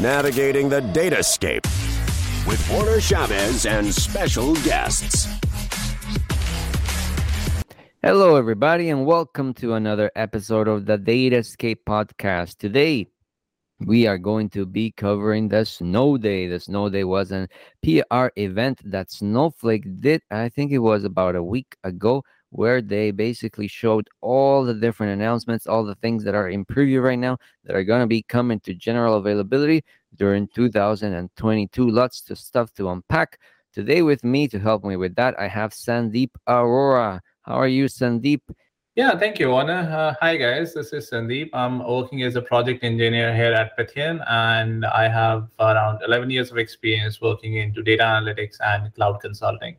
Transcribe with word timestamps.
navigating 0.00 0.68
the 0.68 0.80
datascape 0.80 1.64
with 2.46 2.68
Warner 2.70 2.98
Chaves 2.98 3.68
and 3.70 3.94
special 3.94 4.54
guests. 4.56 5.28
Hello, 8.02 8.36
everybody, 8.36 8.90
and 8.90 9.06
welcome 9.06 9.54
to 9.54 9.74
another 9.74 10.10
episode 10.16 10.68
of 10.68 10.84
the 10.84 10.98
Datascape 10.98 11.78
podcast. 11.88 12.58
Today, 12.58 13.06
we 13.80 14.06
are 14.06 14.18
going 14.18 14.50
to 14.50 14.66
be 14.66 14.90
covering 14.90 15.48
the 15.48 15.64
snow 15.64 16.18
day. 16.18 16.48
The 16.48 16.60
snow 16.60 16.88
day 16.88 17.04
was 17.04 17.30
an 17.30 17.48
PR 17.82 18.26
event 18.36 18.80
that 18.84 19.10
Snowflake 19.10 20.00
did, 20.00 20.22
I 20.30 20.48
think 20.48 20.72
it 20.72 20.78
was 20.78 21.04
about 21.04 21.36
a 21.36 21.42
week 21.42 21.76
ago, 21.84 22.24
where 22.54 22.80
they 22.80 23.10
basically 23.10 23.66
showed 23.66 24.08
all 24.20 24.64
the 24.64 24.74
different 24.74 25.12
announcements, 25.12 25.66
all 25.66 25.84
the 25.84 25.96
things 25.96 26.22
that 26.22 26.36
are 26.36 26.50
in 26.50 26.64
preview 26.64 27.02
right 27.02 27.18
now 27.18 27.36
that 27.64 27.74
are 27.74 27.82
going 27.82 28.00
to 28.00 28.06
be 28.06 28.22
coming 28.22 28.60
to 28.60 28.72
general 28.72 29.16
availability 29.16 29.82
during 30.14 30.46
2022. 30.54 31.90
Lots 31.90 32.30
of 32.30 32.38
stuff 32.38 32.72
to 32.74 32.90
unpack. 32.90 33.40
Today, 33.72 34.02
with 34.02 34.22
me 34.22 34.46
to 34.46 34.60
help 34.60 34.84
me 34.84 34.94
with 34.94 35.16
that, 35.16 35.34
I 35.36 35.48
have 35.48 35.72
Sandeep 35.72 36.30
Arora. 36.48 37.18
How 37.42 37.54
are 37.54 37.66
you, 37.66 37.86
Sandeep? 37.86 38.40
Yeah, 38.94 39.18
thank 39.18 39.40
you, 39.40 39.50
Warner. 39.50 39.90
Uh, 39.90 40.14
hi, 40.20 40.36
guys. 40.36 40.74
This 40.74 40.92
is 40.92 41.10
Sandeep. 41.10 41.50
I'm 41.52 41.80
working 41.84 42.22
as 42.22 42.36
a 42.36 42.42
project 42.42 42.84
engineer 42.84 43.34
here 43.34 43.52
at 43.52 43.76
Pythian, 43.76 44.22
and 44.28 44.86
I 44.86 45.08
have 45.08 45.48
around 45.58 46.02
11 46.06 46.30
years 46.30 46.52
of 46.52 46.58
experience 46.58 47.20
working 47.20 47.56
into 47.56 47.82
data 47.82 48.04
analytics 48.04 48.58
and 48.64 48.94
cloud 48.94 49.20
consulting. 49.20 49.74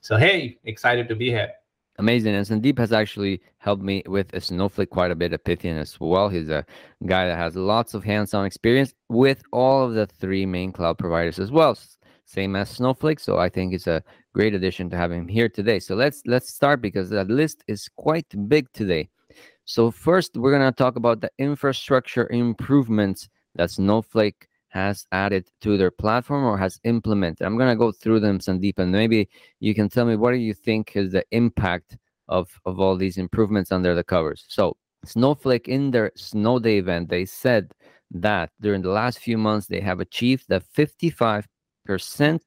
So, 0.00 0.16
hey, 0.16 0.58
excited 0.64 1.08
to 1.08 1.14
be 1.14 1.30
here. 1.30 1.52
Amazing. 1.98 2.34
And 2.34 2.46
Sandeep 2.46 2.78
has 2.78 2.92
actually 2.92 3.40
helped 3.58 3.82
me 3.82 4.02
with 4.06 4.32
a 4.34 4.40
Snowflake 4.40 4.90
quite 4.90 5.10
a 5.10 5.14
bit 5.14 5.32
at 5.32 5.44
Pythian 5.44 5.78
as 5.78 5.98
well. 5.98 6.28
He's 6.28 6.50
a 6.50 6.64
guy 7.06 7.26
that 7.26 7.38
has 7.38 7.56
lots 7.56 7.94
of 7.94 8.04
hands 8.04 8.34
on 8.34 8.44
experience 8.44 8.92
with 9.08 9.42
all 9.52 9.84
of 9.84 9.94
the 9.94 10.06
three 10.06 10.44
main 10.44 10.72
cloud 10.72 10.98
providers 10.98 11.38
as 11.38 11.50
well, 11.50 11.78
same 12.26 12.54
as 12.54 12.68
Snowflake. 12.70 13.18
So 13.18 13.38
I 13.38 13.48
think 13.48 13.72
it's 13.72 13.86
a 13.86 14.02
great 14.34 14.54
addition 14.54 14.90
to 14.90 14.96
have 14.96 15.10
him 15.10 15.26
here 15.26 15.48
today. 15.48 15.78
So 15.78 15.94
let's 15.94 16.20
let's 16.26 16.52
start 16.54 16.82
because 16.82 17.08
that 17.10 17.28
list 17.28 17.64
is 17.66 17.88
quite 17.96 18.26
big 18.48 18.70
today. 18.72 19.08
So 19.64 19.90
first, 19.90 20.36
we're 20.36 20.52
gonna 20.52 20.72
talk 20.72 20.96
about 20.96 21.22
the 21.22 21.30
infrastructure 21.38 22.28
improvements 22.30 23.28
that 23.54 23.70
Snowflake 23.70 24.46
has 24.68 25.06
added 25.12 25.48
to 25.62 25.76
their 25.76 25.90
platform 25.90 26.44
or 26.44 26.58
has 26.58 26.78
implemented. 26.84 27.46
I'm 27.46 27.56
gonna 27.58 27.76
go 27.76 27.92
through 27.92 28.20
them, 28.20 28.38
Sandeep, 28.38 28.78
and 28.78 28.92
maybe 28.92 29.28
you 29.60 29.74
can 29.74 29.88
tell 29.88 30.04
me 30.04 30.16
what 30.16 30.32
do 30.32 30.38
you 30.38 30.54
think 30.54 30.96
is 30.96 31.12
the 31.12 31.24
impact 31.30 31.96
of 32.28 32.48
of 32.64 32.80
all 32.80 32.96
these 32.96 33.18
improvements 33.18 33.72
under 33.72 33.94
the 33.94 34.04
covers. 34.04 34.44
So 34.48 34.76
Snowflake 35.04 35.68
in 35.68 35.90
their 35.90 36.12
Snow 36.16 36.58
Day 36.58 36.78
event, 36.78 37.08
they 37.08 37.24
said 37.24 37.72
that 38.10 38.50
during 38.60 38.82
the 38.82 38.90
last 38.90 39.18
few 39.18 39.38
months 39.38 39.66
they 39.66 39.80
have 39.80 40.00
achieved 40.00 40.44
the 40.48 40.60
55% 40.76 41.46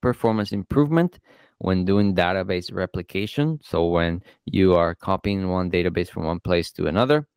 performance 0.02 0.52
improvement 0.52 1.20
when 1.59 1.86
doing 1.86 2.16
database 2.16 2.73
replication. 2.73 3.59
So 3.64 3.88
when 3.88 4.22
you 4.45 4.76
are 4.76 4.95
copying 4.95 5.50
one 5.50 5.70
database 5.70 6.09
from 6.09 6.26
one 6.26 6.39
place 6.39 6.72
to 6.73 6.88
another, 6.88 7.28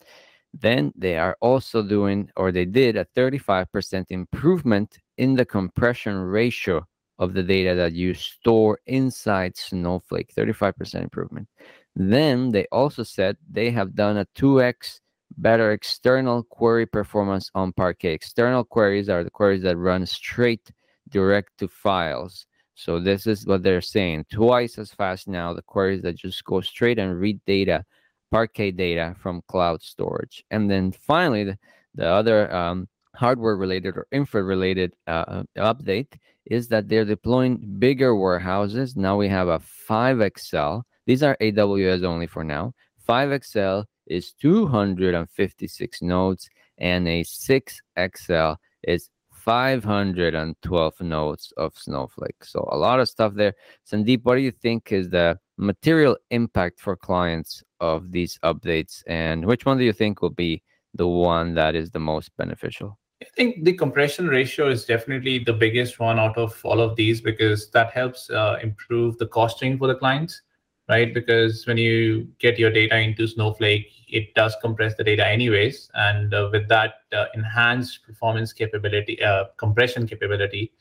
then 0.55 0.93
they 0.97 1.17
are 1.17 1.37
also 1.41 1.83
doing, 1.83 2.31
or 2.37 2.53
they 2.53 2.65
did, 2.65 2.97
a 2.97 3.07
35% 3.17 4.07
improvement 4.11 4.99
in 5.17 5.35
the 5.35 5.45
compression 5.45 6.17
ratio 6.17 6.87
of 7.19 7.35
the 7.35 7.43
data 7.43 7.75
that 7.75 7.93
you 7.93 8.15
store 8.15 8.79
inside 8.87 9.57
Snowflake. 9.57 10.33
35% 10.35 11.03
improvement. 11.03 11.49
Then 11.95 12.51
they 12.51 12.67
also 12.73 13.03
said 13.03 13.37
they 13.51 13.71
have 13.71 13.95
done 13.95 14.19
a 14.19 14.27
2x 14.37 15.01
better 15.39 15.73
external 15.73 16.43
query 16.43 16.87
performance 16.87 17.51
on 17.55 17.73
Parquet. 17.73 18.13
External 18.13 18.65
queries 18.65 19.09
are 19.09 19.25
the 19.25 19.31
queries 19.31 19.63
that 19.63 19.77
run 19.77 20.05
straight 20.07 20.71
direct 21.09 21.59
to 21.59 21.69
files. 21.69 22.47
So 22.75 22.99
this 22.99 23.27
is 23.27 23.47
what 23.47 23.63
they're 23.63 23.81
saying. 23.81 24.27
Twice 24.33 24.79
as 24.79 24.93
fast 24.93 25.29
now, 25.29 25.53
the 25.53 25.63
queries 25.63 26.03
that 26.03 26.17
just 26.17 26.45
go 26.45 26.61
straight 26.61 26.99
and 26.99 27.19
read 27.19 27.41
data, 27.47 27.85
Parquet 28.33 28.71
data 28.71 29.15
from 29.21 29.43
cloud 29.47 29.83
storage. 29.83 30.43
And 30.51 30.71
then 30.71 30.91
finally, 30.91 31.45
the, 31.45 31.59
the 31.95 32.09
other 32.09 32.53
um, 32.53 32.89
hardware 33.15 33.57
related 33.57 33.97
or 33.97 34.07
infra 34.11 34.43
related 34.43 34.95
uh, 35.07 35.43
update 35.59 36.15
is 36.47 36.67
that 36.69 36.89
they're 36.89 37.05
deploying 37.05 37.77
bigger 37.79 38.17
warehouses. 38.17 38.97
Now 38.97 39.19
we 39.19 39.29
have 39.29 39.49
a 39.49 39.61
5XL. 39.89 40.83
These 41.07 41.23
are 41.23 41.37
AWS 41.43 42.05
only 42.05 42.27
for 42.27 42.43
now. 42.43 42.73
5XL 43.07 43.85
is 44.07 44.33
256 44.41 46.03
nodes, 46.03 46.49
and 46.79 47.07
a 47.07 47.23
6XL 47.23 48.57
is 48.85 49.11
512 49.33 51.01
nodes 51.01 51.53
of 51.57 51.75
Snowflake. 51.77 52.45
So 52.45 52.67
a 52.73 52.77
lot 52.77 52.99
of 52.99 53.09
stuff 53.09 53.35
there. 53.35 53.55
Sandeep, 53.91 54.21
what 54.23 54.37
do 54.37 54.41
you 54.41 54.53
think 54.53 54.91
is 54.91 55.11
the 55.11 55.39
material 55.63 56.17
impact 56.31 56.81
for 56.81 56.97
clients 56.97 57.63
of 57.81 58.13
these 58.13 58.39
updates? 58.43 59.03
And 59.07 59.45
which 59.47 59.65
one 59.65 59.79
do 59.79 59.85
you 59.85 59.93
think 59.93 60.23
will 60.23 60.31
be 60.31 60.63
the 60.95 61.09
one 61.09 61.55
that 61.55 61.75
is 61.75 61.91
the 61.91 62.01
most 62.01 62.31
beneficial? 62.37 62.99
I 63.23 63.27
think 63.37 63.65
the 63.65 63.73
compression 63.73 64.27
ratio 64.27 64.69
is 64.69 64.85
definitely 64.85 65.39
the 65.39 65.53
biggest 65.53 66.01
one 66.01 66.19
out 66.19 66.37
of 66.37 66.61
all 66.65 66.81
of 66.81 66.97
these 66.97 67.21
because 67.21 67.71
that 67.71 67.93
helps 67.93 68.29
uh, 68.31 68.59
improve 68.63 69.17
the 69.19 69.27
costing 69.27 69.79
for 69.79 69.87
the 69.87 69.95
clients 69.95 70.43
right? 70.89 71.15
Because 71.15 71.67
when 71.67 71.79
you 71.79 72.29
get 72.39 72.59
your 72.59 72.71
data 72.71 72.99
into 72.99 73.27
Snowflake, 73.27 73.87
it 74.09 74.35
does 74.35 74.55
compress 74.61 74.95
the 74.95 75.05
data 75.05 75.27
anyways. 75.27 75.91
And 75.95 76.35
uh, 76.35 76.49
with 76.53 76.69
that 76.69 76.95
uh, 77.13 77.27
enhanced 77.35 78.05
performance 78.07 78.53
capability, 78.53 79.23
uh, 79.23 79.45
compression 79.57 80.07
capability, 80.07 80.73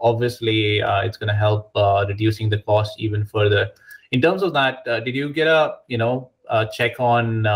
obviously 0.00 0.82
uh, 0.82 1.02
it's 1.02 1.16
going 1.16 1.28
to 1.28 1.34
help 1.34 1.70
uh, 1.76 2.04
reducing 2.08 2.48
the 2.48 2.58
cost 2.58 2.98
even 2.98 3.24
further. 3.24 3.70
In 4.12 4.20
terms 4.20 4.42
of 4.42 4.52
that, 4.54 4.86
uh, 4.86 5.00
did 5.00 5.14
you 5.14 5.32
get 5.32 5.46
a 5.46 5.76
you 5.88 5.98
know 5.98 6.30
check 6.72 6.98
on 6.98 7.46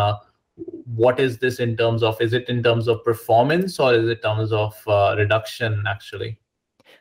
what 0.94 1.19
is 1.19 1.38
this 1.38 1.59
in 1.59 1.76
terms 1.76 2.03
of? 2.03 2.20
Is 2.20 2.32
it 2.32 2.48
in 2.48 2.62
terms 2.62 2.87
of 2.87 3.03
performance 3.04 3.81
or 3.81 3.94
is 3.94 4.09
it 4.09 4.19
in 4.19 4.22
terms 4.22 4.53
of 4.53 4.75
reduction 5.19 5.82
actually? 5.87 6.38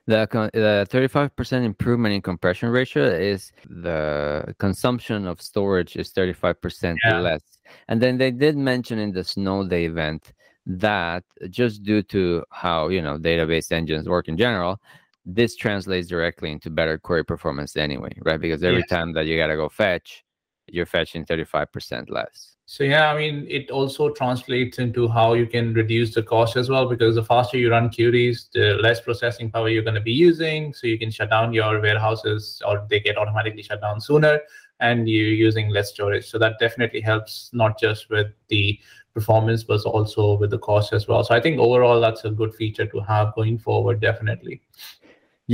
The, 0.05 0.27
the 0.53 0.85
35% 0.91 1.63
improvement 1.63 2.13
in 2.13 2.21
compression 2.21 2.69
ratio 2.69 3.05
is 3.05 3.53
the 3.69 4.53
consumption 4.59 5.27
of 5.27 5.41
storage 5.41 5.95
is 5.95 6.11
35% 6.11 6.97
yeah. 7.05 7.19
less. 7.19 7.41
And 7.87 8.01
then 8.01 8.17
they 8.17 8.31
did 8.31 8.57
mention 8.57 8.99
in 8.99 9.13
the 9.13 9.23
snow 9.23 9.65
day 9.65 9.85
event 9.85 10.33
that 10.65 11.23
just 11.49 11.83
due 11.83 12.03
to 12.03 12.43
how, 12.49 12.89
you 12.89 13.01
know, 13.01 13.17
database 13.17 13.71
engines 13.71 14.07
work 14.09 14.27
in 14.27 14.37
general, 14.37 14.81
this 15.25 15.55
translates 15.55 16.07
directly 16.07 16.51
into 16.51 16.69
better 16.69 16.97
query 16.97 17.23
performance 17.23 17.77
anyway, 17.77 18.11
right? 18.23 18.39
Because 18.39 18.63
every 18.63 18.79
yes. 18.79 18.89
time 18.89 19.13
that 19.13 19.25
you 19.25 19.37
got 19.37 19.47
to 19.47 19.55
go 19.55 19.69
fetch, 19.69 20.23
you're 20.67 20.85
fetching 20.85 21.25
35% 21.25 22.09
less. 22.09 22.55
So 22.65 22.83
yeah, 22.83 23.11
I 23.11 23.17
mean, 23.17 23.45
it 23.49 23.69
also 23.69 24.09
translates 24.09 24.79
into 24.79 25.07
how 25.07 25.33
you 25.33 25.45
can 25.45 25.73
reduce 25.73 26.15
the 26.15 26.23
cost 26.23 26.55
as 26.55 26.69
well, 26.69 26.87
because 26.87 27.15
the 27.15 27.23
faster 27.23 27.57
you 27.57 27.69
run 27.69 27.91
queries, 27.91 28.49
the 28.53 28.75
less 28.81 29.01
processing 29.01 29.51
power 29.51 29.69
you're 29.69 29.83
going 29.83 29.95
to 29.95 30.01
be 30.01 30.13
using. 30.13 30.73
So 30.73 30.87
you 30.87 30.97
can 30.97 31.11
shut 31.11 31.29
down 31.29 31.53
your 31.53 31.81
warehouses, 31.81 32.61
or 32.65 32.85
they 32.89 33.01
get 33.01 33.17
automatically 33.17 33.63
shut 33.63 33.81
down 33.81 33.99
sooner, 33.99 34.39
and 34.79 35.09
you're 35.09 35.27
using 35.27 35.69
less 35.69 35.89
storage. 35.89 36.29
So 36.29 36.39
that 36.39 36.57
definitely 36.59 37.01
helps 37.01 37.49
not 37.53 37.77
just 37.77 38.09
with 38.09 38.27
the 38.47 38.79
performance, 39.13 39.63
but 39.63 39.81
also 39.81 40.37
with 40.37 40.49
the 40.49 40.59
cost 40.59 40.93
as 40.93 41.07
well. 41.07 41.23
So 41.23 41.35
I 41.35 41.41
think 41.41 41.59
overall, 41.59 41.99
that's 41.99 42.23
a 42.23 42.31
good 42.31 42.55
feature 42.55 42.85
to 42.87 42.99
have 43.01 43.35
going 43.35 43.59
forward, 43.59 43.99
definitely. 43.99 44.61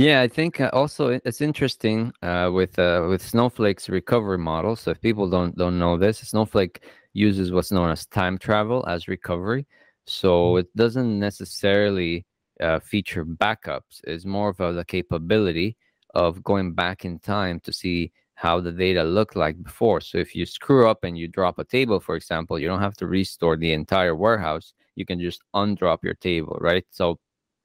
Yeah, 0.00 0.22
I 0.22 0.28
think 0.28 0.62
uh, 0.62 0.70
also 0.72 1.20
it's 1.26 1.42
interesting 1.42 2.10
uh, 2.22 2.50
with 2.50 2.78
uh, 2.78 3.04
with 3.06 3.20
Snowflake's 3.20 3.90
recovery 3.90 4.38
model. 4.38 4.74
So 4.74 4.92
if 4.92 5.00
people 5.02 5.28
don't 5.28 5.54
don't 5.58 5.78
know 5.78 5.98
this, 5.98 6.20
Snowflake 6.20 6.84
uses 7.12 7.52
what's 7.52 7.70
known 7.70 7.90
as 7.90 8.06
time 8.06 8.38
travel 8.38 8.82
as 8.88 9.08
recovery. 9.08 9.66
So 10.06 10.30
mm-hmm. 10.30 10.60
it 10.60 10.74
doesn't 10.74 11.18
necessarily 11.18 12.24
uh, 12.62 12.80
feature 12.80 13.26
backups. 13.26 14.00
It's 14.04 14.24
more 14.24 14.48
of 14.48 14.60
a, 14.60 14.72
the 14.72 14.86
capability 14.86 15.76
of 16.14 16.42
going 16.42 16.72
back 16.72 17.04
in 17.04 17.18
time 17.18 17.60
to 17.60 17.70
see 17.70 18.10
how 18.36 18.58
the 18.58 18.72
data 18.72 19.04
looked 19.04 19.36
like 19.36 19.62
before. 19.62 20.00
So 20.00 20.16
if 20.16 20.34
you 20.34 20.46
screw 20.46 20.88
up 20.88 21.04
and 21.04 21.18
you 21.18 21.28
drop 21.28 21.58
a 21.58 21.64
table, 21.64 22.00
for 22.00 22.16
example, 22.16 22.58
you 22.58 22.68
don't 22.68 22.80
have 22.80 22.96
to 22.96 23.06
restore 23.06 23.58
the 23.58 23.74
entire 23.74 24.16
warehouse. 24.16 24.72
You 24.96 25.04
can 25.04 25.20
just 25.20 25.42
undrop 25.54 25.98
your 26.02 26.14
table, 26.14 26.56
right? 26.58 26.86
So 26.88 27.20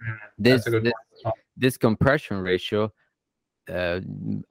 mm, 0.05 0.17
this 0.38 0.65
this, 0.65 0.91
this 1.57 1.77
compression 1.77 2.37
ratio 2.37 2.91
uh, 3.71 3.99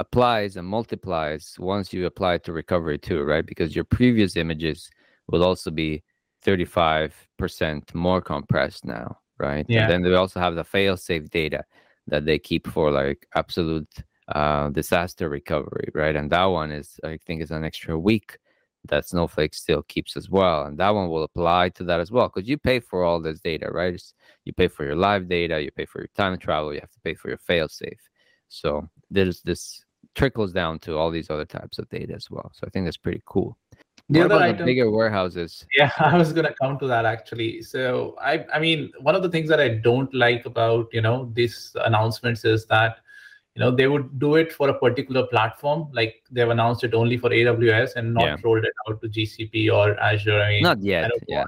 applies 0.00 0.56
and 0.56 0.66
multiplies 0.66 1.54
once 1.58 1.92
you 1.92 2.06
apply 2.06 2.34
it 2.34 2.44
to 2.44 2.52
recovery 2.52 2.98
too, 2.98 3.22
right? 3.22 3.46
Because 3.46 3.74
your 3.74 3.84
previous 3.84 4.36
images 4.36 4.90
will 5.28 5.44
also 5.44 5.70
be 5.70 6.02
35% 6.44 7.94
more 7.94 8.20
compressed 8.20 8.84
now, 8.84 9.18
right? 9.38 9.66
Yeah. 9.68 9.82
And 9.82 9.90
then 9.90 10.02
they 10.02 10.14
also 10.14 10.40
have 10.40 10.54
the 10.56 10.64
fail-safe 10.64 11.30
data 11.30 11.64
that 12.08 12.24
they 12.24 12.38
keep 12.38 12.66
for 12.66 12.90
like 12.90 13.26
absolute 13.34 13.88
uh, 14.28 14.70
disaster 14.70 15.28
recovery, 15.28 15.88
right? 15.94 16.16
And 16.16 16.30
that 16.30 16.44
one 16.44 16.72
is, 16.72 16.98
I 17.04 17.18
think, 17.24 17.42
is 17.42 17.50
an 17.50 17.64
extra 17.64 17.98
week 17.98 18.38
that 18.88 19.06
Snowflake 19.06 19.54
still 19.54 19.82
keeps 19.82 20.16
as 20.16 20.28
well. 20.28 20.64
And 20.64 20.78
that 20.78 20.90
one 20.90 21.08
will 21.08 21.24
apply 21.24 21.70
to 21.70 21.84
that 21.84 22.00
as 22.00 22.10
well 22.10 22.28
because 22.28 22.48
you 22.48 22.58
pay 22.58 22.80
for 22.80 23.04
all 23.04 23.20
this 23.20 23.40
data, 23.40 23.68
right? 23.70 23.94
It's, 23.94 24.14
you 24.44 24.52
pay 24.52 24.68
for 24.68 24.84
your 24.84 24.96
live 24.96 25.28
data, 25.28 25.60
you 25.60 25.70
pay 25.70 25.86
for 25.86 26.00
your 26.00 26.10
time 26.14 26.38
travel, 26.38 26.72
you 26.74 26.80
have 26.80 26.90
to 26.90 27.00
pay 27.00 27.14
for 27.14 27.28
your 27.28 27.38
fail 27.38 27.68
safe. 27.68 28.00
So 28.48 28.88
there's 29.10 29.40
this 29.42 29.84
trickles 30.14 30.52
down 30.52 30.78
to 30.80 30.96
all 30.96 31.10
these 31.10 31.30
other 31.30 31.44
types 31.44 31.78
of 31.78 31.88
data 31.88 32.14
as 32.14 32.30
well. 32.30 32.52
So 32.54 32.66
I 32.66 32.70
think 32.70 32.86
that's 32.86 32.96
pretty 32.96 33.22
cool. 33.26 33.56
The 34.10 34.20
what 34.20 34.26
other 34.26 34.34
about 34.36 34.54
item- 34.56 34.66
bigger 34.66 34.90
warehouses? 34.90 35.66
Yeah, 35.76 35.90
I 35.98 36.16
was 36.18 36.32
gonna 36.32 36.54
come 36.60 36.78
to 36.78 36.86
that 36.86 37.06
actually. 37.06 37.62
So 37.62 38.16
I, 38.20 38.44
I 38.52 38.58
mean, 38.58 38.92
one 39.00 39.14
of 39.14 39.22
the 39.22 39.30
things 39.30 39.48
that 39.48 39.60
I 39.60 39.68
don't 39.70 40.12
like 40.14 40.44
about 40.44 40.88
you 40.92 41.00
know 41.00 41.30
these 41.32 41.74
announcements 41.84 42.44
is 42.44 42.66
that 42.66 42.98
you 43.54 43.60
know 43.60 43.70
they 43.70 43.86
would 43.86 44.18
do 44.18 44.34
it 44.36 44.52
for 44.52 44.68
a 44.68 44.74
particular 44.78 45.26
platform, 45.26 45.88
like 45.92 46.22
they've 46.30 46.48
announced 46.48 46.82
it 46.84 46.94
only 46.94 47.16
for 47.16 47.30
AWS 47.30 47.94
and 47.96 48.14
not 48.14 48.24
Yeah. 48.24 48.36
rolled 48.42 48.64
it 48.64 48.72
out 48.88 49.00
to 49.02 49.08
GCP 49.08 49.70
or 49.70 49.98
Azure. 50.00 50.40
I 50.40 50.50
mean, 50.50 50.62
Not 50.62 50.82
yet. 50.82 51.10
Yeah. 51.28 51.44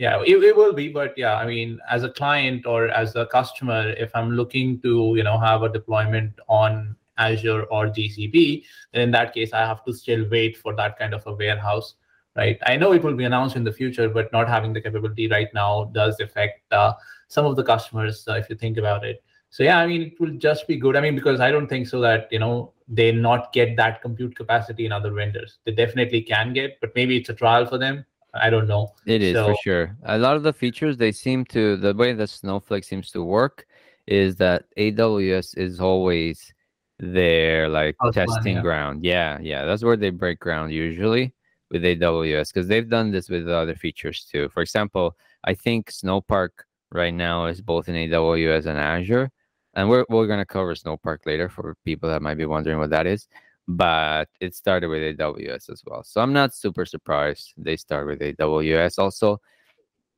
yeah 0.00 0.22
it, 0.26 0.42
it 0.42 0.56
will 0.56 0.72
be 0.72 0.88
but 0.88 1.12
yeah 1.22 1.34
i 1.36 1.46
mean 1.46 1.78
as 1.94 2.04
a 2.04 2.08
client 2.18 2.64
or 2.66 2.88
as 2.88 3.16
a 3.16 3.26
customer 3.26 3.90
if 4.04 4.14
i'm 4.16 4.30
looking 4.36 4.80
to 4.80 4.92
you 5.14 5.22
know 5.22 5.36
have 5.38 5.62
a 5.62 5.68
deployment 5.68 6.32
on 6.48 6.96
azure 7.18 7.64
or 7.64 7.86
gcp 7.98 8.64
then 8.92 9.02
in 9.02 9.10
that 9.10 9.34
case 9.34 9.52
i 9.52 9.60
have 9.60 9.84
to 9.84 9.92
still 9.92 10.24
wait 10.30 10.56
for 10.56 10.74
that 10.74 10.98
kind 10.98 11.12
of 11.12 11.26
a 11.26 11.34
warehouse 11.34 11.96
right 12.34 12.58
i 12.72 12.76
know 12.78 12.92
it 12.92 13.02
will 13.02 13.14
be 13.14 13.24
announced 13.24 13.56
in 13.56 13.62
the 13.62 13.72
future 13.80 14.08
but 14.08 14.32
not 14.32 14.48
having 14.48 14.72
the 14.72 14.80
capability 14.80 15.28
right 15.28 15.52
now 15.52 15.90
does 15.92 16.18
affect 16.20 16.72
uh, 16.72 16.94
some 17.28 17.44
of 17.44 17.54
the 17.56 17.62
customers 17.72 18.26
uh, 18.28 18.40
if 18.44 18.48
you 18.48 18.56
think 18.56 18.78
about 18.78 19.04
it 19.04 19.22
so 19.50 19.62
yeah 19.62 19.78
i 19.78 19.86
mean 19.86 20.02
it 20.02 20.20
will 20.20 20.36
just 20.38 20.66
be 20.66 20.76
good 20.76 20.96
i 20.96 21.00
mean 21.00 21.14
because 21.14 21.40
i 21.40 21.50
don't 21.50 21.68
think 21.68 21.86
so 21.86 22.00
that 22.00 22.28
you 22.30 22.38
know 22.38 22.72
they 22.88 23.12
not 23.12 23.52
get 23.52 23.76
that 23.76 24.00
compute 24.02 24.34
capacity 24.34 24.86
in 24.86 24.92
other 24.92 25.12
vendors 25.12 25.58
they 25.64 25.72
definitely 25.72 26.22
can 26.22 26.52
get 26.52 26.80
but 26.80 26.92
maybe 26.94 27.16
it's 27.16 27.28
a 27.28 27.34
trial 27.34 27.66
for 27.66 27.78
them 27.78 28.04
i 28.34 28.48
don't 28.48 28.68
know 28.68 28.92
It 29.06 29.22
is 29.22 29.36
for 29.36 29.56
sure. 29.62 29.96
A 30.04 30.18
lot 30.18 30.36
of 30.36 30.44
the 30.44 30.52
features 30.52 30.96
they 30.96 31.12
seem 31.12 31.44
to 31.46 31.76
the 31.76 31.92
way 31.92 32.12
that 32.12 32.30
Snowflake 32.30 32.84
seems 32.84 33.10
to 33.10 33.24
work 33.24 33.66
is 34.06 34.36
that 34.36 34.64
AWS 34.76 35.56
is 35.56 35.80
always 35.80 36.52
their 36.98 37.68
like 37.68 37.96
it's 38.02 38.16
fun, 38.16 38.26
testing 38.26 38.56
yeah. 38.56 38.62
ground. 38.62 39.04
Yeah, 39.04 39.38
yeah, 39.40 39.64
that's 39.64 39.82
where 39.82 39.96
they 39.96 40.10
break 40.10 40.38
ground 40.40 40.72
usually 40.72 41.32
with 41.70 41.82
AWS 41.82 42.52
because 42.52 42.68
they've 42.68 42.88
done 42.88 43.10
this 43.10 43.28
with 43.28 43.48
other 43.48 43.74
features 43.74 44.26
too. 44.30 44.48
For 44.50 44.62
example, 44.62 45.16
I 45.44 45.54
think 45.54 45.90
Snowpark 45.90 46.50
right 46.92 47.14
now 47.14 47.46
is 47.46 47.60
both 47.60 47.88
in 47.88 47.94
AWS 47.94 48.66
and 48.66 48.78
Azure, 48.78 49.30
and 49.74 49.88
we're 49.88 50.04
we're 50.08 50.26
gonna 50.26 50.46
cover 50.46 50.74
Snowpark 50.74 51.26
later 51.26 51.48
for 51.48 51.76
people 51.84 52.08
that 52.08 52.22
might 52.22 52.36
be 52.36 52.46
wondering 52.46 52.78
what 52.78 52.90
that 52.90 53.06
is. 53.06 53.28
But 53.68 54.28
it 54.40 54.54
started 54.54 54.88
with 54.88 55.16
AWS 55.16 55.70
as 55.70 55.82
well, 55.86 56.02
so 56.02 56.20
I'm 56.20 56.32
not 56.32 56.54
super 56.54 56.84
surprised 56.84 57.54
they 57.56 57.76
start 57.76 58.06
with 58.06 58.20
AWS 58.20 58.98
also, 58.98 59.40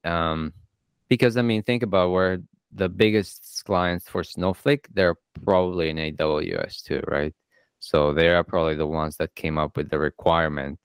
um, 0.04 0.52
because 1.08 1.36
I 1.36 1.42
mean, 1.42 1.62
think 1.62 1.82
about 1.82 2.10
where 2.12 2.38
the 2.72 2.88
biggest 2.88 3.62
clients 3.66 4.08
for 4.08 4.24
Snowflake 4.24 4.88
they're 4.94 5.16
probably 5.44 5.90
in 5.90 5.96
AWS 5.96 6.82
too, 6.82 7.02
right? 7.08 7.34
So 7.80 8.14
they 8.14 8.28
are 8.28 8.44
probably 8.44 8.76
the 8.76 8.86
ones 8.86 9.16
that 9.16 9.34
came 9.34 9.58
up 9.58 9.76
with 9.76 9.90
the 9.90 9.98
requirement 9.98 10.78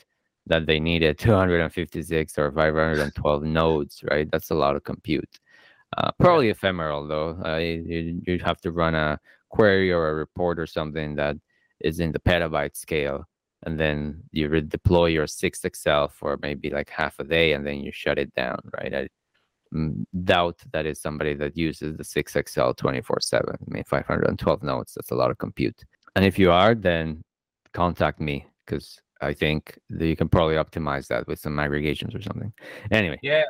that 0.48 0.66
they 0.66 0.80
needed 0.80 1.20
256 1.20 2.38
or 2.38 2.52
512 2.52 3.44
nodes, 3.44 4.04
right? 4.10 4.30
That's 4.32 4.50
a 4.50 4.56
lot 4.56 4.76
of 4.76 4.84
compute. 4.84 5.40
Uh, 5.96 6.12
probably 6.20 6.50
ephemeral 6.50 7.08
though. 7.08 7.40
Uh, 7.46 7.58
you, 7.58 8.22
you'd 8.26 8.42
have 8.42 8.60
to 8.62 8.72
run 8.72 8.96
a 8.96 9.20
query 9.50 9.92
or 9.92 10.10
a 10.10 10.16
report 10.16 10.60
or 10.60 10.68
something 10.68 11.16
that 11.16 11.38
is 11.80 12.00
in 12.00 12.12
the 12.12 12.20
petabyte 12.20 12.76
scale, 12.76 13.26
and 13.66 13.80
then 13.80 14.22
you 14.32 14.50
redeploy 14.50 15.14
your 15.14 15.26
6XL 15.26 16.12
for 16.12 16.38
maybe 16.42 16.70
like 16.70 16.90
half 16.90 17.20
a 17.20 17.24
day, 17.24 17.54
and 17.54 17.66
then 17.66 17.80
you 17.80 17.92
shut 17.92 18.20
it 18.20 18.34
down, 18.34 18.60
right? 18.78 18.94
I 18.94 19.08
doubt 20.24 20.60
that 20.72 20.86
is 20.86 21.02
somebody 21.02 21.34
that 21.36 21.58
uses 21.58 21.98
the 21.98 22.04
6XL 22.04 22.76
24/7. 22.76 23.50
I 23.50 23.56
mean, 23.68 23.84
512 23.84 24.64
nodes. 24.64 24.94
That's 24.94 25.12
a 25.12 25.16
lot 25.16 25.32
of 25.32 25.38
compute. 25.38 25.84
And 26.16 26.26
if 26.26 26.40
you 26.40 26.52
are, 26.52 26.74
then 26.74 27.24
contact 27.74 28.20
me 28.20 28.48
because 28.66 29.00
I 29.22 29.34
think 29.34 29.80
that 29.90 30.08
you 30.08 30.16
can 30.16 30.30
probably 30.30 30.56
optimize 30.56 31.08
that 31.08 31.28
with 31.28 31.40
some 31.40 31.60
aggregations 31.60 32.16
or 32.16 32.22
something. 32.22 32.54
Anyway, 32.92 33.20
Yeah, 33.22 33.44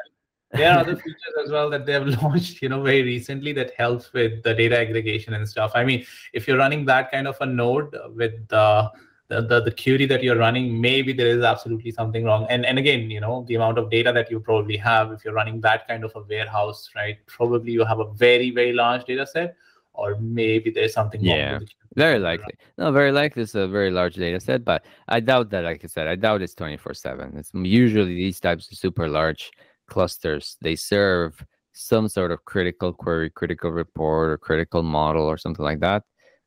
there 0.52 0.72
are 0.72 0.80
other 0.80 0.96
features 0.96 1.34
as 1.44 1.52
well 1.52 1.70
that 1.70 1.86
they 1.86 1.94
have 1.94 2.08
launched, 2.24 2.62
you 2.62 2.70
know, 2.70 2.82
very 2.82 3.04
recently 3.04 3.52
that 3.54 3.74
helps 3.78 4.14
with 4.14 4.44
the 4.44 4.54
data 4.54 4.78
aggregation 4.80 5.34
and 5.34 5.48
stuff. 5.48 5.72
I 5.76 5.84
mean, 5.84 6.06
if 6.34 6.48
you're 6.48 6.58
running 6.58 6.86
that 6.86 7.12
kind 7.12 7.28
of 7.28 7.38
a 7.42 7.46
node 7.46 7.96
with 8.16 8.48
the 8.48 8.92
the, 9.30 9.42
the, 9.42 9.62
the 9.62 9.72
query 9.72 10.06
that 10.06 10.24
you're 10.24 10.38
running, 10.38 10.80
maybe 10.80 11.12
there 11.12 11.28
is 11.28 11.44
absolutely 11.44 11.92
something 11.92 12.24
wrong. 12.24 12.48
And 12.50 12.66
and 12.66 12.80
again, 12.80 13.12
you 13.12 13.20
know, 13.20 13.44
the 13.50 13.56
amount 13.56 13.78
of 13.78 13.90
data 13.90 14.14
that 14.14 14.32
you 14.32 14.40
probably 14.40 14.78
have, 14.78 15.12
if 15.12 15.26
you're 15.26 15.34
running 15.34 15.60
that 15.62 15.86
kind 15.88 16.06
of 16.06 16.14
a 16.16 16.22
warehouse, 16.22 16.90
right? 16.96 17.18
Probably 17.26 17.74
you 17.74 17.84
have 17.84 18.00
a 18.00 18.10
very, 18.14 18.52
very 18.52 18.72
large 18.72 19.04
data 19.04 19.28
set, 19.28 19.58
or 19.94 20.16
maybe 20.22 20.72
there's 20.72 20.94
something 20.94 21.20
wrong 21.26 21.38
Yeah. 21.38 21.60
very 21.96 22.20
likely. 22.20 22.54
No, 22.78 22.90
very 22.94 23.12
likely 23.12 23.42
it's 23.44 23.56
a 23.56 23.68
very 23.68 23.92
large 23.92 24.16
data 24.16 24.40
set, 24.40 24.64
but 24.64 24.86
I 25.10 25.20
doubt 25.20 25.50
that, 25.50 25.66
like 25.66 25.84
I 25.84 25.88
said, 25.88 26.08
I 26.08 26.16
doubt 26.16 26.42
it's 26.42 26.56
24 26.56 26.94
7. 26.94 27.36
It's 27.36 27.52
usually 27.54 28.16
these 28.16 28.40
types 28.40 28.72
of 28.72 28.78
super 28.78 29.10
large 29.10 29.52
clusters, 29.88 30.58
they 30.62 30.76
serve 30.76 31.46
some 31.74 32.08
sort 32.08 32.32
of 32.32 32.44
critical 32.46 32.92
query, 32.94 33.30
critical 33.30 33.72
report, 33.72 34.32
or 34.32 34.38
critical 34.38 34.84
model, 34.84 35.24
or 35.24 35.38
something 35.38 35.64
like 35.64 35.80
that. 35.80 36.04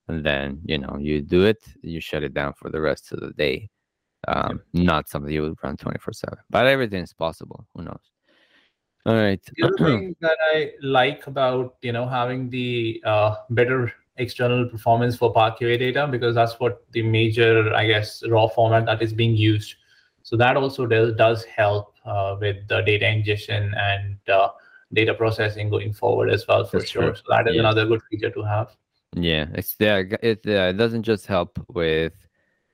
And 0.08 0.24
then, 0.24 0.60
you 0.64 0.78
know, 0.78 0.98
you 1.00 1.22
do 1.22 1.44
it, 1.44 1.58
you 1.82 2.00
shut 2.00 2.24
it 2.24 2.34
down 2.34 2.54
for 2.54 2.68
the 2.68 2.80
rest 2.80 3.12
of 3.12 3.20
the 3.20 3.30
day. 3.30 3.70
Um, 4.28 4.60
Not 4.72 5.08
something 5.08 5.32
you 5.32 5.42
would 5.42 5.56
run 5.62 5.76
24 5.76 6.12
7, 6.12 6.38
but 6.50 6.66
everything 6.66 7.02
is 7.02 7.12
possible. 7.12 7.66
Who 7.74 7.82
knows? 7.82 8.10
All 9.06 9.14
right. 9.14 9.40
The 9.56 9.66
other 9.66 9.76
thing 9.76 10.16
that 10.20 10.36
I 10.54 10.72
like 10.82 11.26
about 11.26 11.76
you 11.80 11.92
know 11.92 12.06
having 12.06 12.50
the 12.50 13.02
uh, 13.06 13.36
better 13.50 13.92
external 14.16 14.68
performance 14.68 15.16
for 15.16 15.32
Parquet 15.32 15.78
data 15.78 16.06
because 16.06 16.34
that's 16.34 16.60
what 16.60 16.84
the 16.92 17.02
major 17.02 17.72
I 17.74 17.86
guess 17.86 18.22
raw 18.28 18.46
format 18.48 18.84
that 18.86 19.00
is 19.00 19.12
being 19.12 19.34
used. 19.34 19.74
So 20.22 20.36
that 20.36 20.56
also 20.56 20.86
does 20.86 21.14
does 21.14 21.44
help 21.44 21.89
with 22.40 22.66
the 22.68 22.82
data 22.82 23.08
ingestion 23.08 23.74
and 23.76 24.16
uh, 24.28 24.48
data 24.92 25.14
processing 25.14 25.70
going 25.70 25.92
forward 25.92 26.30
as 26.30 26.46
well 26.46 26.64
for 26.64 26.78
That's 26.78 26.90
sure. 26.90 27.02
true. 27.02 27.14
So 27.14 27.22
that 27.28 27.48
is 27.48 27.54
Yeah. 27.54 27.60
another 27.60 27.86
good 27.86 28.02
feature 28.10 28.30
to 28.30 28.42
have. 28.42 28.76
Yeah, 29.16 29.46
it's 29.54 29.74
yeah, 29.78 30.02
it 30.22 30.46
uh, 30.46 30.70
it 30.70 30.76
doesn't 30.76 31.02
just 31.02 31.26
help 31.26 31.58
with 31.68 32.12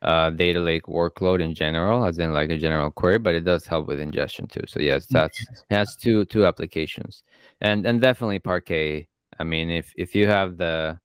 uh 0.02 0.31
data 0.31 0.61
lake 0.61 0.84
workload 0.84 1.40
in 1.43 1.55
general, 1.55 2.05
as 2.05 2.19
in 2.19 2.32
like 2.34 2.50
a 2.50 2.58
general 2.58 2.90
query, 2.90 3.19
but 3.19 3.34
it 3.34 3.44
does 3.44 3.67
help 3.67 3.87
with 3.88 4.00
ingestion 4.00 4.46
too. 4.46 4.62
So 4.67 4.81
yes, 4.81 5.06
that's 5.06 5.38
has 5.70 5.96
two 5.96 6.25
two 6.26 6.44
applications, 6.44 7.23
and 7.62 7.87
and 7.87 8.00
definitely 8.02 8.38
Parquet. 8.38 9.08
I 9.38 9.44
mean, 9.44 9.70
if 9.70 9.93
if 9.96 10.14
you 10.14 10.26
have 10.28 10.59
the 10.59 10.99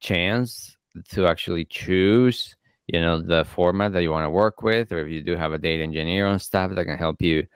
chance 0.00 0.76
to 1.10 1.26
actually 1.26 1.66
choose, 1.66 2.56
you 2.88 3.00
know, 3.00 3.20
the 3.20 3.44
format 3.44 3.92
that 3.92 4.02
you 4.02 4.10
want 4.10 4.24
to 4.24 4.30
work 4.30 4.62
with, 4.62 4.92
or 4.92 5.00
if 5.00 5.08
you 5.08 5.22
do 5.22 5.36
have 5.36 5.52
a 5.52 5.58
data 5.58 5.82
engineer 5.82 6.26
on 6.26 6.38
staff 6.38 6.70
that 6.74 6.84
can 6.84 6.98
help 6.98 7.20
you 7.20 7.46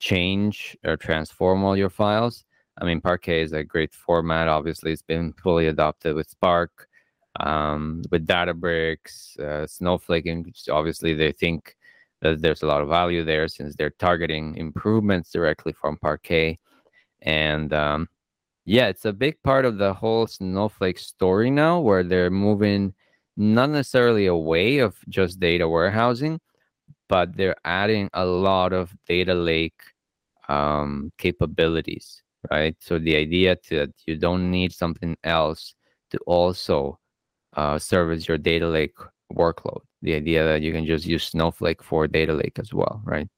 change 0.00 0.76
or 0.84 0.96
transform 0.96 1.62
all 1.62 1.76
your 1.76 1.90
files. 1.90 2.44
I 2.80 2.84
mean, 2.84 3.00
Parquet 3.00 3.42
is 3.42 3.52
a 3.52 3.62
great 3.62 3.92
format. 3.92 4.48
Obviously, 4.48 4.92
it's 4.92 5.02
been 5.02 5.32
fully 5.34 5.66
adopted 5.66 6.14
with 6.14 6.28
Spark, 6.30 6.88
um, 7.38 8.02
with 8.10 8.26
Databricks, 8.26 9.38
uh, 9.38 9.66
Snowflake, 9.66 10.26
and 10.26 10.52
obviously 10.70 11.14
they 11.14 11.32
think 11.32 11.76
that 12.22 12.40
there's 12.40 12.62
a 12.62 12.66
lot 12.66 12.82
of 12.82 12.88
value 12.88 13.24
there 13.24 13.48
since 13.48 13.76
they're 13.76 13.90
targeting 13.90 14.56
improvements 14.56 15.30
directly 15.30 15.72
from 15.72 15.96
Parquet. 15.98 16.58
And 17.22 17.72
um, 17.72 18.08
yeah, 18.64 18.88
it's 18.88 19.04
a 19.04 19.12
big 19.12 19.42
part 19.42 19.64
of 19.64 19.78
the 19.78 19.92
whole 19.92 20.26
Snowflake 20.26 20.98
story 20.98 21.50
now, 21.50 21.80
where 21.80 22.02
they're 22.02 22.30
moving 22.30 22.94
not 23.40 23.70
necessarily 23.70 24.26
a 24.26 24.36
way 24.36 24.78
of 24.78 24.96
just 25.08 25.40
data 25.40 25.66
warehousing, 25.66 26.38
but 27.08 27.34
they're 27.36 27.56
adding 27.64 28.10
a 28.12 28.24
lot 28.24 28.74
of 28.74 28.94
data 29.08 29.34
lake 29.34 29.80
um, 30.50 31.10
capabilities, 31.16 32.22
right? 32.50 32.76
So 32.80 32.98
the 32.98 33.16
idea 33.16 33.56
that 33.70 33.92
you 34.06 34.16
don't 34.16 34.50
need 34.50 34.72
something 34.72 35.16
else 35.24 35.74
to 36.10 36.18
also 36.26 36.98
uh, 37.56 37.78
service 37.78 38.28
your 38.28 38.36
data 38.36 38.66
lake 38.66 38.96
workload. 39.32 39.80
The 40.02 40.14
idea 40.14 40.44
that 40.44 40.60
you 40.60 40.72
can 40.72 40.84
just 40.84 41.06
use 41.06 41.24
Snowflake 41.24 41.82
for 41.82 42.06
data 42.06 42.34
lake 42.34 42.58
as 42.58 42.74
well, 42.74 43.00
right? 43.04 43.28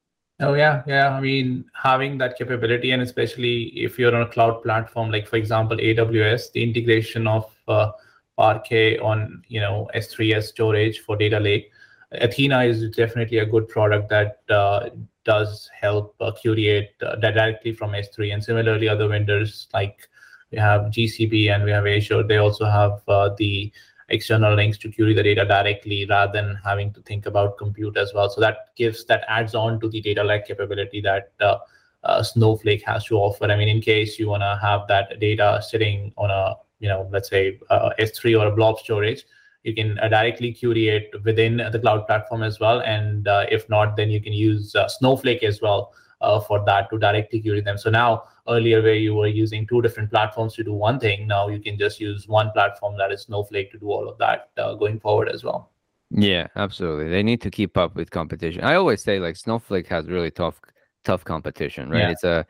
Oh 0.41 0.55
yeah, 0.55 0.83
yeah. 0.89 1.11
I 1.11 1.21
mean, 1.21 1.65
having 1.75 2.19
that 2.19 2.37
capability, 2.37 2.91
and 2.91 3.03
especially 3.03 3.67
if 3.77 3.99
you're 3.99 4.15
on 4.15 4.23
a 4.23 4.29
cloud 4.29 4.63
platform, 4.65 5.13
like 5.13 5.29
for 5.29 5.37
example 5.37 5.77
AWS, 5.77 6.51
the 6.53 6.63
integration 6.63 7.29
of 7.29 7.55
uh, 7.69 7.93
Parquet 8.37 8.99
on 8.99 9.43
you 9.49 9.61
know 9.61 9.89
S3 9.95 10.35
as 10.35 10.49
storage 10.49 11.01
for 11.01 11.17
data 11.17 11.39
lake. 11.39 11.71
Athena 12.13 12.65
is 12.65 12.91
definitely 12.91 13.39
a 13.39 13.47
good 13.47 13.69
product 13.69 14.11
that 14.11 14.41
uh, 14.51 14.91
does 15.25 15.71
help 15.81 16.15
uh, 16.21 16.33
curate 16.33 16.95
uh, 17.03 17.17
directly 17.17 17.73
from 17.73 17.93
S3, 17.93 18.35
and 18.35 18.45
similarly 18.45 18.89
other 18.89 19.09
vendors 19.09 19.69
like 19.73 20.09
we 20.51 20.59
have 20.59 20.83
GCP 20.93 21.55
and 21.55 21.65
we 21.65 21.71
have 21.71 21.87
Azure. 21.87 22.23
They 22.23 22.37
also 22.37 22.67
have 22.67 23.01
uh, 23.09 23.31
the 23.39 23.73
external 24.09 24.55
links 24.55 24.77
to 24.79 24.93
query 24.93 25.15
the 25.15 25.23
data 25.23 25.45
directly 25.45 26.07
rather 26.07 26.33
than 26.33 26.59
having 26.63 26.93
to 26.93 27.01
think 27.03 27.27
about 27.27 27.57
compute 27.57 27.97
as 27.97 28.13
well. 28.15 28.29
So 28.29 28.41
that 28.43 28.75
gives 28.77 29.05
that 29.07 29.25
adds 29.29 29.55
on 29.55 29.81
to 29.81 29.89
the 29.89 30.01
data 30.01 30.23
lake 30.23 30.47
capability 30.47 31.01
that 31.01 31.33
uh, 31.41 31.59
uh, 32.05 32.23
Snowflake 32.23 32.85
has 32.85 33.05
to 33.07 33.17
offer. 33.17 33.45
I 33.45 33.57
mean, 33.57 33.69
in 33.69 33.81
case 33.81 34.19
you 34.19 34.29
want 34.29 34.43
to 34.43 34.59
have 34.61 34.87
that 34.89 35.19
data 35.19 35.63
sitting 35.67 36.13
on 36.17 36.31
a, 36.31 36.57
you 36.83 36.89
know, 36.89 37.09
let's 37.13 37.31
say 37.31 37.61
uh, 37.71 37.91
S3 37.99 38.39
or 38.39 38.49
a 38.49 38.51
blob 38.51 38.79
storage, 38.81 39.25
you 39.63 39.75
can 39.75 39.99
uh, 40.01 40.09
directly 40.09 40.53
query 40.53 40.89
it 40.89 41.15
within 41.25 41.59
the 41.71 41.79
cloud 41.79 42.07
platform 42.07 42.43
as 42.43 42.59
well. 42.59 42.81
And 42.81 43.29
uh, 43.29 43.47
if 43.51 43.69
not, 43.69 43.97
then 43.97 44.11
you 44.11 44.21
can 44.21 44.33
use 44.33 44.75
uh, 44.75 44.89
Snowflake 44.89 45.45
as 45.45 45.63
well 45.63 45.95
uh, 46.21 46.41
for 46.41 46.65
that 46.67 46.91
to 46.91 46.99
directly 46.99 47.41
query 47.41 47.61
them. 47.61 47.79
So 47.79 47.89
now 47.89 48.25
earlier 48.49 48.83
where 48.83 48.97
you 48.97 49.15
were 49.15 49.29
using 49.29 49.65
two 49.65 49.81
different 49.81 50.11
platforms 50.11 50.55
to 50.55 50.65
do 50.65 50.73
one 50.73 50.99
thing, 50.99 51.29
now 51.29 51.49
you 51.49 51.61
can 51.61 51.79
just 51.79 52.01
use 52.01 52.27
one 52.27 52.51
platform 52.51 52.99
that 52.99 53.13
is 53.13 53.23
Snowflake 53.23 53.71
to 53.71 53.79
do 53.79 53.87
all 53.87 54.09
of 54.09 54.19
that 54.19 54.51
uh, 54.59 54.75
going 54.75 54.99
forward 54.99 55.29
as 55.29 55.45
well. 55.45 55.71
Yeah, 56.11 56.49
absolutely. 56.57 57.09
They 57.09 57.23
need 57.23 57.41
to 57.43 57.51
keep 57.51 57.79
up 57.79 57.95
with 57.95 58.11
competition. 58.11 58.65
I 58.65 58.75
always 58.75 59.03
say 59.03 59.21
like 59.21 59.37
Snowflake 59.37 59.87
has 59.87 60.09
really 60.09 60.33
tough 60.33 60.61
tough 61.05 61.25
competition, 61.25 61.91
right? 61.91 62.01
Yeah. 62.01 62.11
It's 62.11 62.25
a 62.25 62.47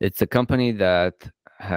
it's 0.00 0.22
a 0.22 0.26
company 0.26 0.72
that 0.72 1.14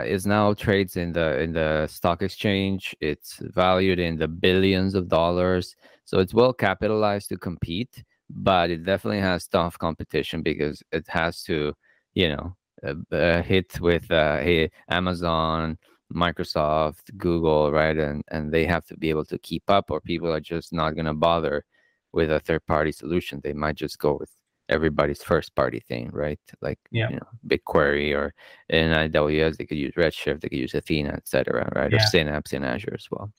is 0.06 0.26
now 0.26 0.54
trades 0.54 0.98
in 0.98 1.14
the 1.14 1.40
in 1.40 1.54
the 1.54 1.88
stock 1.88 2.22
exchange. 2.22 2.96
It's 3.02 3.38
valued 3.40 4.00
in 4.00 4.18
the 4.18 4.28
billions 4.28 4.96
of 4.96 5.08
dollars, 5.08 5.76
so 6.06 6.20
it's 6.20 6.34
well 6.34 6.54
capitalized 6.54 7.30
to 7.30 7.38
compete 7.38 8.04
but 8.30 8.70
it 8.70 8.84
definitely 8.84 9.20
has 9.20 9.48
tough 9.48 9.78
competition 9.78 10.42
because 10.42 10.82
it 10.92 11.08
has 11.08 11.44
to, 11.44 11.74
you 12.14 12.30
know, 12.30 12.56
uh, 12.86 13.16
uh, 13.16 13.42
hit 13.44 13.80
with 13.80 14.10
uh, 14.12 14.42
Amazon, 14.90 15.78
Microsoft, 16.14 17.16
Google, 17.18 17.72
right? 17.72 17.98
And 17.98 18.24
and 18.30 18.52
they 18.52 18.66
have 18.66 18.86
to 18.88 18.98
be 18.98 19.10
able 19.10 19.26
to 19.26 19.38
keep 19.40 19.64
up, 19.70 19.92
or 19.92 20.02
people 20.02 20.32
are 20.32 20.40
just 20.42 20.74
not 20.74 20.96
going 20.96 21.06
to 21.06 21.14
bother 21.14 21.64
with 22.12 22.32
a 22.32 22.40
third 22.40 22.66
party 22.68 22.92
solution. 22.92 23.42
They 23.44 23.54
might 23.54 23.76
just 23.76 24.00
go 24.00 24.18
with 24.20 24.30
everybody's 24.70 25.22
first 25.24 25.56
party 25.56 25.80
thing, 25.80 26.10
right? 26.14 26.40
Like 26.62 26.80
yeah. 26.92 27.10
you 27.10 27.16
know, 27.16 27.28
BigQuery 27.48 28.16
or 28.16 28.34
in 28.70 28.92
AWS, 28.92 29.58
they 29.58 29.66
could 29.66 29.78
use 29.78 29.94
Redshift, 29.96 30.42
they 30.42 30.50
could 30.50 30.60
use 30.60 30.74
Athena, 30.74 31.14
etc., 31.14 31.72
right? 31.76 31.92
Yeah. 31.92 31.98
Or 31.98 32.08
Synapse 32.08 32.54
in 32.54 32.64
Azure 32.64 32.96
as 32.96 33.08
well. 33.12 33.32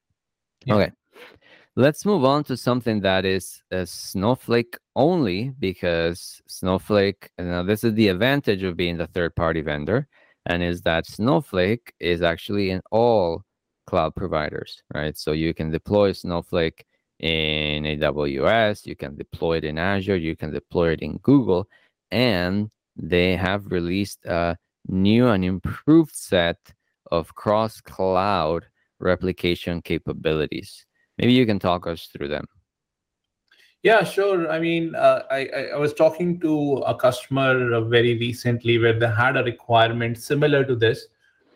Yeah. 0.64 0.74
Okay. 0.74 0.92
Let's 1.76 2.06
move 2.06 2.24
on 2.24 2.44
to 2.44 2.56
something 2.56 3.00
that 3.00 3.24
is 3.24 3.60
a 3.72 3.84
Snowflake 3.84 4.78
only 4.94 5.50
because 5.58 6.40
Snowflake, 6.46 7.30
now 7.36 7.64
this 7.64 7.82
is 7.82 7.94
the 7.94 8.08
advantage 8.08 8.62
of 8.62 8.76
being 8.76 8.96
the 8.96 9.08
third 9.08 9.34
party 9.34 9.60
vendor, 9.60 10.06
and 10.46 10.62
is 10.62 10.82
that 10.82 11.06
Snowflake 11.06 11.92
is 11.98 12.22
actually 12.22 12.70
in 12.70 12.80
all 12.92 13.42
cloud 13.86 14.14
providers, 14.14 14.82
right? 14.94 15.18
So 15.18 15.32
you 15.32 15.52
can 15.52 15.70
deploy 15.70 16.12
Snowflake 16.12 16.84
in 17.24 17.84
AWS, 17.84 18.84
you 18.84 18.94
can 18.94 19.16
deploy 19.16 19.56
it 19.56 19.64
in 19.64 19.78
Azure, 19.78 20.16
you 20.16 20.36
can 20.36 20.52
deploy 20.52 20.90
it 20.90 21.00
in 21.00 21.16
Google, 21.18 21.66
and 22.10 22.70
they 22.96 23.34
have 23.34 23.72
released 23.72 24.26
a 24.26 24.58
new 24.88 25.28
and 25.28 25.42
improved 25.42 26.14
set 26.14 26.58
of 27.10 27.34
cross 27.34 27.80
cloud 27.80 28.66
replication 29.00 29.80
capabilities. 29.80 30.84
Maybe 31.16 31.32
you 31.32 31.46
can 31.46 31.58
talk 31.58 31.86
us 31.86 32.10
through 32.12 32.28
them. 32.28 32.44
Yeah, 33.82 34.04
sure. 34.04 34.50
I 34.50 34.60
mean, 34.60 34.94
uh, 34.94 35.22
I, 35.30 35.48
I 35.74 35.76
was 35.78 35.94
talking 35.94 36.38
to 36.40 36.82
a 36.86 36.94
customer 36.94 37.80
very 37.86 38.18
recently 38.18 38.78
where 38.78 38.98
they 38.98 39.08
had 39.08 39.38
a 39.38 39.44
requirement 39.44 40.18
similar 40.18 40.62
to 40.64 40.76
this, 40.76 41.06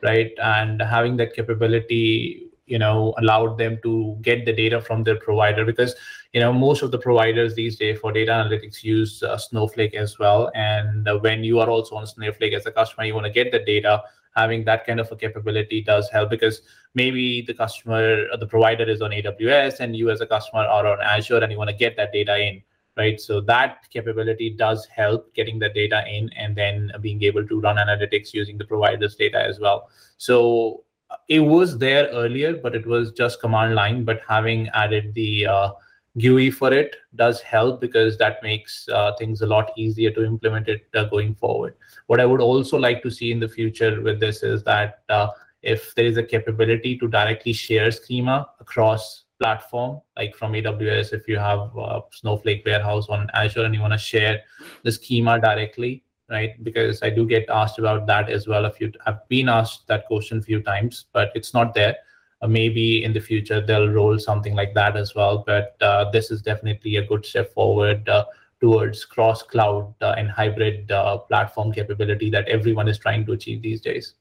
right? 0.03 0.31
And 0.43 0.81
having 0.81 1.19
that 1.19 1.35
capability, 1.35 2.48
you 2.69 2.79
know, 2.79 3.15
allowed 3.19 3.59
them 3.59 3.79
to 3.83 4.17
get 4.23 4.45
the 4.45 4.53
data 4.53 4.81
from 4.81 5.03
their 5.05 5.17
provider 5.17 5.65
because, 5.65 5.95
you 6.33 6.41
know, 6.41 6.53
most 6.53 6.83
of 6.83 6.91
the 6.91 6.99
providers 6.99 7.55
these 7.55 7.77
days 7.77 7.99
for 7.99 8.13
data 8.13 8.33
analytics 8.33 8.85
use 8.85 9.23
uh, 9.23 9.37
Snowflake 9.37 9.95
as 9.95 10.19
well. 10.19 10.51
And 10.55 11.09
uh, 11.09 11.19
when 11.19 11.43
you 11.43 11.59
are 11.61 11.69
also 11.69 11.97
on 11.97 12.07
Snowflake 12.07 12.53
as 12.55 12.67
a 12.67 12.71
customer, 12.71 13.05
you 13.05 13.15
want 13.15 13.27
to 13.27 13.33
get 13.33 13.51
the 13.51 13.61
data 13.61 14.03
having 14.39 14.65
that 14.65 14.87
kind 14.87 15.01
of 15.01 15.11
a 15.11 15.17
capability 15.17 15.81
does 15.83 16.09
help 16.11 16.31
because 16.31 16.63
maybe 16.95 17.43
the 17.43 17.55
customer 17.55 18.25
the 18.37 18.47
provider 18.47 18.85
is 18.85 19.03
on 19.03 19.11
aws 19.11 19.81
and 19.81 19.97
you 19.97 20.11
as 20.11 20.21
a 20.21 20.27
customer 20.27 20.63
are 20.63 20.87
on 20.87 21.01
azure 21.01 21.39
and 21.39 21.51
you 21.51 21.59
want 21.59 21.71
to 21.71 21.77
get 21.77 21.97
that 21.97 22.13
data 22.13 22.39
in 22.39 22.63
right 22.97 23.21
so 23.21 23.41
that 23.41 23.89
capability 23.91 24.51
does 24.51 24.87
help 24.87 25.33
getting 25.35 25.59
the 25.59 25.69
data 25.71 26.05
in 26.09 26.31
and 26.37 26.57
then 26.57 26.93
being 27.01 27.23
able 27.23 27.47
to 27.47 27.61
run 27.61 27.77
analytics 27.77 28.33
using 28.33 28.59
the 28.59 28.65
provider's 28.65 29.17
data 29.17 29.41
as 29.41 29.59
well 29.59 29.89
so 30.19 30.85
it 31.29 31.41
was 31.41 31.79
there 31.79 32.09
earlier 32.09 32.55
but 32.55 32.75
it 32.75 32.87
was 32.87 33.13
just 33.13 33.41
command 33.41 33.75
line 33.75 34.05
but 34.05 34.21
having 34.29 34.69
added 34.69 35.15
the 35.15 35.47
uh, 35.47 35.71
GUI 36.19 36.51
for 36.51 36.73
it 36.73 36.97
does 37.15 37.41
help 37.41 37.81
because 37.81 38.19
that 38.19 38.43
makes 38.43 38.89
uh, 38.89 39.13
things 39.17 39.41
a 39.41 39.47
lot 39.47 39.71
easier 39.77 40.11
to 40.11 40.25
implement 40.25 40.69
it 40.69 40.87
uh, 40.95 41.05
going 41.05 41.35
forward. 41.35 41.75
What 42.07 42.21
I 42.21 42.27
would 42.27 42.41
also 42.41 42.79
like 42.79 43.03
to 43.03 43.11
see 43.11 43.31
in 43.31 43.41
the 43.41 43.49
future 43.49 44.01
with 44.01 44.19
this 44.19 44.43
is 44.43 44.65
that 44.65 45.01
uh, 45.09 45.29
if 45.63 45.95
there 45.95 46.07
is 46.07 46.17
a 46.17 46.23
capability 46.23 46.99
to 46.99 47.09
directly 47.09 47.53
share 47.53 47.91
schema 47.91 48.49
across 48.61 49.25
platform, 49.39 50.01
like 50.17 50.35
from 50.35 50.53
AWS, 50.53 51.13
if 51.13 51.29
you 51.29 51.39
have 51.39 51.71
Snowflake 52.13 52.65
warehouse 52.65 53.09
on 53.09 53.29
Azure 53.35 53.65
and 53.65 53.75
you 53.75 53.81
want 53.81 53.93
to 53.93 53.99
share 53.99 54.41
the 54.83 54.91
schema 54.91 55.41
directly, 55.41 56.03
right? 56.31 56.63
Because 56.63 57.03
I 57.03 57.11
do 57.11 57.27
get 57.27 57.49
asked 57.49 57.79
about 57.79 58.07
that 58.07 58.31
as 58.31 58.47
well. 58.47 58.65
A 58.65 58.71
few, 58.71 58.93
I've 59.07 59.27
been 59.29 59.49
asked 59.49 59.87
that 59.87 60.07
question 60.07 60.39
a 60.39 60.43
few 60.43 60.63
times, 60.63 61.07
but 61.13 61.31
it's 61.35 61.55
not 61.55 61.75
there. 61.75 61.97
Uh, 62.41 62.47
maybe 62.47 63.03
in 63.03 63.13
the 63.13 63.21
future 63.21 63.61
they'll 63.61 63.89
roll 63.89 64.17
something 64.19 64.55
like 64.55 64.73
that 64.75 64.97
as 64.97 65.15
well. 65.15 65.43
But 65.47 65.77
uh, 65.81 66.11
this 66.11 66.31
is 66.31 66.41
definitely 66.41 66.97
a 66.97 67.07
good 67.07 67.27
step 67.27 67.53
forward 67.53 68.09
uh, 68.09 68.27
towards 68.61 69.05
cross 69.05 69.43
cloud 69.43 69.93
and 70.01 70.31
hybrid 70.31 70.89
platform 71.29 71.73
capability 71.73 72.31
that 72.31 72.49
everyone 72.49 72.89
is 72.89 72.99
trying 72.99 73.27
to 73.27 73.33
achieve 73.33 73.63
these 73.63 73.81
days. 73.81 74.15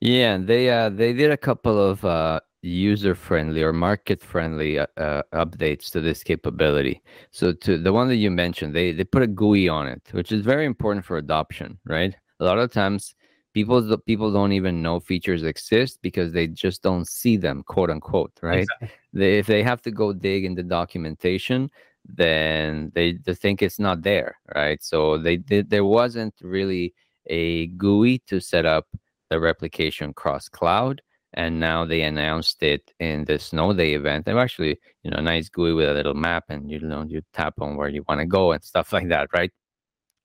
Yeah, 0.00 0.38
they 0.38 0.70
uh, 0.70 0.88
they 0.88 1.12
did 1.12 1.30
a 1.30 1.36
couple 1.36 1.78
of 1.78 2.02
uh, 2.04 2.40
user 2.62 3.14
friendly 3.14 3.62
or 3.62 3.72
market 3.72 4.22
friendly 4.22 4.78
uh, 4.78 4.86
updates 5.32 5.90
to 5.90 6.00
this 6.00 6.22
capability. 6.22 7.02
So 7.30 7.52
to 7.52 7.78
the 7.78 7.92
one 7.92 8.08
that 8.08 8.16
you 8.16 8.30
mentioned, 8.30 8.74
they 8.74 8.92
they 8.92 9.04
put 9.04 9.22
a 9.22 9.26
GUI 9.26 9.68
on 9.68 9.86
it, 9.86 10.02
which 10.12 10.32
is 10.32 10.42
very 10.42 10.66
important 10.66 11.04
for 11.04 11.16
adoption, 11.16 11.78
right? 11.86 12.14
A 12.40 12.44
lot 12.44 12.58
of 12.58 12.70
times 12.72 13.14
people 13.52 13.96
people 13.98 14.32
don't 14.32 14.52
even 14.52 14.82
know 14.82 15.00
features 15.00 15.42
exist 15.42 15.98
because 16.02 16.32
they 16.32 16.46
just 16.46 16.82
don't 16.82 17.08
see 17.08 17.36
them 17.36 17.62
quote 17.62 17.90
unquote 17.90 18.32
right 18.42 18.62
exactly. 18.62 18.90
they, 19.12 19.38
if 19.38 19.46
they 19.46 19.62
have 19.62 19.82
to 19.82 19.90
go 19.90 20.12
dig 20.12 20.44
in 20.44 20.54
the 20.54 20.62
documentation 20.62 21.70
then 22.04 22.90
they, 22.94 23.12
they 23.24 23.34
think 23.34 23.62
it's 23.62 23.78
not 23.78 24.02
there 24.02 24.36
right 24.54 24.82
so 24.82 25.18
they 25.18 25.36
did 25.36 25.68
there 25.70 25.84
wasn't 25.84 26.34
really 26.42 26.94
a 27.26 27.66
gui 27.68 28.18
to 28.26 28.40
set 28.40 28.64
up 28.64 28.86
the 29.30 29.38
replication 29.38 30.12
cross 30.12 30.48
cloud 30.48 31.02
and 31.34 31.60
now 31.60 31.84
they 31.84 32.02
announced 32.02 32.62
it 32.62 32.92
in 32.98 33.24
the 33.24 33.38
snow 33.38 33.72
day 33.72 33.94
event. 33.94 34.26
They 34.26 34.32
actually 34.32 34.78
you 35.02 35.10
know 35.10 35.18
a 35.18 35.22
nice 35.22 35.48
gui 35.48 35.72
with 35.72 35.88
a 35.88 35.94
little 35.94 36.14
map 36.14 36.44
and 36.48 36.70
you 36.70 36.80
know 36.80 37.04
you 37.06 37.22
tap 37.32 37.54
on 37.60 37.76
where 37.76 37.88
you 37.88 38.04
want 38.08 38.20
to 38.20 38.26
go 38.26 38.52
and 38.52 38.62
stuff 38.62 38.92
like 38.96 39.08
that 39.08 39.28
right? 39.32 39.50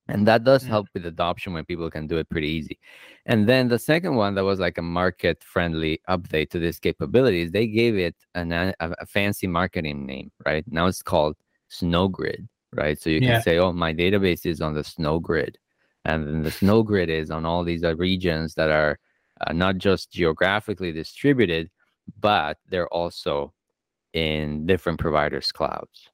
And 0.08 0.28
that 0.28 0.44
does 0.44 0.64
mm. 0.64 0.68
help 0.68 0.88
with 0.94 1.06
adoption 1.08 1.54
when 1.54 1.66
people 1.66 1.90
can 1.90 2.06
do 2.06 2.18
it 2.18 2.30
pretty 2.30 2.48
easy. 2.48 2.78
And 3.26 3.50
then 3.50 3.70
the 3.70 3.80
second 3.80 4.16
one 4.16 4.36
that 4.36 4.44
was 4.44 4.60
like 4.60 4.78
a 4.78 4.84
market 4.84 5.44
friendly 5.44 6.00
update 6.08 6.52
to 6.52 6.60
this 6.60 6.80
capabilities 6.80 7.52
they 7.52 7.68
gave 7.68 7.98
it 7.98 8.16
an, 8.36 8.52
a, 8.52 8.74
a, 8.80 9.06
fancy 9.08 9.48
marketing 9.48 10.06
name 10.06 10.32
right? 10.46 10.64
Now 10.68 10.88
it's 10.88 11.02
called 11.02 11.36
snow 11.70 12.08
grid 12.08 12.48
right? 12.74 13.00
So 13.00 13.10
you 13.10 13.22
can 13.22 13.42
say 13.42 13.58
oh 13.58 13.72
my 13.72 13.94
database 13.94 14.46
is 14.46 14.62
on 14.62 14.74
the 14.74 14.84
snow 14.84 15.20
grid 15.20 15.58
and 16.06 16.28
then 16.28 16.44
the 16.44 16.52
snow 16.52 16.84
grid 16.84 17.10
is 17.10 17.32
on 17.32 17.46
all 17.46 17.64
these 17.64 17.84
uh, 17.84 17.96
regions 17.96 18.54
that 18.54 18.70
are 18.70 19.00
uh, 19.42 19.54
not 19.54 19.78
just 19.78 20.12
geographically 20.12 20.92
distributed 20.92 21.70
but 22.20 22.58
they're 22.70 22.94
also 22.94 23.54
in 24.14 24.66
different 24.66 25.00
providers 25.00 25.52
clouds 25.52 26.10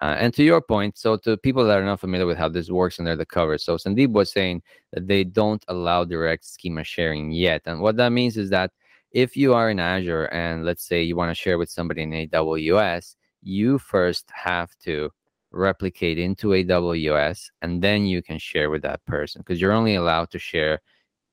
uh, 0.00 0.16
and 0.18 0.32
to 0.34 0.44
your 0.44 0.60
point, 0.60 0.96
so 0.96 1.16
to 1.16 1.36
people 1.36 1.64
that 1.64 1.78
are 1.78 1.84
not 1.84 1.98
familiar 1.98 2.26
with 2.26 2.38
how 2.38 2.48
this 2.48 2.70
works 2.70 3.00
under 3.00 3.16
the 3.16 3.26
cover, 3.26 3.58
so 3.58 3.76
Sandeep 3.76 4.12
was 4.12 4.30
saying 4.30 4.62
that 4.92 5.08
they 5.08 5.24
don't 5.24 5.64
allow 5.66 6.04
direct 6.04 6.44
schema 6.44 6.84
sharing 6.84 7.32
yet. 7.32 7.62
And 7.66 7.80
what 7.80 7.96
that 7.96 8.10
means 8.10 8.36
is 8.36 8.48
that 8.50 8.70
if 9.10 9.36
you 9.36 9.54
are 9.54 9.70
in 9.70 9.80
Azure 9.80 10.26
and 10.26 10.64
let's 10.64 10.86
say 10.86 11.02
you 11.02 11.16
want 11.16 11.30
to 11.30 11.34
share 11.34 11.58
with 11.58 11.68
somebody 11.68 12.02
in 12.02 12.10
AWS, 12.10 13.16
you 13.42 13.78
first 13.78 14.30
have 14.32 14.70
to 14.84 15.10
replicate 15.50 16.18
into 16.18 16.48
AWS 16.48 17.46
and 17.62 17.82
then 17.82 18.04
you 18.04 18.22
can 18.22 18.38
share 18.38 18.70
with 18.70 18.82
that 18.82 19.04
person 19.06 19.40
because 19.40 19.60
you're 19.60 19.72
only 19.72 19.94
allowed 19.94 20.30
to 20.30 20.38
share 20.38 20.80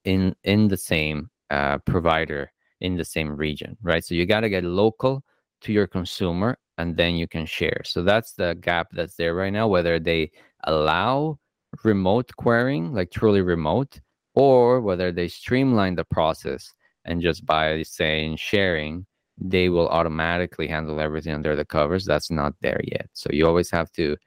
in 0.05 0.35
in 0.43 0.67
the 0.67 0.77
same 0.77 1.29
uh, 1.49 1.77
provider 1.79 2.51
in 2.81 2.97
the 2.97 3.05
same 3.05 3.35
region, 3.35 3.77
right? 3.81 4.03
So 4.03 4.15
you 4.15 4.25
got 4.25 4.41
to 4.41 4.49
get 4.49 4.63
local 4.63 5.23
to 5.61 5.73
your 5.73 5.87
consumer 5.87 6.57
and 6.77 6.95
then 6.97 7.15
you 7.15 7.27
can 7.27 7.45
share. 7.45 7.81
So 7.85 8.03
that's 8.03 8.33
the 8.33 8.55
gap 8.55 8.87
that's 8.91 9.15
there 9.15 9.33
right 9.33 9.53
now, 9.53 9.67
whether 9.67 9.99
they 9.99 10.31
allow 10.65 11.39
remote 11.83 12.31
querying, 12.37 12.93
like 12.93 13.11
truly 13.11 13.41
remote, 13.41 13.99
or 14.33 14.81
whether 14.81 15.11
they 15.11 15.27
streamline 15.27 15.95
the 15.95 16.03
process 16.03 16.73
and 17.05 17.21
just 17.21 17.45
by 17.45 17.83
saying 17.83 18.35
sharing, 18.35 19.05
they 19.37 19.69
will 19.69 19.87
automatically 19.89 20.67
handle 20.67 20.99
everything 20.99 21.33
under 21.33 21.55
the 21.55 21.65
covers. 21.65 22.05
That's 22.05 22.31
not 22.31 22.53
there 22.61 22.81
yet. 22.83 23.07
So 23.13 23.29
you 23.31 23.47
always 23.47 23.69
have 23.71 23.91
to 23.93 24.17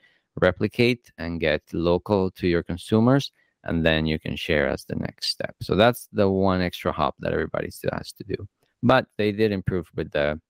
replicate 0.40 1.10
and 1.18 1.40
get 1.40 1.62
local 1.72 2.30
to 2.32 2.46
your 2.46 2.62
consumers, 2.62 3.32
and 3.64 3.84
then 3.84 4.06
you 4.06 4.18
can 4.18 4.36
share 4.36 4.68
as 4.68 4.84
the 4.84 4.96
next 4.96 5.28
step. 5.28 5.54
So 5.62 5.74
that's 5.74 6.08
the 6.12 6.28
one 6.28 6.60
extra 6.60 6.92
hop 6.92 7.14
that 7.20 7.32
everybody 7.32 7.70
still 7.70 7.90
has 7.92 8.12
to 8.12 8.24
do. 8.24 8.36
But 8.82 9.06
they 9.16 9.32
did 9.32 9.52
improve 9.52 9.88
with 9.94 10.10
the 10.12 10.40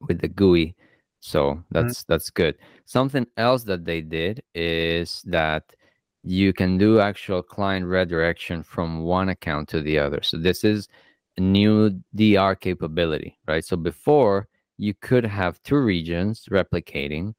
with 0.00 0.20
the 0.20 0.28
GUI. 0.28 0.74
So 1.20 1.52
mm-hmm. 1.52 1.60
that's 1.70 2.02
mm-hmm. 2.02 2.12
that's 2.12 2.30
good. 2.30 2.56
Something 2.84 3.26
else 3.36 3.64
that 3.64 3.84
they 3.84 4.00
did 4.00 4.42
is 4.54 5.22
that 5.26 5.64
you 6.22 6.52
can 6.52 6.78
do 6.78 7.00
actual 7.00 7.42
client 7.42 7.86
redirection 7.86 8.62
from 8.62 9.02
one 9.02 9.28
account 9.28 9.68
to 9.68 9.82
the 9.82 9.98
other. 9.98 10.20
So 10.22 10.38
this 10.38 10.64
is 10.64 10.88
a 11.36 11.40
new 11.40 12.00
DR 12.14 12.54
capability, 12.58 13.38
right? 13.46 13.64
So 13.64 13.76
before 13.76 14.48
you 14.78 14.94
could 14.94 15.24
have 15.24 15.62
two 15.62 15.78
regions 15.78 16.46
replicating, 16.50 17.34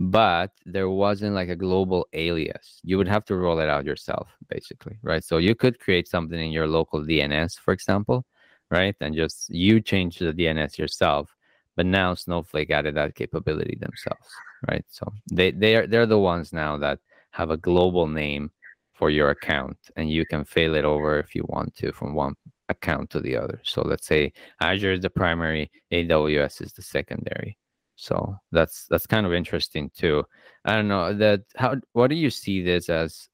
but 0.00 0.52
there 0.64 0.88
wasn't 0.88 1.34
like 1.34 1.48
a 1.48 1.56
global 1.56 2.06
alias. 2.12 2.80
You 2.84 2.98
would 2.98 3.08
have 3.08 3.24
to 3.24 3.36
roll 3.36 3.58
it 3.58 3.68
out 3.68 3.84
yourself, 3.84 4.28
basically, 4.48 4.96
right? 5.02 5.24
So 5.24 5.38
you 5.38 5.56
could 5.56 5.80
create 5.80 6.06
something 6.06 6.38
in 6.38 6.52
your 6.52 6.68
local 6.68 7.02
DNS, 7.02 7.58
for 7.58 7.72
example, 7.72 8.24
right? 8.70 8.94
And 9.00 9.12
just 9.16 9.50
you 9.50 9.80
change 9.80 10.18
the 10.18 10.32
DNS 10.32 10.78
yourself. 10.78 11.34
But 11.74 11.86
now 11.86 12.14
Snowflake 12.14 12.70
added 12.70 12.94
that 12.94 13.16
capability 13.16 13.76
themselves, 13.80 14.28
right? 14.70 14.84
So 14.88 15.12
they 15.32 15.50
they 15.50 15.74
are 15.74 15.86
they're 15.88 16.06
the 16.06 16.18
ones 16.18 16.52
now 16.52 16.76
that 16.78 17.00
have 17.32 17.50
a 17.50 17.56
global 17.56 18.06
name 18.06 18.52
for 18.94 19.10
your 19.10 19.30
account 19.30 19.78
and 19.96 20.10
you 20.10 20.24
can 20.26 20.44
fail 20.44 20.74
it 20.74 20.84
over 20.84 21.18
if 21.18 21.34
you 21.34 21.44
want 21.48 21.74
to 21.76 21.92
from 21.92 22.14
one 22.14 22.34
account 22.68 23.10
to 23.10 23.20
the 23.20 23.36
other. 23.36 23.60
So 23.64 23.82
let's 23.82 24.06
say 24.06 24.32
Azure 24.60 24.92
is 24.92 25.00
the 25.00 25.10
primary, 25.10 25.70
AWS 25.92 26.62
is 26.62 26.72
the 26.72 26.82
secondary. 26.82 27.58
So 27.98 28.38
that's 28.52 28.86
that's 28.86 29.08
kind 29.08 29.26
of 29.26 29.32
interesting 29.32 29.90
too. 29.90 30.24
I 30.64 30.76
don't 30.76 30.86
know 30.86 31.12
that 31.14 31.40
how 31.56 31.74
what 31.94 32.08
do 32.08 32.14
you 32.14 32.30
see 32.30 32.62
this 32.62 32.88
as 32.88 33.28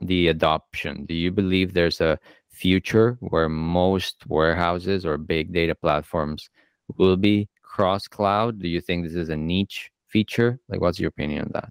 the 0.00 0.26
adoption? 0.28 1.06
Do 1.06 1.14
you 1.14 1.30
believe 1.30 1.72
there's 1.72 2.00
a 2.00 2.18
future 2.50 3.16
where 3.20 3.48
most 3.48 4.26
warehouses 4.26 5.06
or 5.06 5.18
big 5.18 5.52
data 5.52 5.74
platforms 5.76 6.50
will 6.96 7.16
be 7.16 7.48
cross 7.62 8.08
cloud? 8.08 8.60
Do 8.60 8.66
you 8.66 8.80
think 8.80 9.04
this 9.04 9.14
is 9.14 9.28
a 9.28 9.36
niche 9.36 9.92
feature? 10.08 10.58
Like 10.68 10.80
what's 10.80 10.98
your 10.98 11.10
opinion 11.10 11.42
on 11.42 11.50
that? 11.54 11.70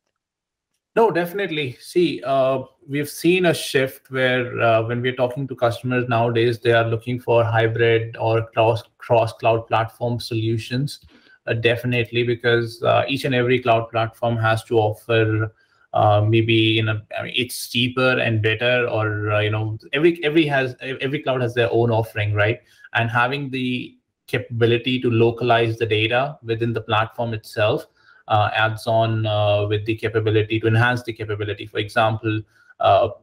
No, 0.96 1.12
definitely. 1.12 1.78
See, 1.82 2.24
uh, 2.24 2.64
we've 2.88 3.10
seen 3.10 3.48
a 3.48 3.54
shift 3.54 4.10
where 4.10 4.58
uh, 4.62 4.84
when 4.84 5.02
we're 5.02 5.18
talking 5.18 5.50
to 5.50 5.56
customers 5.56 6.08
nowadays, 6.08 6.60
they 6.60 6.72
are 6.72 6.88
looking 6.88 7.20
for 7.20 7.44
hybrid 7.44 8.16
or 8.18 8.48
cross 8.54 8.84
cross 8.98 9.34
cloud 9.34 9.68
platform 9.68 10.22
solutions. 10.22 11.02
Uh, 11.48 11.54
definitely, 11.54 12.24
because 12.24 12.84
uh, 12.84 13.04
each 13.08 13.24
and 13.24 13.34
every 13.34 13.60
cloud 13.60 13.90
platform 13.90 14.36
has 14.36 14.64
to 14.66 14.78
offer 14.78 15.50
uh, 15.94 16.22
maybe 16.22 16.54
you 16.54 16.84
know 16.84 17.00
I 17.18 17.24
mean, 17.24 17.34
it's 17.36 17.70
cheaper 17.70 18.20
and 18.20 18.42
better, 18.42 18.86
or 18.90 19.32
uh, 19.32 19.40
you 19.40 19.50
know 19.50 19.78
every 19.94 20.22
every 20.26 20.46
has 20.48 20.76
every 20.82 21.20
cloud 21.24 21.42
has 21.42 21.54
their 21.54 21.72
own 21.72 21.90
offering, 21.90 22.34
right? 22.34 22.60
And 22.94 23.10
having 23.10 23.50
the 23.50 23.96
capability 24.28 25.00
to 25.00 25.10
localize 25.10 25.78
the 25.78 25.86
data 25.86 26.38
within 26.44 26.74
the 26.74 26.82
platform 26.82 27.34
itself 27.34 27.86
uh, 28.28 28.50
adds 28.54 28.86
on 28.86 29.26
uh, 29.26 29.66
with 29.68 29.86
the 29.86 29.96
capability 29.96 30.60
to 30.60 30.68
enhance 30.68 31.04
the 31.04 31.14
capability. 31.14 31.66
For 31.66 31.78
example, 31.78 32.42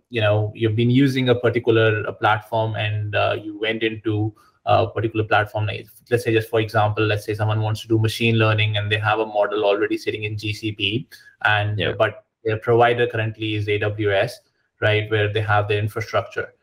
you 0.09 0.21
know 0.23 0.51
you've 0.55 0.77
been 0.77 0.91
using 0.91 1.29
a 1.29 1.35
particular 1.35 2.11
platform 2.15 2.75
and 2.75 3.15
you 3.45 3.59
went 3.61 3.83
into 3.83 4.35
a 4.67 4.87
particular 4.87 5.25
platform. 5.25 5.69
Let's 6.11 6.25
say 6.25 6.33
just 6.33 6.49
for 6.49 6.61
example, 6.61 7.05
let's 7.05 7.25
say 7.25 7.35
someone 7.35 7.61
wants 7.61 7.83
to 7.83 7.89
do 7.89 7.99
machine 7.99 8.37
learning 8.37 8.77
and 8.77 8.91
they 8.91 8.99
have 8.99 9.19
a 9.19 9.27
model 9.27 9.65
already 9.65 9.99
sitting 9.99 10.25
in 10.25 10.37
GCP, 10.37 11.07
and 11.45 11.79
yeah. 11.79 11.93
but 11.99 12.25
their 12.45 12.59
provider 12.59 13.07
currently 13.07 13.55
is 13.55 13.67
AWS, 13.67 14.33
right, 14.81 15.11
where 15.11 15.33
they 15.33 15.41
have 15.41 15.69
the 15.69 15.79
infrastructure. 15.79 16.55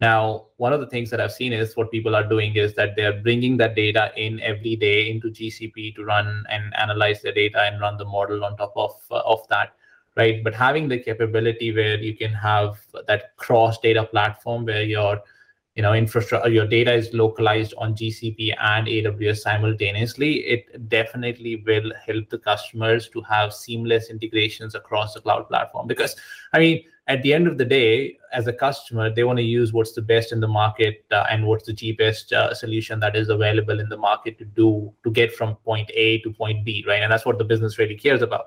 Now, 0.00 0.48
one 0.58 0.74
of 0.74 0.80
the 0.80 0.86
things 0.86 1.08
that 1.10 1.20
I've 1.20 1.32
seen 1.32 1.54
is 1.54 1.74
what 1.74 1.90
people 1.90 2.14
are 2.14 2.26
doing 2.26 2.54
is 2.56 2.74
that 2.74 2.96
they're 2.96 3.22
bringing 3.22 3.56
that 3.58 3.74
data 3.74 4.12
in 4.16 4.40
every 4.40 4.76
day 4.76 5.10
into 5.10 5.30
GCP 5.30 5.94
to 5.96 6.04
run 6.04 6.44
and 6.50 6.74
analyze 6.76 7.22
the 7.22 7.32
data 7.32 7.62
and 7.62 7.80
run 7.80 7.96
the 7.96 8.04
model 8.04 8.44
on 8.44 8.58
top 8.58 8.74
of 8.76 8.92
uh, 9.10 9.22
of 9.24 9.48
that, 9.48 9.72
right? 10.16 10.44
But 10.44 10.54
having 10.54 10.88
the 10.88 10.98
capability 10.98 11.72
where 11.74 11.96
you 11.96 12.14
can 12.14 12.32
have 12.32 12.78
that 13.06 13.36
cross 13.36 13.78
data 13.78 14.04
platform 14.04 14.66
where 14.66 14.82
your 14.82 15.22
you 15.76 15.82
know 15.82 15.92
infrastructure 15.92 16.48
your 16.48 16.66
data 16.66 16.92
is 16.92 17.12
localized 17.12 17.74
on 17.78 17.94
gcp 17.94 18.52
and 18.60 18.88
aws 18.88 19.38
simultaneously 19.38 20.36
it 20.40 20.88
definitely 20.88 21.62
will 21.66 21.92
help 22.04 22.28
the 22.30 22.38
customers 22.38 23.08
to 23.08 23.20
have 23.20 23.52
seamless 23.52 24.10
integrations 24.10 24.74
across 24.74 25.14
the 25.14 25.20
cloud 25.20 25.46
platform 25.48 25.86
because 25.86 26.16
i 26.52 26.58
mean 26.58 26.82
at 27.08 27.22
the 27.22 27.32
end 27.32 27.46
of 27.46 27.56
the 27.56 27.64
day, 27.64 28.18
as 28.32 28.48
a 28.48 28.52
customer, 28.52 29.10
they 29.10 29.22
want 29.22 29.38
to 29.38 29.44
use 29.44 29.72
what's 29.72 29.92
the 29.92 30.02
best 30.02 30.32
in 30.32 30.40
the 30.40 30.48
market 30.48 31.04
uh, 31.12 31.24
and 31.30 31.46
what's 31.46 31.64
the 31.66 31.72
cheapest 31.72 32.32
uh, 32.32 32.52
solution 32.52 32.98
that 33.00 33.14
is 33.14 33.28
available 33.28 33.78
in 33.78 33.88
the 33.88 33.96
market 33.96 34.38
to 34.38 34.44
do 34.44 34.92
to 35.04 35.10
get 35.12 35.32
from 35.32 35.54
point 35.56 35.88
A 35.94 36.18
to 36.22 36.32
point 36.32 36.64
B, 36.64 36.84
right? 36.86 37.02
And 37.02 37.12
that's 37.12 37.24
what 37.24 37.38
the 37.38 37.44
business 37.44 37.78
really 37.78 37.94
cares 37.94 38.22
about, 38.22 38.46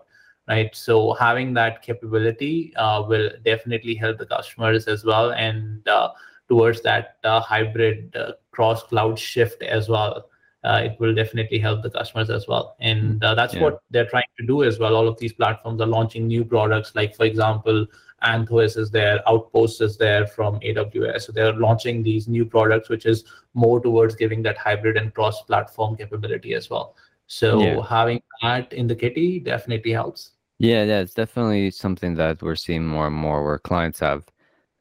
right? 0.50 0.76
So 0.76 1.13
having 1.13 1.54
that 1.54 1.82
capability 1.82 2.74
uh, 2.76 3.04
will 3.08 3.30
definitely 3.46 3.96
help 3.96 4.18
the 4.18 4.26
customers 4.26 4.88
as 4.88 5.06
well, 5.06 5.32
and 5.32 5.88
uh, 5.88 6.10
towards 6.50 6.82
that 6.82 7.18
uh, 7.24 7.40
hybrid 7.40 8.16
uh, 8.16 8.34
cross 8.52 8.84
cloud 8.84 9.18
shift 9.18 9.64
as 9.64 9.88
well. 9.88 10.26
it 10.66 11.00
will 11.00 11.16
definitely 11.16 11.60
help 11.60 11.82
the 11.82 11.90
customers 11.90 12.30
as 12.30 12.46
well, 12.48 12.76
and 12.82 13.22
that's 13.22 13.54
yeah. 13.54 13.62
what 13.64 13.82
they're 13.92 14.10
trying 14.14 14.32
to 14.40 14.46
do 14.46 14.64
as 14.64 14.78
well. 14.78 14.96
All 14.96 15.08
of 15.08 15.18
these 15.18 15.34
platforms 15.34 15.80
are 15.80 15.88
launching 15.88 16.28
new 16.28 16.44
products, 16.44 16.96
like 16.96 17.16
for 17.16 17.26
example, 17.26 17.86
Anthos 18.24 18.78
is 18.78 18.92
there, 18.92 19.22
Outpost 19.28 19.82
is 19.82 19.98
there 19.98 20.28
from 20.28 20.60
AWS. 20.60 21.22
So 21.22 21.32
they're 21.32 21.54
launching 21.54 22.04
these 22.04 22.28
new 22.28 22.46
products, 22.46 22.90
which 22.90 23.06
is 23.06 23.24
more 23.54 23.80
towards 23.80 24.16
giving 24.16 24.44
that 24.44 24.58
hybrid 24.58 24.98
and 24.98 25.14
cross-platform 25.14 25.98
capability 25.98 26.54
as 26.54 26.70
well. 26.70 26.96
So 27.28 27.62
yeah. 27.62 27.86
having 27.88 28.22
that 28.42 28.74
in 28.74 28.88
the 28.88 28.96
kitty 28.96 29.40
definitely 29.40 29.92
helps. 29.92 30.32
Yeah, 30.58 30.84
yeah, 30.84 31.00
it's 31.00 31.14
definitely 31.14 31.72
something 31.72 32.16
that 32.16 32.42
we're 32.42 32.56
seeing 32.56 32.86
more 32.86 33.08
and 33.08 33.16
more 33.16 33.46
where 33.46 33.60
clients 33.60 34.00
have 34.00 34.26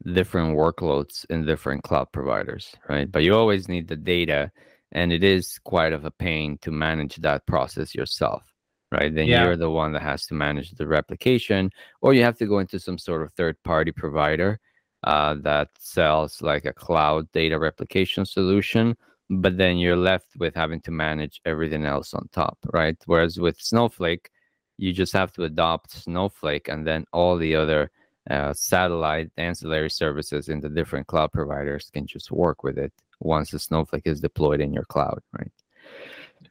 different 0.05 0.55
workloads 0.55 1.25
in 1.29 1.45
different 1.45 1.83
cloud 1.83 2.11
providers, 2.11 2.75
right? 2.87 3.11
But 3.11 3.23
you 3.23 3.35
always 3.35 3.67
need 3.67 3.87
the 3.87 3.95
data, 3.95 4.51
and 4.91 5.11
it 5.11 5.23
is 5.23 5.59
quite 5.63 5.93
of 5.93 6.05
a 6.05 6.11
pain 6.11 6.57
to 6.61 6.71
manage 6.71 7.17
that 7.17 7.45
process 7.45 7.93
yourself 7.93 8.43
right? 8.91 9.13
Then 9.13 9.27
yeah. 9.27 9.43
you're 9.43 9.57
the 9.57 9.69
one 9.69 9.93
that 9.93 10.01
has 10.01 10.25
to 10.27 10.33
manage 10.33 10.71
the 10.71 10.87
replication, 10.87 11.71
or 12.01 12.13
you 12.13 12.23
have 12.23 12.37
to 12.37 12.45
go 12.45 12.59
into 12.59 12.79
some 12.79 12.97
sort 12.97 13.21
of 13.21 13.31
third 13.33 13.61
party 13.63 13.91
provider 13.91 14.59
uh, 15.03 15.35
that 15.41 15.69
sells 15.77 16.41
like 16.41 16.65
a 16.65 16.73
cloud 16.73 17.31
data 17.31 17.57
replication 17.59 18.25
solution. 18.25 18.95
But 19.29 19.57
then 19.57 19.77
you're 19.77 19.95
left 19.95 20.35
with 20.37 20.55
having 20.55 20.81
to 20.81 20.91
manage 20.91 21.39
everything 21.45 21.85
else 21.85 22.13
on 22.13 22.27
top, 22.31 22.57
right? 22.73 22.97
Whereas 23.05 23.39
with 23.39 23.61
Snowflake, 23.61 24.31
you 24.77 24.91
just 24.91 25.13
have 25.13 25.31
to 25.33 25.43
adopt 25.43 25.91
Snowflake 25.91 26.67
and 26.67 26.87
then 26.87 27.05
all 27.13 27.37
the 27.37 27.55
other 27.55 27.91
uh, 28.29 28.53
satellite 28.53 29.31
ancillary 29.37 29.89
services 29.89 30.49
in 30.49 30.59
the 30.59 30.69
different 30.69 31.07
cloud 31.07 31.31
providers 31.31 31.89
can 31.93 32.05
just 32.05 32.31
work 32.31 32.63
with 32.63 32.77
it 32.77 32.93
once 33.19 33.51
the 33.51 33.59
Snowflake 33.59 34.05
is 34.05 34.21
deployed 34.21 34.61
in 34.61 34.73
your 34.73 34.85
cloud, 34.85 35.21
right? 35.37 35.51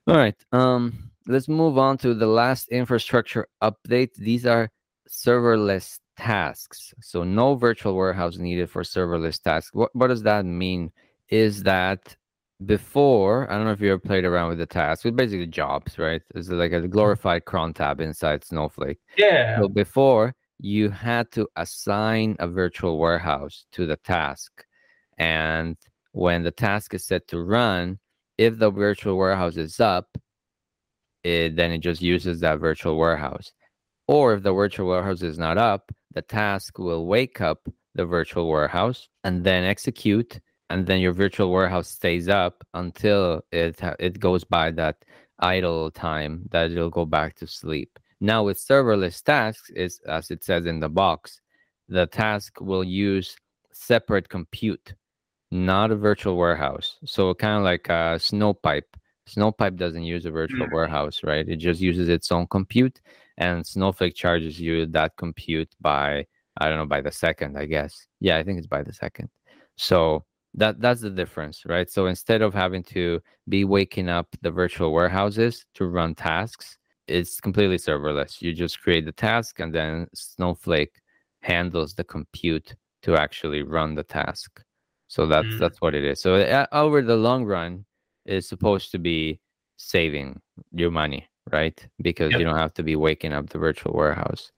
All 0.07 0.17
right. 0.17 0.37
Um, 0.53 1.11
let's 1.27 1.49
move 1.49 1.79
on 1.79 1.99
to 1.99 2.14
the 2.14 2.27
last 2.27 2.69
infrastructure 2.69 3.49
update. 3.62 4.14
These 4.14 4.47
are 4.47 4.71
serverless 5.09 5.99
tasks. 6.17 6.93
So 7.01 7.25
no 7.25 7.55
virtual 7.55 7.95
warehouse 7.95 8.38
needed 8.38 8.71
for 8.71 8.83
serverless 8.83 9.41
tasks. 9.41 9.73
What, 9.73 9.95
what 9.95 10.09
does 10.09 10.23
that 10.25 10.45
mean? 10.45 10.93
Is 11.29 11.62
that 11.62 12.17
before, 12.64 13.51
I 13.51 13.57
don't 13.57 13.67
know 13.67 13.73
if 13.73 13.81
you 13.81 13.93
ever 13.93 14.01
played 14.01 14.25
around 14.25 14.49
with 14.49 14.59
the 14.59 14.67
tasks, 14.67 15.05
with 15.05 15.14
basically 15.14 15.47
jobs, 15.47 15.99
right? 15.99 16.23
It's 16.35 16.49
like 16.49 16.73
a 16.73 16.88
glorified 16.88 17.45
cron 17.45 17.73
tab 17.73 18.01
inside 18.01 18.45
Snowflake. 18.45 18.99
Yeah. 19.17 19.61
So 19.61 19.69
before, 19.69 20.35
you 20.59 20.90
had 20.90 21.31
to 21.33 21.49
assign 21.57 22.37
a 22.38 22.49
virtual 22.49 22.99
warehouse 22.99 23.64
to 23.73 23.87
the 23.87 23.97
task. 23.97 24.64
And 25.18 25.77
when 26.12 26.42
the 26.42 26.51
task 26.51 26.94
is 26.94 27.07
set 27.07 27.29
to 27.29 27.42
run, 27.42 27.99
if 28.38 28.59
the 28.59 28.71
virtual 28.71 29.16
warehouse 29.16 29.57
is 29.57 29.81
up, 29.81 30.07
it, 31.25 31.57
then 31.57 31.73
it 31.73 31.79
just 31.79 32.01
uses 32.01 32.40
that 32.40 32.61
virtual 32.61 32.97
warehouse. 32.97 33.53
Or 34.07 34.35
if 34.35 34.42
the 34.42 34.53
virtual 34.53 34.88
warehouse 34.88 35.23
is 35.23 35.38
not 35.38 35.59
up, 35.59 35.92
the 36.14 36.23
task 36.23 36.79
will 36.79 37.07
wake 37.07 37.40
up 37.40 37.68
the 37.94 38.07
virtual 38.07 38.49
warehouse 38.49 39.09
and 39.25 39.44
then 39.44 39.64
execute, 39.64 40.40
and 40.71 40.87
then 40.87 41.01
your 41.01 41.12
virtual 41.12 41.51
warehouse 41.51 41.88
stays 41.88 42.29
up 42.29 42.64
until 42.75 43.42
it 43.53 43.81
it 43.99 44.18
goes 44.21 44.44
by 44.44 44.71
that 44.73 44.97
idle 45.40 45.90
time 45.90 46.42
that 46.51 46.71
it'll 46.71 46.90
go 46.90 47.05
back 47.05 47.35
to 47.37 47.47
sleep. 47.47 47.99
Now 48.21 48.45
with 48.45 48.59
serverless 48.59 49.23
tasks, 49.23 49.71
is 49.71 50.01
as 50.09 50.31
it 50.31 50.45
says 50.45 50.67
in 50.67 50.81
the 50.81 50.89
box, 50.89 51.41
the 51.89 52.07
task 52.07 52.61
will 52.61 52.85
use 52.85 53.37
separate 53.73 54.29
compute, 54.29 54.95
not 55.51 55.91
a 55.91 55.97
virtual 55.97 56.37
warehouse. 56.37 56.99
So 57.05 57.33
kind 57.35 57.59
of 57.59 57.65
like 57.65 57.89
a 57.89 58.19
Snowpipe 58.19 58.83
Snowpipe 59.29 59.77
doesn't 59.77 60.05
use 60.05 60.25
a 60.25 60.31
virtual 60.31 60.67
Mm. 60.67 60.73
warehouse, 60.73 61.21
right? 61.23 61.47
It 61.47 61.57
just 61.57 61.81
uses 61.83 62.09
its 62.09 62.33
own 62.33 62.47
compute, 62.47 63.01
and 63.37 63.67
Snowflake 63.67 64.15
charges 64.15 64.59
you 64.59 64.87
that 64.87 65.17
compute 65.17 65.69
by 65.81 66.27
I 66.61 66.69
don't 66.69 66.79
know 66.79 66.87
by 66.87 67.03
the 67.03 67.13
second, 67.13 67.57
I 67.59 67.67
guess. 67.67 68.07
Yeah, 68.21 68.39
I 68.39 68.43
think 68.43 68.59
it's 68.59 68.67
by 68.67 68.83
the 68.83 68.93
second. 68.93 69.29
So 69.77 70.25
that 70.55 70.81
that's 70.81 71.03
the 71.03 71.11
difference, 71.11 71.65
right? 71.67 71.91
So 71.91 72.07
instead 72.07 72.41
of 72.43 72.55
having 72.55 72.83
to 72.85 73.21
be 73.49 73.65
waking 73.65 74.09
up 74.09 74.29
the 74.41 74.51
virtual 74.51 74.93
warehouses 74.93 75.65
to 75.75 75.87
run 75.87 76.15
tasks, 76.15 76.78
it's 77.09 77.40
completely 77.40 77.77
serverless. 77.79 78.40
You 78.42 78.53
just 78.55 78.81
create 78.81 79.05
the 79.07 79.12
task, 79.12 79.61
and 79.61 79.75
then 79.75 80.09
Snowflake 80.14 80.92
handles 81.42 81.94
the 81.94 82.05
compute 82.05 82.75
to 83.03 83.16
actually 83.16 83.62
run 83.62 83.94
the 83.94 84.05
task. 84.05 84.62
So 85.09 85.27
that's 85.27 85.57
Mm. 85.57 85.59
that's 85.59 85.81
what 85.81 85.94
it 85.94 86.05
is. 86.05 86.21
So 86.21 86.35
uh, 86.37 86.66
over 86.73 87.03
the 87.03 87.16
long 87.16 87.44
run, 87.44 87.85
it's 88.27 88.49
supposed 88.49 88.90
to 88.92 88.99
be 88.99 89.40
saving 89.77 90.40
your 90.73 90.90
money, 90.90 91.27
right? 91.53 91.87
Because 92.03 92.33
Yep. 92.33 92.40
you 92.40 92.44
don't 92.44 92.57
have 92.57 92.75
to 92.75 92.83
be 92.83 92.97
waking 92.97 93.33
up 93.33 93.49
the 93.49 93.59
virtual 93.59 93.92
warehouse, 93.94 94.53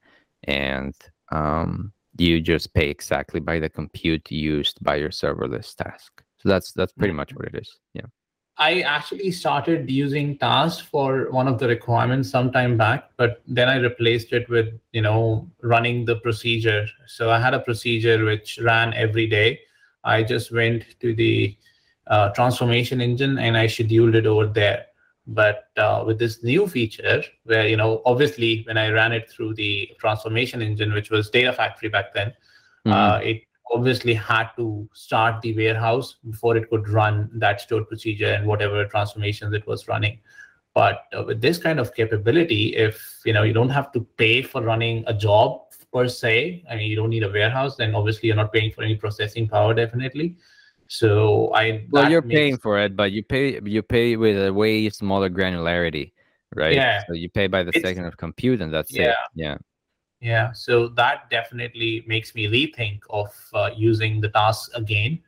and 0.44 0.94
um, 1.30 1.92
you 2.18 2.40
just 2.40 2.74
pay 2.74 2.88
exactly 2.90 3.40
by 3.40 3.60
the 3.60 3.68
compute 3.68 4.30
used 4.30 4.82
by 4.82 4.96
your 4.96 5.10
serverless 5.10 5.74
task. 5.76 6.22
So 6.38 6.48
that's 6.48 6.72
that's 6.72 6.92
pretty 6.92 7.14
much 7.14 7.34
what 7.36 7.46
it 7.46 7.54
is. 7.54 7.78
Yeah. 7.94 8.06
I 8.60 8.82
actually 8.82 9.30
started 9.30 9.90
using 9.90 10.36
Task 10.36 10.84
for 10.84 11.30
one 11.30 11.48
of 11.48 11.58
the 11.58 11.66
requirements 11.66 12.28
some 12.28 12.52
time 12.52 12.76
back, 12.76 13.08
but 13.16 13.42
then 13.48 13.70
I 13.70 13.76
replaced 13.76 14.34
it 14.34 14.46
with, 14.50 14.78
you 14.92 15.00
know, 15.00 15.48
running 15.62 16.04
the 16.04 16.16
procedure. 16.16 16.86
So 17.06 17.30
I 17.30 17.40
had 17.40 17.54
a 17.54 17.60
procedure 17.60 18.22
which 18.22 18.58
ran 18.62 18.92
every 18.92 19.26
day. 19.26 19.60
I 20.04 20.22
just 20.22 20.52
went 20.52 20.84
to 21.00 21.14
the 21.14 21.56
uh, 22.06 22.28
transformation 22.30 23.00
engine 23.00 23.38
and 23.38 23.56
I 23.56 23.66
scheduled 23.66 24.14
it 24.14 24.26
over 24.26 24.46
there. 24.46 24.84
But 25.26 25.68
uh, 25.78 26.04
with 26.06 26.18
this 26.18 26.42
new 26.42 26.66
feature, 26.66 27.22
where, 27.44 27.66
you 27.66 27.78
know, 27.78 28.02
obviously 28.04 28.62
when 28.66 28.76
I 28.76 28.90
ran 28.90 29.12
it 29.12 29.30
through 29.30 29.54
the 29.54 29.88
transformation 29.98 30.60
engine, 30.60 30.92
which 30.92 31.10
was 31.10 31.30
Data 31.30 31.52
Factory 31.54 31.88
back 31.88 32.12
then, 32.12 32.34
Mhm. 32.86 32.92
uh, 32.92 33.20
it 33.22 33.42
obviously 33.72 34.14
had 34.14 34.48
to 34.56 34.88
start 34.94 35.40
the 35.42 35.54
warehouse 35.56 36.16
before 36.28 36.56
it 36.56 36.68
could 36.70 36.88
run 36.88 37.30
that 37.34 37.60
stored 37.60 37.86
procedure 37.88 38.32
and 38.32 38.46
whatever 38.46 38.84
transformations 38.86 39.54
it 39.54 39.66
was 39.66 39.86
running 39.88 40.18
but 40.74 41.04
uh, 41.16 41.22
with 41.22 41.40
this 41.40 41.58
kind 41.58 41.78
of 41.78 41.94
capability 41.94 42.76
if 42.76 43.20
you 43.24 43.32
know 43.32 43.42
you 43.42 43.52
don't 43.52 43.70
have 43.70 43.90
to 43.92 44.00
pay 44.16 44.42
for 44.42 44.62
running 44.62 45.04
a 45.06 45.14
job 45.14 45.60
per 45.92 46.08
se 46.08 46.64
i 46.70 46.76
mean 46.76 46.90
you 46.90 46.96
don't 46.96 47.10
need 47.10 47.22
a 47.22 47.30
warehouse 47.30 47.76
then 47.76 47.94
obviously 47.94 48.26
you're 48.28 48.36
not 48.36 48.52
paying 48.52 48.70
for 48.72 48.82
any 48.82 48.96
processing 48.96 49.48
power 49.48 49.72
definitely 49.74 50.36
so 50.88 51.52
i 51.54 51.86
well, 51.90 52.10
you're 52.10 52.20
makes- 52.22 52.34
paying 52.36 52.56
for 52.58 52.78
it, 52.80 52.96
but 52.96 53.12
you 53.12 53.22
pay 53.22 53.60
you 53.64 53.82
pay 53.82 54.16
with 54.16 54.36
a 54.46 54.52
way 54.52 54.88
smaller 54.90 55.30
granularity, 55.30 56.10
right? 56.56 56.74
Yeah. 56.74 57.04
So 57.06 57.12
you 57.14 57.28
pay 57.28 57.46
by 57.46 57.62
the 57.62 57.68
It's- 57.68 57.84
second 57.84 58.06
of 58.06 58.16
compute, 58.16 58.60
and 58.60 58.74
that's 58.74 58.92
it. 58.92 59.14
Yeah. 59.36 59.58
Yeah. 60.20 60.48
Yeah, 60.48 60.52
so 60.52 60.88
that 60.88 61.30
definitely 61.30 62.04
makes 62.06 62.34
me 62.34 62.46
rethink 62.46 63.00
of 63.10 63.34
uh, 63.54 63.70
using 63.76 64.20
the 64.20 64.28
task 64.28 64.70
again, 64.74 65.20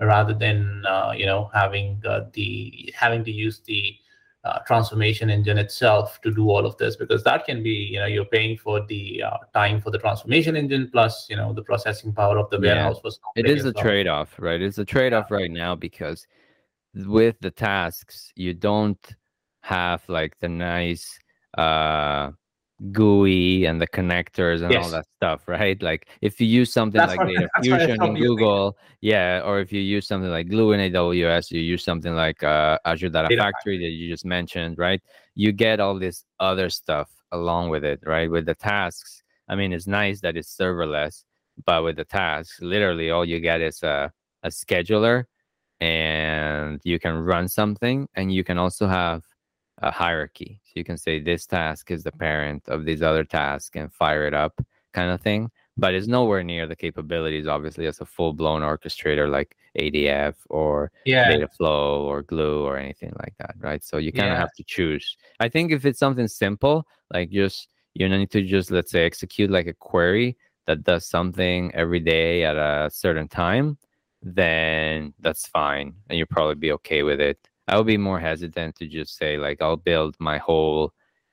rather 0.00 0.34
than 0.34 0.84
uh, 0.86 1.12
you 1.16 1.26
know 1.26 1.50
having 1.54 2.02
uh, 2.06 2.26
the 2.32 2.92
having 2.96 3.24
to 3.24 3.30
use 3.30 3.60
the 3.60 3.94
uh, 4.44 4.58
transformation 4.60 5.30
engine 5.30 5.58
itself 5.58 6.20
to 6.22 6.32
do 6.32 6.50
all 6.50 6.66
of 6.66 6.76
this 6.78 6.96
because 6.96 7.22
that 7.24 7.44
can 7.46 7.62
be 7.62 7.70
you 7.92 8.00
know 8.00 8.06
you're 8.06 8.24
paying 8.24 8.56
for 8.58 8.84
the 8.86 9.22
uh, 9.22 9.36
time 9.54 9.80
for 9.80 9.90
the 9.90 9.98
transformation 9.98 10.56
engine 10.56 10.88
plus 10.90 11.26
you 11.30 11.36
know 11.36 11.52
the 11.52 11.62
processing 11.62 12.12
power 12.12 12.38
of 12.38 12.50
the 12.50 12.58
Yeah. 12.58 12.74
warehouse 12.74 13.00
was 13.04 13.20
It 13.36 13.48
is 13.48 13.64
a 13.64 13.72
trade-off, 13.72 14.34
right? 14.38 14.60
It's 14.60 14.78
a 14.78 14.84
trade-off 14.84 15.30
right 15.30 15.50
now 15.50 15.74
because 15.76 16.26
with 16.94 17.36
the 17.40 17.50
tasks, 17.50 18.32
you 18.36 18.54
don't 18.54 19.16
have 19.62 20.02
like 20.08 20.36
the 20.40 20.48
nice 20.48 21.18
uh 21.56 22.32
GUI 22.90 23.64
and 23.66 23.80
the 23.80 23.86
connectors 23.86 24.62
and 24.62 24.74
all 24.74 24.90
that 24.90 25.06
stuff, 25.16 25.46
right? 25.46 25.80
Like 25.82 26.08
if 26.20 26.40
you 26.40 26.46
use 26.46 26.72
something 26.72 26.98
That's 26.98 27.10
like 27.10 27.18
what- 27.20 27.28
Data 27.28 27.48
that's 27.56 27.68
what 27.68 27.80
I 27.80 27.86
Fusion 27.86 27.90
in 27.90 27.96
thought 27.98 28.16
you 28.18 28.30
were 28.30 28.36
Google, 28.36 28.78
yeah, 29.00 29.40
or 29.44 29.60
if 29.60 29.72
you 29.72 29.80
use 29.80 30.06
something 30.06 30.30
like 30.30 30.48
Glue 30.48 30.72
in 30.72 30.92
AWS, 30.92 31.50
you 31.50 31.60
use 31.60 31.84
something 31.84 32.14
like 32.14 32.42
uh, 32.42 32.78
Azure 32.84 33.08
Data, 33.08 33.28
Data 33.28 33.42
Factory 33.42 33.78
that 33.78 33.90
you 33.90 34.08
just 34.08 34.24
mentioned, 34.24 34.78
right? 34.78 35.00
You 35.34 35.52
get 35.52 35.78
all 35.80 35.98
this 35.98 36.24
other 36.40 36.70
stuff 36.70 37.10
along 37.30 37.68
with 37.70 37.84
it, 37.84 38.00
right? 38.04 38.30
With 38.30 38.46
the 38.46 38.54
tasks, 38.54 39.22
I 39.48 39.54
mean, 39.54 39.72
it's 39.72 39.86
nice 39.86 40.20
that 40.22 40.36
it's 40.36 40.56
serverless, 40.56 41.24
but 41.64 41.84
with 41.84 41.96
the 41.96 42.04
tasks, 42.04 42.60
literally 42.60 43.10
all 43.10 43.24
you 43.24 43.38
get 43.40 43.60
is 43.60 43.82
a, 43.82 44.10
a 44.42 44.48
scheduler 44.48 45.24
and 45.80 46.80
you 46.84 46.98
can 46.98 47.14
run 47.16 47.48
something 47.48 48.08
and 48.14 48.32
you 48.32 48.44
can 48.44 48.58
also 48.58 48.86
have 48.86 49.22
a 49.78 49.90
hierarchy. 49.90 50.60
So 50.64 50.72
you 50.76 50.84
can 50.84 50.96
say 50.96 51.20
this 51.20 51.46
task 51.46 51.90
is 51.90 52.02
the 52.04 52.12
parent 52.12 52.68
of 52.68 52.84
these 52.84 53.02
other 53.02 53.24
tasks 53.24 53.76
and 53.76 53.92
fire 53.92 54.26
it 54.26 54.34
up 54.34 54.60
kind 54.92 55.10
of 55.10 55.20
thing. 55.20 55.50
But 55.76 55.94
it's 55.94 56.06
nowhere 56.06 56.42
near 56.42 56.66
the 56.66 56.76
capabilities, 56.76 57.46
obviously, 57.46 57.86
as 57.86 58.00
a 58.00 58.04
full 58.06 58.34
blown 58.34 58.60
orchestrator 58.62 59.30
like 59.30 59.56
ADF 59.78 60.34
or 60.50 60.92
yeah 61.06 61.24
Dataflow 61.28 62.00
or 62.00 62.22
Glue 62.22 62.62
or 62.64 62.76
anything 62.76 63.12
like 63.18 63.34
that, 63.38 63.54
right? 63.58 63.82
So 63.82 63.96
you 63.96 64.12
kind 64.12 64.30
of 64.30 64.36
Yeah. 64.36 64.40
have 64.40 64.52
to 64.54 64.64
choose. 64.64 65.16
I 65.40 65.48
think 65.48 65.72
if 65.72 65.86
it's 65.86 65.98
something 65.98 66.28
simple, 66.28 66.86
like 67.12 67.30
just 67.30 67.68
you 67.94 68.08
need 68.08 68.30
to 68.32 68.42
just 68.42 68.70
let's 68.70 68.90
say 68.92 69.04
execute 69.06 69.50
like 69.50 69.66
a 69.66 69.72
query 69.74 70.36
that 70.66 70.84
does 70.84 71.06
something 71.06 71.74
every 71.74 72.00
day 72.00 72.44
at 72.44 72.56
a 72.56 72.90
certain 72.92 73.28
time, 73.28 73.78
then 74.22 75.14
that's 75.20 75.46
fine, 75.46 75.94
and 76.08 76.18
you'll 76.18 76.26
probably 76.28 76.54
be 76.54 76.72
okay 76.72 77.02
with 77.02 77.20
it. 77.20 77.38
I 77.68 77.76
would 77.76 77.86
be 77.86 77.96
more 77.96 78.18
hesitant 78.18 78.76
to 78.76 78.86
just 78.86 79.16
say 79.16 79.38
like 79.38 79.62
I'll 79.62 79.76
build 79.76 80.16
my 80.18 80.38
whole 80.38 80.92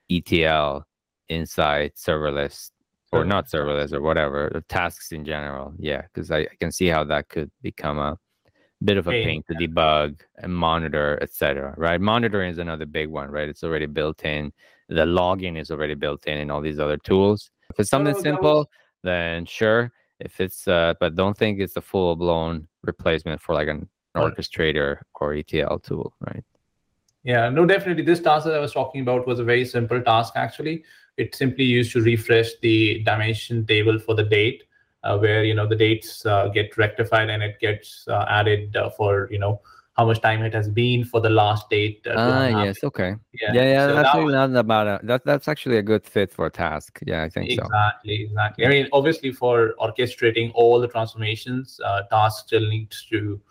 ETL 0.10 0.86
inside 1.30 1.94
serverless 1.96 2.72
or 3.12 3.26
not 3.26 3.48
serverless 3.48 3.92
or 3.94 4.02
whatever 4.02 4.50
the 4.54 4.62
tasks 4.62 5.12
in 5.12 5.26
general. 5.26 5.74
Yeah, 5.80 6.04
because 6.04 6.32
I, 6.32 6.40
I 6.40 6.56
can 6.60 6.72
see 6.72 6.88
how 6.88 7.04
that 7.06 7.30
could 7.30 7.50
become 7.62 7.98
a 7.98 8.18
bit 8.84 8.98
of 8.98 9.08
a 9.08 9.12
Pain, 9.12 9.26
pain 9.26 9.44
to 9.50 9.68
debug 9.68 10.20
and 10.38 10.56
monitor, 10.56 11.18
etc. 11.22 11.74
Right? 11.78 12.00
Monitoring 12.00 12.52
is 12.52 12.60
another 12.60 12.86
big 12.86 13.10
one, 13.10 13.30
right? 13.30 13.50
It's 13.50 13.64
already 13.64 13.88
built 13.88 14.24
in. 14.26 14.54
The 14.90 15.06
logging 15.06 15.58
is 15.58 15.72
already 15.72 15.96
built 15.96 16.26
in 16.28 16.38
in 16.38 16.50
all 16.52 16.62
these 16.62 16.80
other 16.80 16.98
tools. 16.98 17.50
If 17.72 17.80
it's 17.80 17.90
something 17.90 18.14
that 18.14 18.22
simple, 18.22 18.60
was- 18.60 18.68
then 19.04 19.46
sure. 19.46 19.92
If 20.20 20.42
it's 20.42 20.68
uh, 20.68 20.96
but 21.00 21.16
don't 21.16 21.38
think 21.38 21.60
it's 21.60 21.78
a 21.78 21.82
full 21.82 22.16
blown 22.16 22.68
replacement 22.84 23.42
for 23.42 23.56
like 23.56 23.70
an. 23.70 23.88
Orchestrator 24.16 24.98
or 25.20 25.34
ETL 25.34 25.80
tool, 25.80 26.14
right? 26.22 26.44
Yeah, 27.24 27.50
no, 27.50 27.66
definitely. 27.66 28.04
This 28.04 28.22
task 28.22 28.46
that 28.46 28.56
I 28.56 28.60
was 28.60 28.72
talking 28.74 29.02
about 29.02 29.28
was 29.28 29.40
a 29.40 29.44
very 29.44 29.66
simple 29.66 30.02
task, 30.02 30.34
actually. 30.36 30.84
It 31.18 31.36
simply 31.36 31.66
used 31.66 31.92
to 31.94 32.02
refresh 32.02 32.52
the 32.62 33.04
dimension 33.04 33.66
table 33.66 34.00
for 34.00 34.16
the 34.16 34.24
date, 34.24 34.64
uh, 35.04 35.18
where, 35.18 35.44
you 35.44 35.54
know, 35.54 35.68
the 35.68 35.76
dates 35.76 36.26
uh, 36.26 36.48
get 36.48 36.78
rectified 36.78 37.30
and 37.30 37.44
it 37.44 37.60
gets 37.60 38.08
uh, 38.08 38.26
added 38.30 38.76
uh, 38.78 38.90
for, 38.92 39.28
you 39.32 39.38
know, 39.40 39.62
how 39.98 40.06
much 40.06 40.22
time 40.22 40.42
it 40.44 40.54
has 40.54 40.70
been 40.70 41.04
for 41.04 41.20
the 41.20 41.30
last 41.30 41.70
date. 41.70 42.02
uh, 42.08 42.14
Ah, 42.16 42.48
yes, 42.64 42.84
okay. 42.86 43.16
Yeah, 43.34 43.54
Yeah, 43.54 43.64
yeah, 43.64 43.88
so 43.88 43.96
that's 43.96 44.14
that 44.14 44.24
was- 44.24 44.32
not 44.34 44.56
about 44.56 44.88
a 44.88 45.06
that 45.06 45.26
that's 45.26 45.48
actually 45.50 45.78
a 45.78 45.82
good 45.84 46.06
fit 46.06 46.32
for 46.32 46.46
a 46.46 46.50
task. 46.50 47.00
Yeah, 47.06 47.24
I 47.24 47.30
think 47.30 47.52
so. 47.52 47.64
Exactly, 47.66 48.24
exactly. 48.24 48.66
I 48.66 48.70
mean, 48.70 48.88
obviously, 48.94 49.34
for 49.34 49.76
orchestrating 49.78 50.52
all 50.56 50.80
the 50.80 50.88
transformations, 50.88 51.82
uh, 51.84 52.04
task 52.04 52.48
still 52.48 52.66
needs 52.70 53.06
to, 53.12 53.42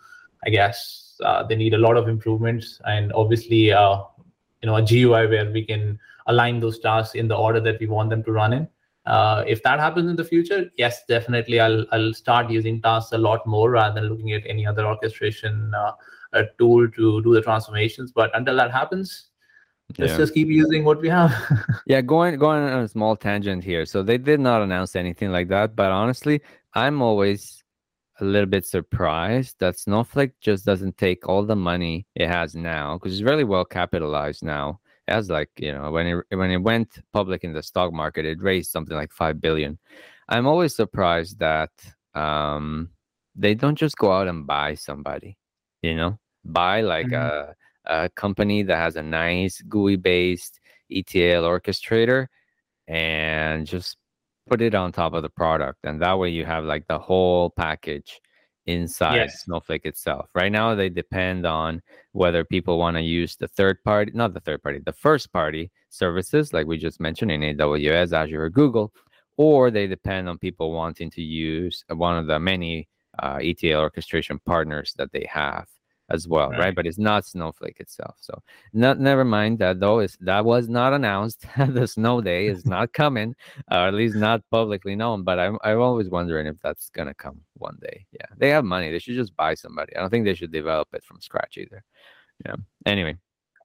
I 0.44 0.50
guess, 0.50 1.16
uh, 1.24 1.42
they 1.42 1.56
need 1.56 1.74
a 1.74 1.78
lot 1.78 1.96
of 1.96 2.08
improvements, 2.08 2.80
and 2.86 3.12
obviously, 3.12 3.72
uh, 3.72 3.98
you 4.62 4.66
know, 4.66 4.76
a 4.76 4.82
GUI 4.82 5.26
where 5.26 5.50
we 5.50 5.64
can 5.64 5.98
align 6.26 6.60
those 6.60 6.78
tasks 6.78 7.14
in 7.14 7.28
the 7.28 7.36
order 7.36 7.60
that 7.60 7.80
we 7.80 7.86
want 7.86 8.10
them 8.10 8.22
to 8.24 8.32
run 8.32 8.52
in. 8.52 8.68
Uh, 9.06 9.42
if 9.46 9.62
that 9.62 9.80
happens 9.80 10.10
in 10.10 10.16
the 10.16 10.24
future, 10.24 10.70
yes, 10.76 11.04
definitely, 11.06 11.60
I'll 11.60 11.86
I'll 11.92 12.12
start 12.12 12.50
using 12.50 12.82
tasks 12.82 13.12
a 13.12 13.18
lot 13.18 13.46
more 13.46 13.70
rather 13.70 14.00
than 14.00 14.10
looking 14.10 14.32
at 14.32 14.42
any 14.46 14.66
other 14.66 14.84
orchestration 14.86 15.72
uh, 15.74 16.42
tool 16.58 16.88
to 16.90 17.22
do 17.22 17.34
the 17.34 17.40
transformations. 17.40 18.12
But 18.12 18.30
until 18.36 18.56
that 18.56 18.70
happens, 18.70 19.30
let's 19.98 20.12
Yeah. 20.12 20.18
just 20.18 20.34
keep 20.34 20.48
using 20.48 20.84
what 20.84 21.00
we 21.00 21.08
have. 21.08 21.32
Yeah, 21.86 22.02
going 22.02 22.38
going 22.38 22.62
on 22.64 22.82
a 22.82 22.88
small 22.88 23.16
tangent 23.16 23.64
here. 23.64 23.86
So 23.86 24.02
they 24.02 24.18
did 24.18 24.40
not 24.40 24.60
announce 24.60 24.94
anything 24.94 25.32
like 25.32 25.48
that, 25.48 25.74
but 25.74 25.90
honestly, 25.90 26.42
I'm 26.74 27.00
always 27.00 27.57
a 28.20 28.24
little 28.24 28.46
bit 28.48 28.66
surprised 28.66 29.56
that 29.60 29.78
Snowflake 29.78 30.38
just 30.40 30.64
doesn't 30.64 30.96
take 30.98 31.28
all 31.28 31.44
the 31.44 31.56
money 31.56 32.06
it 32.14 32.28
has 32.28 32.54
now 32.54 32.94
because 32.98 33.12
it's 33.14 33.22
really 33.22 33.44
well 33.44 33.64
capitalized 33.64 34.42
now. 34.44 34.80
It 35.06 35.12
has 35.14 35.30
like 35.30 35.50
you 35.56 35.72
know 35.72 35.90
when 35.90 36.06
it 36.06 36.24
when 36.36 36.50
it 36.50 36.58
went 36.58 36.98
public 37.12 37.44
in 37.44 37.52
the 37.52 37.62
stock 37.62 37.92
market, 37.92 38.24
it 38.26 38.42
raised 38.42 38.70
something 38.70 38.96
like 38.96 39.12
five 39.12 39.40
billion. 39.40 39.78
I'm 40.28 40.46
always 40.46 40.74
surprised 40.76 41.38
that 41.38 41.70
um, 42.14 42.90
they 43.34 43.54
don't 43.54 43.76
just 43.76 43.96
go 43.96 44.12
out 44.12 44.28
and 44.28 44.46
buy 44.46 44.74
somebody, 44.74 45.38
you 45.82 45.94
know, 45.94 46.18
buy 46.44 46.80
like 46.82 47.06
Mhm. 47.06 47.12
a 47.12 47.54
a 47.86 48.08
company 48.10 48.62
that 48.64 48.76
has 48.76 48.96
a 48.96 49.02
nice 49.02 49.62
GUI 49.62 49.96
based 49.96 50.60
ETL 50.90 51.44
orchestrator 51.44 52.26
and 52.88 53.66
just 53.66 53.96
put 54.48 54.62
it 54.62 54.74
on 54.74 54.92
top 54.92 55.12
of 55.14 55.22
the 55.22 55.28
product. 55.28 55.78
And 55.84 56.00
that 56.02 56.18
way 56.18 56.30
you 56.30 56.44
have 56.44 56.64
like 56.64 56.86
the 56.88 56.98
whole 56.98 57.50
package 57.50 58.20
inside 58.66 59.16
Yes. 59.16 59.42
Snowflake 59.44 59.86
itself. 59.86 60.28
Right 60.34 60.52
now, 60.52 60.74
they 60.74 60.88
depend 60.88 61.46
on 61.46 61.80
whether 62.12 62.44
people 62.44 62.78
want 62.78 62.96
to 62.96 63.02
use 63.02 63.36
the 63.36 63.48
third 63.48 63.82
party, 63.82 64.12
not 64.14 64.34
the 64.34 64.40
third 64.40 64.62
party, 64.62 64.80
the 64.84 64.92
first 64.92 65.32
party 65.32 65.70
services, 65.88 66.52
like 66.52 66.66
we 66.66 66.76
just 66.76 67.00
mentioned 67.00 67.30
in 67.30 67.40
AWS, 67.40 68.12
Azure, 68.12 68.44
or 68.44 68.50
Google, 68.50 68.92
or 69.36 69.70
they 69.70 69.86
depend 69.86 70.28
on 70.28 70.38
people 70.38 70.72
wanting 70.72 71.10
to 71.10 71.22
use 71.22 71.84
one 71.88 72.18
of 72.18 72.26
the 72.26 72.38
many 72.38 72.88
uh, 73.20 73.38
ETL 73.40 73.80
orchestration 73.80 74.38
partners 74.44 74.94
that 74.98 75.10
they 75.12 75.26
have 75.30 75.66
as 76.10 76.26
well, 76.26 76.50
right? 76.50 76.58
Right. 76.58 76.74
But 76.74 76.86
it's 76.86 76.98
not 76.98 77.26
Snowflake 77.26 77.80
itself. 77.80 78.16
So, 78.20 78.42
not 78.72 78.98
never 78.98 79.24
mind 79.24 79.58
that 79.58 79.80
though. 79.80 80.00
Is 80.00 80.16
that 80.20 80.44
was 80.44 80.68
not 80.68 80.92
announced. 80.92 81.44
the 81.56 81.86
snow 81.86 82.20
day 82.20 82.46
is 82.46 82.64
not 82.66 82.92
coming, 82.92 83.34
or 83.70 83.78
at 83.88 83.94
least 83.94 84.16
not 84.16 84.42
publicly 84.50 84.96
known. 84.96 85.22
But 85.22 85.38
I'm 85.38 85.58
I'm 85.64 85.80
always 85.80 86.08
wondering 86.08 86.46
if 86.46 86.56
that's 86.62 86.90
gonna 86.90 87.14
come 87.14 87.40
one 87.54 87.78
day. 87.80 88.06
Yeah, 88.12 88.26
they 88.36 88.50
have 88.50 88.64
money. 88.64 88.90
They 88.90 88.98
should 88.98 89.16
just 89.16 89.36
buy 89.36 89.54
somebody. 89.54 89.94
I 89.96 90.00
don't 90.00 90.10
think 90.10 90.24
they 90.24 90.34
should 90.34 90.52
develop 90.52 90.88
it 90.94 91.04
from 91.04 91.20
scratch 91.20 91.58
either. 91.58 91.84
Yeah. 92.46 92.56
Anyway, 92.86 93.16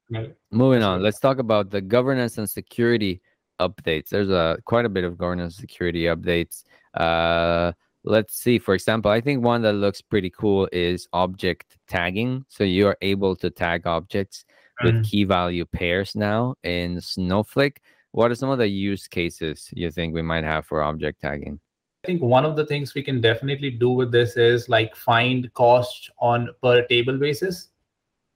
Right. 0.09 0.35
moving 0.51 0.83
on. 0.83 1.01
Let's 1.01 1.19
talk 1.19 1.37
about 1.39 1.69
the 1.69 1.81
governance 1.81 2.37
and 2.37 2.49
security 2.49 3.21
updates. 3.59 4.09
There's 4.09 4.29
a 4.29 4.57
quite 4.65 4.85
a 4.85 4.89
bit 4.89 5.03
of 5.03 5.17
governance 5.17 5.55
security 5.55 6.03
updates. 6.03 6.63
Uh, 6.93 7.71
let's 8.03 8.35
see. 8.35 8.59
For 8.59 8.73
example, 8.73 9.11
I 9.11 9.21
think 9.21 9.43
one 9.43 9.61
that 9.63 9.73
looks 9.73 10.01
pretty 10.01 10.29
cool 10.29 10.67
is 10.71 11.07
object 11.13 11.77
tagging. 11.87 12.45
So 12.49 12.63
you 12.63 12.87
are 12.87 12.97
able 13.01 13.35
to 13.37 13.49
tag 13.49 13.87
objects 13.87 14.45
with 14.83 14.95
Mm. 14.95 15.03
key 15.03 15.23
value 15.23 15.65
pairs 15.65 16.15
now 16.15 16.55
in 16.63 16.99
Snowflake. 16.99 17.81
What 18.11 18.31
are 18.31 18.35
some 18.35 18.49
of 18.49 18.57
the 18.57 18.67
use 18.67 19.07
cases 19.07 19.69
you 19.73 19.89
think 19.91 20.13
we 20.13 20.21
might 20.21 20.43
have 20.43 20.65
for 20.65 20.83
object 20.83 21.21
tagging? 21.21 21.59
I 22.03 22.07
think 22.07 22.21
one 22.21 22.43
of 22.43 22.55
the 22.55 22.65
things 22.65 22.93
we 22.93 23.01
can 23.01 23.21
definitely 23.21 23.71
do 23.71 23.89
with 23.89 24.11
this 24.11 24.35
is 24.35 24.67
like 24.67 24.95
find 24.95 25.51
cost 25.53 26.11
on 26.19 26.49
per 26.61 26.85
table 26.87 27.17
basis, 27.17 27.69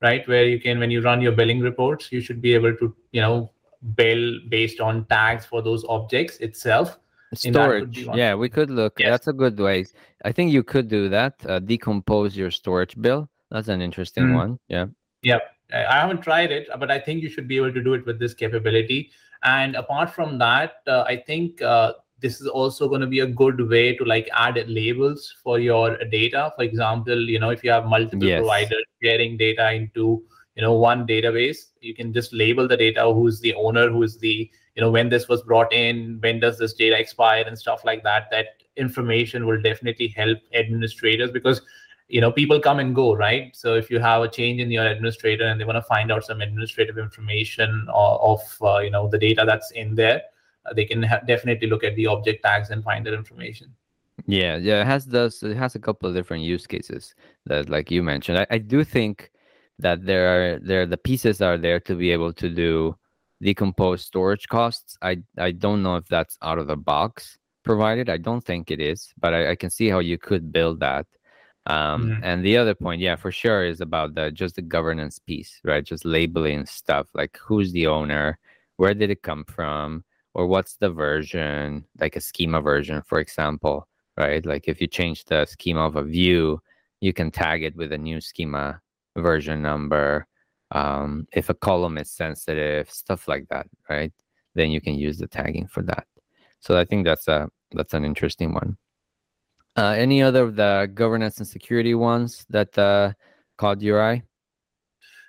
right? 0.01 0.25
Where 0.27 0.45
you 0.45 0.60
can, 0.60 0.80
when 0.80 0.89
you 0.89 1.01
run 1.01 1.21
your 1.21 1.34
billing 1.34 1.60
reports, 1.60 2.12
you 2.12 2.21
should 2.21 2.41
be 2.41 2.53
able 2.53 2.75
to, 2.77 2.95
you 3.12 3.21
know, 3.21 3.51
bill 3.95 4.39
based 4.49 4.80
on 4.80 5.06
tags 5.06 5.45
for 5.45 5.62
those 5.62 5.84
objects 5.89 6.38
itself. 6.38 6.97
And 7.44 7.56
that 7.56 7.68
would 7.68 7.92
be 7.92 8.04
Storage. 8.04 8.18
Yeah, 8.18 8.36
we 8.36 8.50
could 8.50 8.70
look. 8.70 9.00
Yes. 9.00 9.10
That's 9.12 9.28
a 9.28 9.34
good 9.34 9.60
way. 9.60 9.86
I 10.24 10.32
think 10.32 10.52
you 10.52 10.63
could 10.63 10.88
do 10.88 11.10
that. 11.10 11.34
Uh, 11.46 11.60
decompose 11.60 12.38
your 12.38 12.52
storage 12.52 13.00
bill. 13.00 13.30
That's 13.52 13.68
an 13.68 13.82
interesting 13.82 14.26
Mm. 14.26 14.36
one. 14.36 14.60
Yeah. 14.68 14.86
yeah 15.22 15.40
I 15.74 16.00
haven't 16.00 16.22
tried 16.22 16.52
it, 16.52 16.70
but 16.80 16.90
I 16.90 17.00
think 17.00 17.22
you 17.24 17.30
should 17.30 17.48
be 17.48 17.58
able 17.58 17.74
to 17.74 17.84
do 17.84 17.94
it 17.94 18.06
with 18.06 18.20
this 18.20 18.34
capability. 18.34 19.12
And 19.44 19.76
apart 19.76 20.10
from 20.10 20.38
that, 20.40 20.78
uh, 20.88 21.04
I 21.08 21.18
think 21.18 21.62
uh, 21.62 21.94
this 22.20 22.40
is 22.42 22.48
also 22.48 22.88
going 22.88 23.02
to 23.02 23.08
be 23.08 23.20
a 23.20 23.28
good 23.28 23.60
way 23.70 23.96
to 23.98 24.06
like 24.06 24.30
add 24.34 24.63
labels 24.68 25.36
for 25.44 25.60
your 25.60 25.98
data. 26.06 26.54
For 26.56 26.63
example, 26.63 27.20
you 27.30 27.40
know, 27.40 27.50
if 27.50 27.63
you 27.63 27.72
have 27.72 27.86
multiple 27.86 28.28
Yes. 28.28 28.40
providers 28.40 28.86
sharing 29.04 29.38
data 29.38 29.74
into 29.74 30.24
you 30.58 30.63
know 30.63 30.74
one 30.74 31.08
database, 31.08 31.67
you 31.80 31.93
can 31.93 32.12
just 32.12 32.34
label 32.34 32.67
the 32.67 32.76
data, 32.76 33.13
who's 33.13 33.39
the 33.39 33.54
owner, 33.54 33.89
who's 33.89 34.17
the 34.17 34.52
you 34.76 34.82
know 34.82 34.91
when 34.91 35.08
this 35.08 35.30
was 35.30 35.41
brought 35.43 35.72
in, 35.72 36.17
when 36.22 36.39
does 36.39 36.58
this 36.58 36.74
data 36.74 37.00
expire, 37.00 37.43
and 37.48 37.58
stuff 37.58 37.86
like 37.86 38.04
that. 38.04 38.30
That 38.32 38.48
information 38.76 39.46
will 39.46 39.62
definitely 39.62 40.08
help 40.08 40.39
administrators 40.54 41.32
because 41.32 41.62
you 42.08 42.22
know 42.22 42.32
people 42.32 42.60
come 42.60 42.80
and 42.80 42.96
go 42.96 43.13
right 43.13 43.56
so 43.56 43.74
if 43.74 43.89
you 43.89 44.00
have 44.00 44.22
a 44.22 44.30
change 44.30 44.62
in 44.62 44.72
your 44.72 44.86
administrator 44.86 45.46
and 45.46 45.60
they 45.60 45.65
want 45.65 45.76
to 45.76 45.82
find 45.82 46.12
out 46.12 46.24
some 46.24 46.41
administrative 46.41 46.98
information 46.98 47.86
of, 47.89 48.22
of 48.22 48.41
uh, 48.62 48.78
you 48.80 48.91
know 48.91 49.10
the 49.10 49.17
data 49.17 49.43
that's 49.46 49.72
in 49.72 49.96
there 49.96 50.22
uh, 50.65 50.74
they 50.74 50.86
can 50.86 51.04
ha- 51.04 51.20
definitely 51.28 51.67
look 51.67 51.84
at 51.84 51.96
the 51.96 52.08
object 52.08 52.43
tags 52.43 52.70
and 52.70 52.84
find 52.84 53.06
that 53.06 53.13
information 53.13 53.74
Yeah, 54.26 54.58
yeah, 54.58 54.82
it 54.82 54.88
has 54.88 55.06
those. 55.06 55.43
It 55.43 55.58
has 55.58 55.76
a 55.76 55.80
couple 55.80 56.10
of 56.10 56.15
different 56.15 56.43
use 56.43 56.65
cases 56.65 57.13
that, 57.46 57.70
like 57.70 57.91
you 57.91 58.02
mentioned, 58.04 58.39
I, 58.39 58.48
I 58.50 58.58
do 58.58 58.84
think 58.84 59.32
that 59.80 60.06
there 60.06 60.56
are 60.56 60.60
there 60.60 60.86
the 60.86 60.98
pieces 60.98 61.42
are 61.42 61.58
there 61.58 61.80
to 61.82 61.96
be 61.96 62.12
able 62.12 62.34
to 62.34 62.50
do 62.50 62.96
decompose 63.42 64.04
storage 64.06 64.48
costs. 64.48 64.98
I 65.02 65.22
I 65.38 65.52
don't 65.52 65.84
know 65.84 65.96
if 65.98 66.08
that's 66.08 66.38
out 66.42 66.60
of 66.60 66.68
the 66.68 66.76
box 66.78 67.38
provided. 67.63 68.10
I 68.10 68.18
don't 68.18 68.44
think 68.44 68.72
it 68.72 68.80
is, 68.80 69.13
but 69.20 69.34
I, 69.34 69.52
I 69.52 69.56
can 69.56 69.70
see 69.70 69.90
how 69.90 70.00
you 70.00 70.18
could 70.18 70.52
build 70.52 70.80
that. 70.80 71.06
Um, 71.66 72.08
Mhm. 72.08 72.20
And 72.24 72.46
the 72.46 72.58
other 72.58 72.76
point, 72.76 73.02
yeah, 73.02 73.16
for 73.18 73.32
sure, 73.32 73.66
is 73.66 73.82
about 73.82 74.16
the 74.16 74.32
just 74.32 74.56
the 74.56 74.62
governance 74.62 75.20
piece, 75.20 75.60
right? 75.63 75.84
Just 75.84 76.06
labeling 76.06 76.66
stuff 76.66 77.08
like 77.13 77.38
who's 77.38 77.72
the 77.74 77.88
owner, 77.88 78.40
where 78.78 78.94
did 78.94 79.10
it 79.12 79.22
come 79.24 79.44
from, 79.46 80.04
or 80.34 80.48
what's 80.48 80.78
the 80.78 80.90
version, 80.90 81.86
like 82.00 82.16
a 82.16 82.22
schema 82.22 82.62
version, 82.62 83.02
for 83.04 83.20
example 83.20 83.88
right? 84.18 84.44
Like 84.46 84.68
if 84.68 84.82
you 84.82 84.88
change 84.88 85.26
the 85.26 85.46
schema 85.46 85.82
of 85.86 85.96
a 85.96 86.04
view, 86.04 86.60
you 87.02 87.13
can 87.13 87.30
tag 87.30 87.63
it 87.63 87.76
with 87.76 87.92
a 87.92 87.98
new 88.00 88.20
schema 88.20 88.82
version 89.21 89.62
number. 89.62 90.27
Um, 90.71 91.27
if 91.34 91.49
a 91.49 91.53
column 91.53 91.97
is 91.97 92.12
sensitive, 92.12 92.89
stuff 92.89 93.27
like 93.27 93.47
that, 93.49 93.67
right? 93.89 94.12
Then 94.56 94.71
you 94.71 94.82
can 94.82 94.95
use 94.95 95.17
the 95.17 95.27
tagging 95.27 95.67
for 95.67 95.84
that. 95.84 96.06
So 96.60 96.77
I 96.77 96.86
think 96.86 97.06
that's 97.06 97.27
a 97.27 97.49
that's 97.71 97.93
an 97.93 98.03
interesting 98.03 98.53
one. 98.53 98.77
Uh, 99.77 99.93
any 99.97 100.23
other 100.23 100.43
of 100.43 100.56
the 100.56 100.89
governance 100.93 101.38
and 101.38 101.47
security 101.47 101.93
ones 101.93 102.45
that 102.49 102.75
uh, 102.77 103.13
caught 103.58 103.82
your 103.82 104.01
eye? 104.01 104.23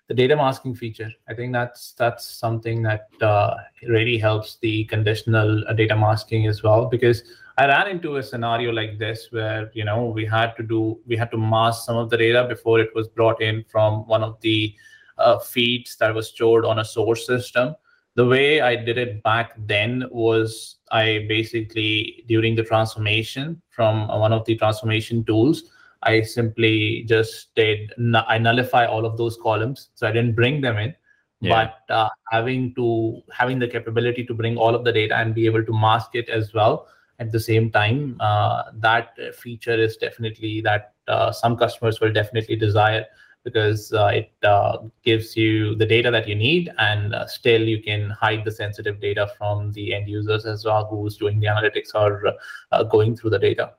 The 0.09 0.15
data 0.15 0.35
masking 0.35 0.75
feature 0.75 1.11
i 1.29 1.35
think 1.35 1.53
that's 1.53 1.93
that's 1.93 2.27
something 2.27 2.83
that 2.83 3.09
uh, 3.21 3.55
really 3.87 4.19
helps 4.19 4.57
the 4.63 4.85
conditional 4.87 5.63
uh, 5.69 5.73
data 5.73 5.97
masking 5.97 6.47
as 6.47 6.63
well 6.63 6.87
because 6.87 7.23
i 7.59 7.67
ran 7.67 7.89
into 7.89 8.17
a 8.17 8.23
scenario 8.23 8.73
like 8.73 8.99
this 8.99 9.29
where 9.31 9.71
you 9.75 9.85
know 9.85 10.07
we 10.07 10.25
had 10.25 10.57
to 10.57 10.63
do 10.63 10.99
we 11.07 11.17
had 11.17 11.31
to 11.31 11.37
mask 11.39 11.85
some 11.85 11.97
of 11.97 12.11
the 12.11 12.17
data 12.17 12.47
before 12.49 12.81
it 12.81 12.95
was 12.95 13.07
brought 13.09 13.41
in 13.43 13.65
from 13.69 14.07
one 14.07 14.23
of 14.23 14.41
the 14.41 14.75
uh, 15.19 15.39
feeds 15.39 15.97
that 15.97 16.15
was 16.15 16.29
stored 16.29 16.65
on 16.65 16.79
a 16.79 16.85
source 16.85 17.27
system. 17.27 17.75
The 18.15 18.27
way 18.27 18.61
i 18.61 18.75
did 18.75 18.99
it 18.99 19.23
back 19.23 19.53
then 19.57 20.05
was 20.11 20.77
i 20.91 21.25
basically 21.29 22.25
during 22.27 22.57
the 22.57 22.65
transformation 22.65 23.61
from 23.71 24.09
one 24.09 24.33
of 24.33 24.45
the 24.45 24.57
transformation 24.57 25.23
tools 25.25 25.63
I 26.03 26.23
simply 26.23 27.05
just 27.09 27.55
did 27.55 27.93
I 28.29 28.39
nullify 28.39 28.87
all 28.87 29.05
of 29.05 29.17
those 29.17 29.37
columns, 29.43 29.91
so 29.95 30.07
I 30.07 30.13
didn't 30.13 30.35
bring 30.35 30.61
them 30.61 30.77
in. 30.79 30.95
Yeah. 31.41 31.71
But 31.89 31.95
uh, 31.95 32.09
having 32.31 32.75
to 32.75 33.23
having 33.33 33.59
the 33.59 33.69
capability 33.69 34.25
to 34.25 34.35
bring 34.35 34.57
all 34.57 34.75
of 34.75 34.85
the 34.85 34.93
data 34.93 35.17
and 35.17 35.35
be 35.35 35.47
able 35.47 35.65
to 35.65 35.73
mask 35.73 36.15
it 36.15 36.29
as 36.29 36.53
well 36.53 36.89
at 37.21 37.33
the 37.33 37.41
same 37.41 37.71
time, 37.71 38.17
uh, 38.21 38.65
that 38.75 39.17
feature 39.35 39.75
is 39.75 39.97
definitely 39.97 40.61
that 40.63 40.95
uh, 41.07 41.33
some 41.33 41.57
customers 41.57 42.01
will 42.01 42.13
definitely 42.13 42.57
desire 42.57 43.07
because 43.45 43.93
uh, 43.93 44.07
it 44.07 44.33
uh, 44.43 44.79
gives 45.05 45.37
you 45.37 45.75
the 45.77 45.87
data 45.87 46.11
that 46.11 46.29
you 46.29 46.35
need 46.35 46.71
and 46.79 47.15
uh, 47.15 47.27
still 47.27 47.63
you 47.63 47.83
can 47.83 48.11
hide 48.11 48.45
the 48.45 48.51
sensitive 48.51 49.01
data 49.01 49.31
from 49.39 49.73
the 49.73 49.95
end 49.95 50.09
users 50.09 50.45
as 50.45 50.65
well 50.65 50.87
who's 50.87 51.17
doing 51.17 51.41
the 51.41 51.47
analytics 51.47 51.95
or 51.95 52.35
uh, 52.73 52.83
going 52.85 53.17
through 53.17 53.31
the 53.31 53.39
data 53.39 53.73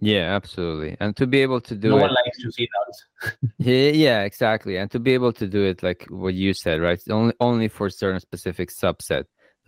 Yeah, 0.00 0.34
absolutely. 0.34 0.96
And 1.00 1.16
to 1.16 1.26
be 1.26 1.40
able 1.42 1.60
to 1.62 1.74
do 1.74 1.90
no 1.90 1.98
it 1.98 2.00
one 2.02 2.14
likes 2.24 2.42
to 2.42 2.52
see 2.52 2.68
that 2.72 3.38
Yeah, 3.58 3.90
yeah, 3.90 4.22
exactly. 4.22 4.76
And 4.76 4.90
to 4.90 4.98
be 4.98 5.14
able 5.14 5.32
to 5.32 5.46
do 5.46 5.64
it 5.64 5.82
like 5.82 6.06
what 6.08 6.34
you 6.34 6.54
said, 6.54 6.80
right? 6.80 7.00
Only 7.10 7.34
only 7.40 7.68
for 7.68 7.90
certain 7.90 8.20
specific 8.20 8.70
subset. 8.70 9.24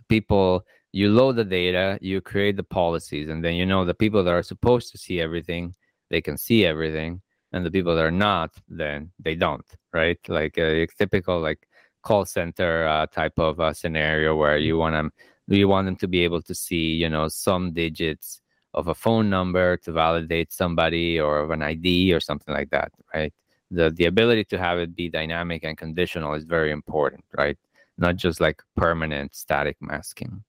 People 0.09 0.65
you 0.93 1.09
load 1.09 1.37
the 1.37 1.45
data, 1.45 1.97
you 2.01 2.21
create 2.21 2.57
the 2.57 2.63
policies, 2.63 3.29
and 3.29 3.43
then 3.43 3.55
you 3.55 3.65
know 3.65 3.85
the 3.85 3.93
people 3.93 4.23
that 4.23 4.33
are 4.33 4.43
supposed 4.43 4.91
to 4.91 4.97
see 4.97 5.21
everything, 5.21 5.75
they 6.09 6.21
can 6.21 6.37
see 6.37 6.65
everything, 6.65 7.21
and 7.53 7.65
the 7.65 7.71
people 7.71 7.95
that 7.95 8.03
are 8.05 8.11
not, 8.11 8.51
then 8.67 9.11
they 9.19 9.35
don't, 9.35 9.65
right? 9.93 10.19
Like 10.27 10.57
a 10.57 10.87
typical 10.97 11.39
like 11.39 11.67
call 12.03 12.25
center 12.25 12.87
uh, 12.87 13.05
type 13.07 13.37
of 13.37 13.59
uh, 13.59 13.73
scenario 13.73 14.35
where 14.35 14.57
you 14.57 14.77
want 14.77 14.95
them 14.95 15.11
you 15.47 15.67
want 15.67 15.85
them 15.85 15.95
to 15.97 16.07
be 16.07 16.23
able 16.23 16.41
to 16.41 16.55
see, 16.55 16.93
you 16.93 17.09
know, 17.09 17.27
some 17.27 17.73
digits 17.73 18.40
of 18.73 18.87
a 18.87 18.95
phone 18.95 19.29
number 19.29 19.77
to 19.77 19.91
validate 19.91 20.51
somebody 20.53 21.19
or 21.19 21.39
of 21.39 21.51
an 21.51 21.61
ID 21.61 22.13
or 22.13 22.19
something 22.19 22.53
like 22.53 22.69
that, 22.71 22.91
right? 23.13 23.33
The 23.69 23.91
the 23.91 24.05
ability 24.05 24.45
to 24.45 24.57
have 24.57 24.79
it 24.79 24.95
be 24.95 25.09
dynamic 25.09 25.63
and 25.63 25.77
conditional 25.77 26.33
is 26.33 26.45
very 26.45 26.71
important, 26.71 27.23
right? 27.37 27.57
Not 27.97 28.15
just 28.15 28.41
like 28.41 28.61
permanent 28.75 29.35
static 29.35 29.77
masking. 29.81 30.43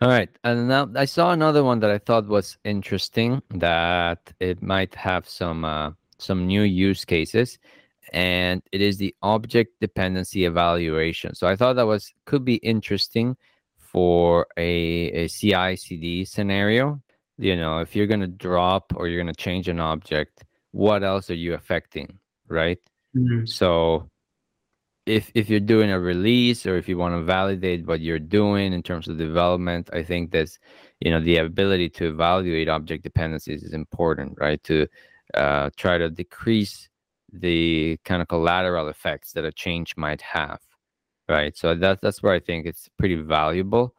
All 0.00 0.08
right, 0.08 0.28
and 0.44 0.68
now 0.68 0.88
I 0.96 1.04
saw 1.04 1.32
another 1.32 1.62
one 1.62 1.80
that 1.80 1.90
I 1.90 1.98
thought 1.98 2.26
was 2.26 2.58
interesting 2.64 3.42
that 3.50 4.32
it 4.40 4.62
might 4.62 4.94
have 4.94 5.28
some 5.28 5.64
uh, 5.64 5.92
some 6.18 6.46
new 6.46 6.62
use 6.62 7.04
cases, 7.04 7.58
and 8.12 8.62
it 8.72 8.80
is 8.80 8.96
the 8.96 9.14
object 9.22 9.80
dependency 9.80 10.44
evaluation. 10.44 11.34
So 11.34 11.46
I 11.46 11.56
thought 11.56 11.76
that 11.76 11.86
was 11.86 12.12
could 12.24 12.44
be 12.44 12.56
interesting 12.56 13.36
for 13.76 14.46
a, 14.56 15.24
a 15.24 15.28
CI/CD 15.28 16.24
scenario. 16.24 17.00
You 17.38 17.56
know, 17.56 17.78
if 17.78 17.94
you're 17.94 18.06
gonna 18.06 18.26
drop 18.26 18.92
or 18.96 19.08
you're 19.08 19.20
gonna 19.20 19.34
change 19.34 19.68
an 19.68 19.80
object, 19.80 20.44
what 20.72 21.02
else 21.02 21.30
are 21.30 21.34
you 21.34 21.54
affecting, 21.54 22.18
right? 22.48 22.78
So 23.46 24.08
if 25.06 25.30
if 25.34 25.48
you're 25.48 25.60
doing 25.60 25.90
a 25.90 26.00
release 26.00 26.66
or 26.66 26.76
if 26.76 26.88
you 26.88 26.98
want 26.98 27.14
to 27.14 27.22
validate 27.22 27.86
what 27.86 28.00
you're 28.00 28.18
doing 28.18 28.72
in 28.72 28.82
terms 28.82 29.08
of 29.08 29.18
development, 29.18 29.88
I 29.92 30.02
think 30.02 30.32
that's 30.32 30.58
you 31.00 31.10
know 31.10 31.20
the 31.20 31.38
ability 31.38 31.88
to 31.90 32.08
evaluate 32.08 32.68
object 32.68 33.04
dependencies 33.04 33.62
is 33.62 33.72
important, 33.72 34.36
right? 34.38 34.62
To 34.64 34.86
uh, 35.34 35.70
try 35.76 35.98
to 35.98 36.10
decrease 36.10 36.88
the 37.32 37.98
kind 38.04 38.22
of 38.22 38.28
collateral 38.28 38.88
effects 38.88 39.32
that 39.32 39.44
a 39.44 39.52
change 39.52 39.94
might 39.96 40.22
have 40.22 40.60
right 41.28 41.56
so 41.56 41.74
that's 41.74 42.00
that's 42.00 42.22
where 42.22 42.32
i 42.32 42.40
think 42.40 42.66
it's 42.66 42.88
pretty 42.98 43.16
valuable 43.16 43.94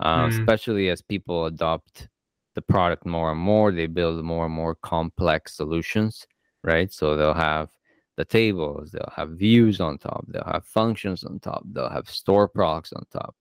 uh, 0.00 0.24
mm. 0.24 0.28
especially 0.28 0.88
as 0.88 1.00
people 1.00 1.46
adopt 1.46 2.08
the 2.54 2.62
product 2.62 3.06
more 3.06 3.32
and 3.32 3.40
more 3.40 3.72
they 3.72 3.86
build 3.86 4.22
more 4.24 4.46
and 4.46 4.54
more 4.54 4.74
complex 4.76 5.56
solutions 5.56 6.26
right 6.62 6.92
so 6.92 7.16
they'll 7.16 7.34
have 7.34 7.68
the 8.16 8.24
tables 8.24 8.90
they'll 8.90 9.12
have 9.14 9.30
views 9.30 9.80
on 9.80 9.98
top 9.98 10.24
they'll 10.28 10.44
have 10.44 10.64
functions 10.64 11.24
on 11.24 11.38
top 11.40 11.62
they'll 11.72 11.88
have 11.88 12.08
store 12.08 12.46
products 12.48 12.92
on 12.92 13.02
top 13.12 13.34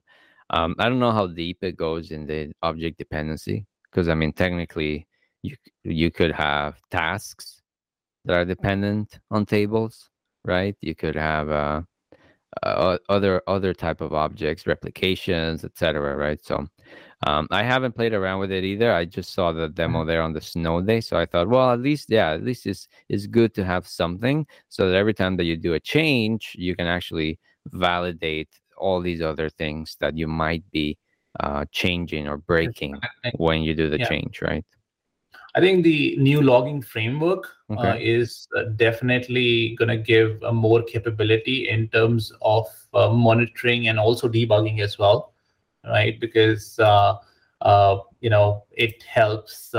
um, 0.52 0.76
i 0.80 0.88
don't 0.88 1.00
know 1.00 1.12
how 1.12 1.28
deep 1.28 1.58
it 1.62 1.76
goes 1.76 2.12
in 2.12 2.26
the 2.26 2.52
object 2.64 2.98
dependency 2.98 3.66
because 3.90 4.08
i 4.08 4.16
mean 4.16 4.32
technically 4.32 5.06
you 5.44 5.56
you 5.84 6.12
could 6.12 6.32
have 6.32 6.80
tasks 6.90 7.62
that 8.26 8.34
are 8.34 8.46
dependent 8.46 9.20
on 9.32 9.46
tables, 9.46 10.10
right? 10.46 10.76
You 10.82 10.96
could 10.96 11.16
have 11.16 11.50
uh, 11.52 11.82
uh, 12.64 12.98
other 13.10 13.42
other 13.48 13.74
type 13.74 14.02
of 14.02 14.14
objects, 14.14 14.68
replications, 14.68 15.64
etc. 15.64 16.16
Right? 16.16 16.44
So 16.44 16.68
um, 17.28 17.48
I 17.52 17.64
haven't 17.64 17.96
played 17.96 18.14
around 18.14 18.40
with 18.40 18.52
it 18.52 18.64
either. 18.64 18.92
I 18.92 19.06
just 19.06 19.34
saw 19.34 19.52
the 19.52 19.70
demo 19.70 20.00
mm-hmm. 20.00 20.08
there 20.08 20.22
on 20.22 20.34
the 20.34 20.42
snow 20.42 20.82
day, 20.82 21.02
so 21.02 21.18
I 21.18 21.26
thought, 21.26 21.50
well, 21.50 21.72
at 21.72 21.80
least 21.80 22.10
yeah, 22.10 22.32
at 22.32 22.44
least 22.44 22.66
it's 22.66 22.88
it's 23.10 23.28
good 23.28 23.54
to 23.56 23.64
have 23.64 23.88
something 23.88 24.46
so 24.70 24.90
that 24.90 24.96
every 24.96 25.14
time 25.14 25.38
that 25.38 25.44
you 25.44 25.56
do 25.58 25.74
a 25.74 25.80
change, 25.80 26.56
you 26.58 26.76
can 26.76 26.88
actually 26.88 27.40
validate 27.68 28.50
all 28.78 29.02
these 29.02 29.22
other 29.22 29.50
things 29.50 29.96
that 30.00 30.18
you 30.18 30.28
might 30.28 30.64
be 30.72 30.98
uh, 31.40 31.66
changing 31.72 32.28
or 32.28 32.38
breaking 32.38 33.00
when 33.36 33.62
you 33.62 33.76
do 33.76 33.90
the 33.90 34.00
yeah. 34.00 34.10
change, 34.10 34.42
right? 34.42 34.66
I 35.54 35.60
think 35.60 35.84
the 35.84 36.16
new 36.18 36.42
logging 36.42 36.82
framework 36.82 37.48
uh, 37.70 37.74
okay. 37.74 37.90
uh, 37.90 37.96
is 38.00 38.48
uh, 38.58 38.64
definitely 38.76 39.76
going 39.76 39.90
to 39.90 39.98
give 39.98 40.42
a 40.44 40.54
more 40.54 40.82
capability 40.82 41.70
in 41.70 41.90
terms 41.90 42.32
of 42.42 42.68
uh, 42.94 43.10
monitoring 43.10 43.88
and 43.88 44.00
also 44.00 44.30
debugging 44.30 44.80
as 44.80 44.98
well, 44.98 45.31
right? 45.86 46.20
Because 46.20 46.78
uh, 46.80 47.18
uh, 47.62 47.98
you 48.20 48.30
know 48.30 48.64
it 48.72 49.04
helps 49.04 49.72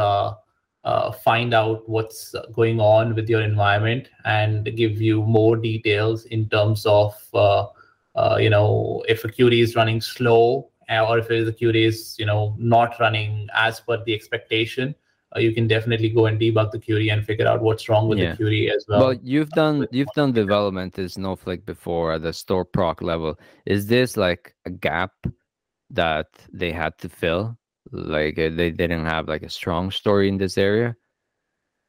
find 1.24 1.54
out 1.54 1.88
what's 1.88 2.34
going 2.52 2.80
on 2.80 3.14
with 3.14 3.28
your 3.28 3.42
environment 3.42 4.08
and 4.24 4.64
give 4.76 5.00
you 5.00 5.22
more 5.22 5.56
details 5.56 6.24
in 6.26 6.48
terms 6.48 6.84
of 6.86 7.14
you 8.38 8.50
know 8.50 9.02
if 9.08 9.24
a 9.24 9.30
query 9.30 9.60
is 9.60 9.76
running 9.76 10.00
slow 10.00 10.68
or 10.90 11.18
if 11.18 11.30
a 11.30 11.52
query 11.52 11.84
is 11.84 12.16
you 12.18 12.26
know 12.26 12.54
not 12.58 12.98
running 13.00 13.48
as 13.54 13.80
per 13.80 14.02
the 14.04 14.12
expectation 14.12 14.94
uh, 15.34 15.40
you 15.40 15.52
can 15.52 15.66
definitely 15.66 16.08
go 16.08 16.26
and 16.26 16.40
debug 16.40 16.70
the 16.70 16.78
query 16.78 17.08
and 17.08 17.24
figure 17.24 17.46
out 17.46 17.62
what's 17.62 17.88
wrong 17.88 18.08
with 18.08 18.18
yeah. 18.18 18.30
the 18.30 18.36
query 18.36 18.70
as 18.70 18.84
well. 18.88 19.00
Well, 19.00 19.14
you've 19.22 19.50
done 19.50 19.86
you've 19.90 20.12
done 20.14 20.32
development 20.32 20.98
in 20.98 21.08
Snowflake 21.08 21.64
before 21.64 22.12
at 22.12 22.22
the 22.22 22.32
store 22.32 22.64
proc 22.64 23.00
level. 23.00 23.38
Is 23.64 23.86
this 23.86 24.16
like 24.16 24.54
a 24.66 24.70
gap 24.70 25.12
that 25.92 26.28
they 26.52 26.72
had 26.72 26.98
to 26.98 27.08
fill? 27.08 27.56
Like 27.90 28.38
uh, 28.38 28.50
they 28.50 28.70
didn't 28.70 29.04
have 29.04 29.28
like 29.28 29.42
a 29.42 29.48
strong 29.48 29.90
story 29.90 30.28
in 30.28 30.38
this 30.38 30.58
area? 30.58 30.96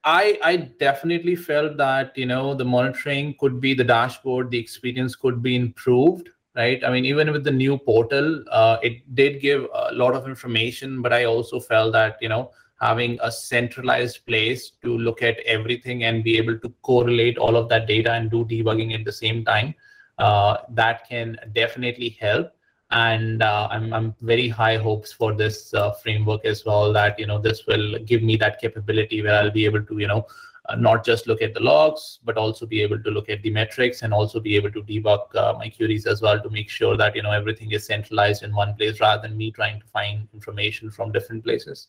I 0.03 0.37
I 0.43 0.55
definitely 0.57 1.35
felt 1.35 1.77
that 1.77 2.17
you 2.17 2.25
know 2.25 2.53
the 2.53 2.65
monitoring 2.65 3.35
could 3.39 3.61
be 3.61 3.73
the 3.73 3.83
dashboard, 3.83 4.51
the 4.51 4.59
experience 4.59 5.15
could 5.15 5.41
be 5.41 5.55
improved 5.55 6.29
right 6.55 6.83
i 6.85 6.91
mean 6.91 7.03
even 7.03 7.31
with 7.31 7.43
the 7.43 7.49
new 7.51 7.79
portal 7.79 8.43
uh, 8.51 8.77
it 8.83 9.15
did 9.15 9.41
give 9.41 9.65
a 9.73 9.91
lot 9.91 10.13
of 10.13 10.27
information 10.27 11.01
but 11.01 11.11
i 11.11 11.23
also 11.25 11.59
felt 11.59 11.91
that 11.91 12.15
you 12.21 12.29
know 12.29 12.51
having 12.83 13.17
a 13.21 13.31
centralized 13.31 14.25
place 14.25 14.71
to 14.83 14.97
look 14.97 15.23
at 15.23 15.39
everything 15.55 16.03
and 16.03 16.23
be 16.23 16.37
able 16.37 16.57
to 16.59 16.69
correlate 16.81 17.37
all 17.37 17.55
of 17.55 17.69
that 17.69 17.87
data 17.87 18.11
and 18.11 18.29
do 18.29 18.43
debugging 18.45 18.93
at 18.93 19.05
the 19.05 19.11
same 19.11 19.45
time. 19.45 19.73
Uh, 20.17 20.57
that 20.69 21.07
can 21.07 21.37
definitely 21.53 22.09
help. 22.19 22.51
And 22.93 23.41
uh, 23.41 23.67
I'm, 23.71 23.91
I'm 23.91 24.15
very 24.21 24.47
high 24.47 24.77
hopes 24.77 25.11
for 25.11 25.33
this 25.33 25.73
uh, 25.73 25.91
framework 25.93 26.45
as 26.45 26.63
well. 26.63 26.93
That 26.93 27.17
you 27.19 27.25
know 27.25 27.39
this 27.39 27.65
will 27.65 27.97
give 27.99 28.21
me 28.21 28.37
that 28.37 28.61
capability 28.61 29.21
where 29.21 29.33
I'll 29.33 29.51
be 29.51 29.65
able 29.65 29.83
to 29.83 29.97
you 29.97 30.07
know 30.07 30.27
uh, 30.69 30.75
not 30.75 31.03
just 31.03 31.27
look 31.27 31.41
at 31.41 31.53
the 31.53 31.59
logs, 31.59 32.19
but 32.23 32.37
also 32.37 32.65
be 32.65 32.81
able 32.81 33.01
to 33.01 33.09
look 33.09 33.29
at 33.29 33.41
the 33.41 33.49
metrics 33.49 34.03
and 34.03 34.13
also 34.13 34.39
be 34.39 34.55
able 34.55 34.71
to 34.71 34.83
debug 34.83 35.35
uh, 35.35 35.53
my 35.57 35.69
queries 35.69 36.05
as 36.05 36.21
well 36.21 36.39
to 36.41 36.49
make 36.49 36.69
sure 36.69 36.95
that 36.95 37.15
you 37.15 37.23
know 37.23 37.31
everything 37.31 37.71
is 37.71 37.85
centralized 37.85 38.43
in 38.43 38.53
one 38.53 38.75
place 38.75 38.99
rather 38.99 39.27
than 39.27 39.35
me 39.35 39.51
trying 39.51 39.79
to 39.79 39.87
find 39.87 40.27
information 40.33 40.89
from 40.91 41.11
different 41.11 41.43
places. 41.43 41.87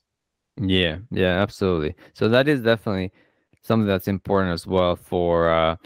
Yeah, 0.61 0.99
yeah, 1.11 1.41
absolutely. 1.43 1.95
So 2.15 2.29
that 2.29 2.49
is 2.49 2.63
definitely 2.63 3.13
something 3.63 3.87
that's 3.87 4.09
important 4.09 4.53
as 4.53 4.67
well 4.67 4.97
for 4.97 5.51
uh, 5.51 5.77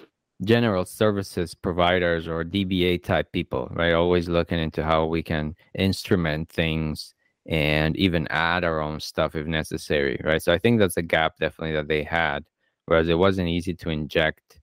general 0.43 0.85
services 0.85 1.55
providers 1.55 2.29
or 2.29 2.45
DBA 2.45 3.03
type 3.03 3.33
people, 3.33 3.69
right? 3.73 3.93
Always 3.93 4.29
looking 4.29 4.59
into 4.59 4.85
how 4.85 5.07
we 5.07 5.23
can 5.23 5.57
instrument 5.75 6.49
things 6.49 7.15
and 7.47 7.97
even 7.97 8.29
add 8.29 8.65
our 8.65 8.81
own 8.81 9.01
stuff 9.01 9.35
if 9.35 9.47
necessary, 9.47 10.21
right? 10.25 10.43
So 10.43 10.53
I 10.53 10.59
think 10.59 10.79
that's 10.79 10.97
a 10.97 11.03
gap 11.03 11.39
definitely 11.39 11.75
that 11.77 11.89
they 11.89 12.03
had, 12.03 12.45
whereas 12.87 13.09
it 13.09 13.19
wasn't 13.19 13.49
easy 13.49 13.75
to 13.75 13.91
inject 13.91 14.61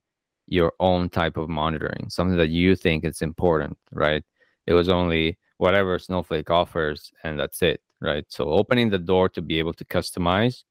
your 0.48 0.74
own 0.80 1.10
type 1.10 1.38
of 1.38 1.50
monitoring, 1.50 2.10
something 2.10 2.38
that 2.38 2.50
you 2.50 2.76
think 2.76 3.04
is 3.04 3.22
important, 3.22 3.78
right? 3.92 4.24
It 4.68 4.74
was 4.74 4.90
only 4.90 5.38
whatever 5.58 5.98
Snowflake 6.00 6.52
offers, 6.52 7.12
and 7.24 7.40
that's 7.40 7.62
it 7.62 7.82
right? 8.02 8.26
So 8.30 8.50
opening 8.50 8.90
the 8.90 9.00
door 9.00 9.30
to 9.30 9.42
be 9.42 9.60
able 9.60 9.74
to 9.74 9.86
customize, 9.86 10.64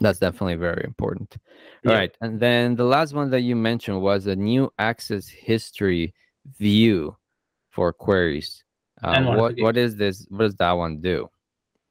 that's 0.00 0.18
definitely 0.18 0.56
very 0.56 0.84
important. 0.84 1.36
Yeah. 1.84 1.90
All 1.90 1.96
right. 1.96 2.16
And 2.20 2.40
then 2.40 2.76
the 2.76 2.84
last 2.84 3.14
one 3.14 3.30
that 3.30 3.40
you 3.40 3.56
mentioned 3.56 4.00
was 4.00 4.26
a 4.26 4.36
new 4.36 4.70
access 4.78 5.28
history 5.28 6.14
view 6.58 7.16
for 7.70 7.92
queries. 7.92 8.64
Uh, 9.02 9.34
what 9.36 9.58
what 9.58 9.76
is 9.76 9.96
this? 9.96 10.26
What 10.30 10.40
does 10.40 10.56
that 10.56 10.72
one 10.72 11.00
do? 11.00 11.28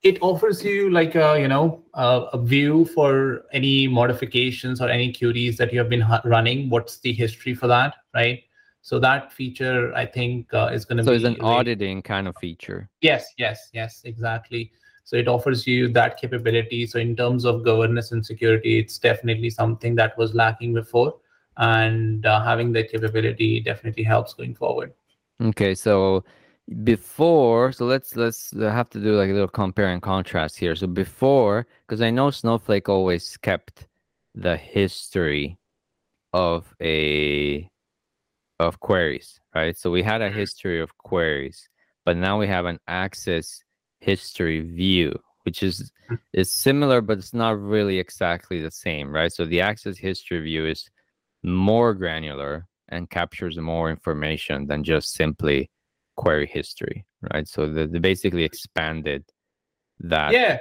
It 0.01 0.19
offers 0.21 0.63
you 0.63 0.89
like 0.89 1.15
a 1.15 1.39
you 1.39 1.47
know 1.47 1.83
a, 1.93 2.25
a 2.33 2.41
view 2.41 2.85
for 2.85 3.45
any 3.53 3.87
modifications 3.87 4.81
or 4.81 4.89
any 4.89 5.13
queries 5.13 5.57
that 5.57 5.71
you 5.71 5.79
have 5.79 5.89
been 5.89 6.05
running. 6.25 6.69
What's 6.69 6.99
the 6.99 7.13
history 7.13 7.53
for 7.53 7.67
that, 7.67 7.95
right? 8.13 8.43
So 8.81 8.99
that 8.99 9.33
feature, 9.33 9.91
I 9.95 10.05
think, 10.05 10.53
uh, 10.53 10.69
is 10.71 10.85
going 10.85 10.97
to 10.97 11.03
so 11.03 11.13
be. 11.13 11.19
So 11.19 11.29
it's 11.29 11.39
an 11.39 11.43
auditing 11.43 12.03
kind 12.03 12.27
of 12.27 12.35
feature. 12.37 12.87
Yes, 13.01 13.33
yes, 13.37 13.69
yes, 13.73 14.01
exactly. 14.03 14.71
So 15.05 15.15
it 15.15 15.27
offers 15.27 15.65
you 15.65 15.87
that 15.93 16.19
capability. 16.19 16.85
So 16.85 16.99
in 16.99 17.15
terms 17.15 17.45
of 17.45 17.63
governance 17.63 18.11
and 18.11 18.25
security, 18.25 18.79
it's 18.79 18.97
definitely 18.97 19.49
something 19.49 19.95
that 19.95 20.17
was 20.17 20.33
lacking 20.33 20.73
before, 20.73 21.15
and 21.57 22.25
uh, 22.25 22.43
having 22.43 22.73
that 22.73 22.91
capability 22.91 23.61
definitely 23.61 24.03
helps 24.03 24.33
going 24.33 24.55
forward. 24.55 24.93
Okay, 25.41 25.75
so 25.75 26.23
before 26.83 27.71
so 27.71 27.85
let's 27.85 28.15
let's 28.15 28.51
have 28.59 28.89
to 28.89 28.99
do 28.99 29.15
like 29.15 29.29
a 29.29 29.33
little 29.33 29.47
compare 29.47 29.89
and 29.89 30.01
contrast 30.01 30.57
here 30.57 30.75
so 30.75 30.87
before 30.87 31.67
because 31.85 32.01
i 32.01 32.09
know 32.09 32.31
snowflake 32.31 32.89
always 32.89 33.37
kept 33.37 33.87
the 34.33 34.57
history 34.57 35.59
of 36.33 36.73
a 36.81 37.69
of 38.59 38.79
queries, 38.79 39.39
right? 39.53 39.77
So 39.77 39.91
we 39.91 40.03
had 40.03 40.21
a 40.21 40.29
history 40.29 40.81
of 40.81 40.97
queries, 40.97 41.69
but 42.05 42.17
now 42.17 42.39
we 42.39 42.47
have 42.47 42.65
an 42.65 42.79
access 42.87 43.63
history 44.05 44.59
view, 44.61 45.11
which 45.43 45.63
is 45.63 45.91
mm. 46.09 46.19
is 46.33 46.51
similar, 46.51 47.01
but 47.01 47.17
it's 47.17 47.33
not 47.33 47.59
really 47.59 47.97
exactly 47.99 48.61
the 48.61 48.71
same, 48.71 49.11
right? 49.11 49.31
So 49.31 49.45
the 49.45 49.61
access 49.61 49.97
history 49.97 50.41
view 50.41 50.65
is 50.67 50.89
more 51.43 51.93
granular 51.93 52.67
and 52.89 53.09
captures 53.09 53.57
more 53.57 53.89
information 53.89 54.67
than 54.67 54.83
just 54.83 55.13
simply 55.13 55.69
query 56.15 56.47
history, 56.47 57.05
right? 57.33 57.47
So 57.47 57.67
they 57.67 57.99
basically 57.99 58.43
expanded 58.43 59.23
that. 59.99 60.33
Yeah. 60.33 60.59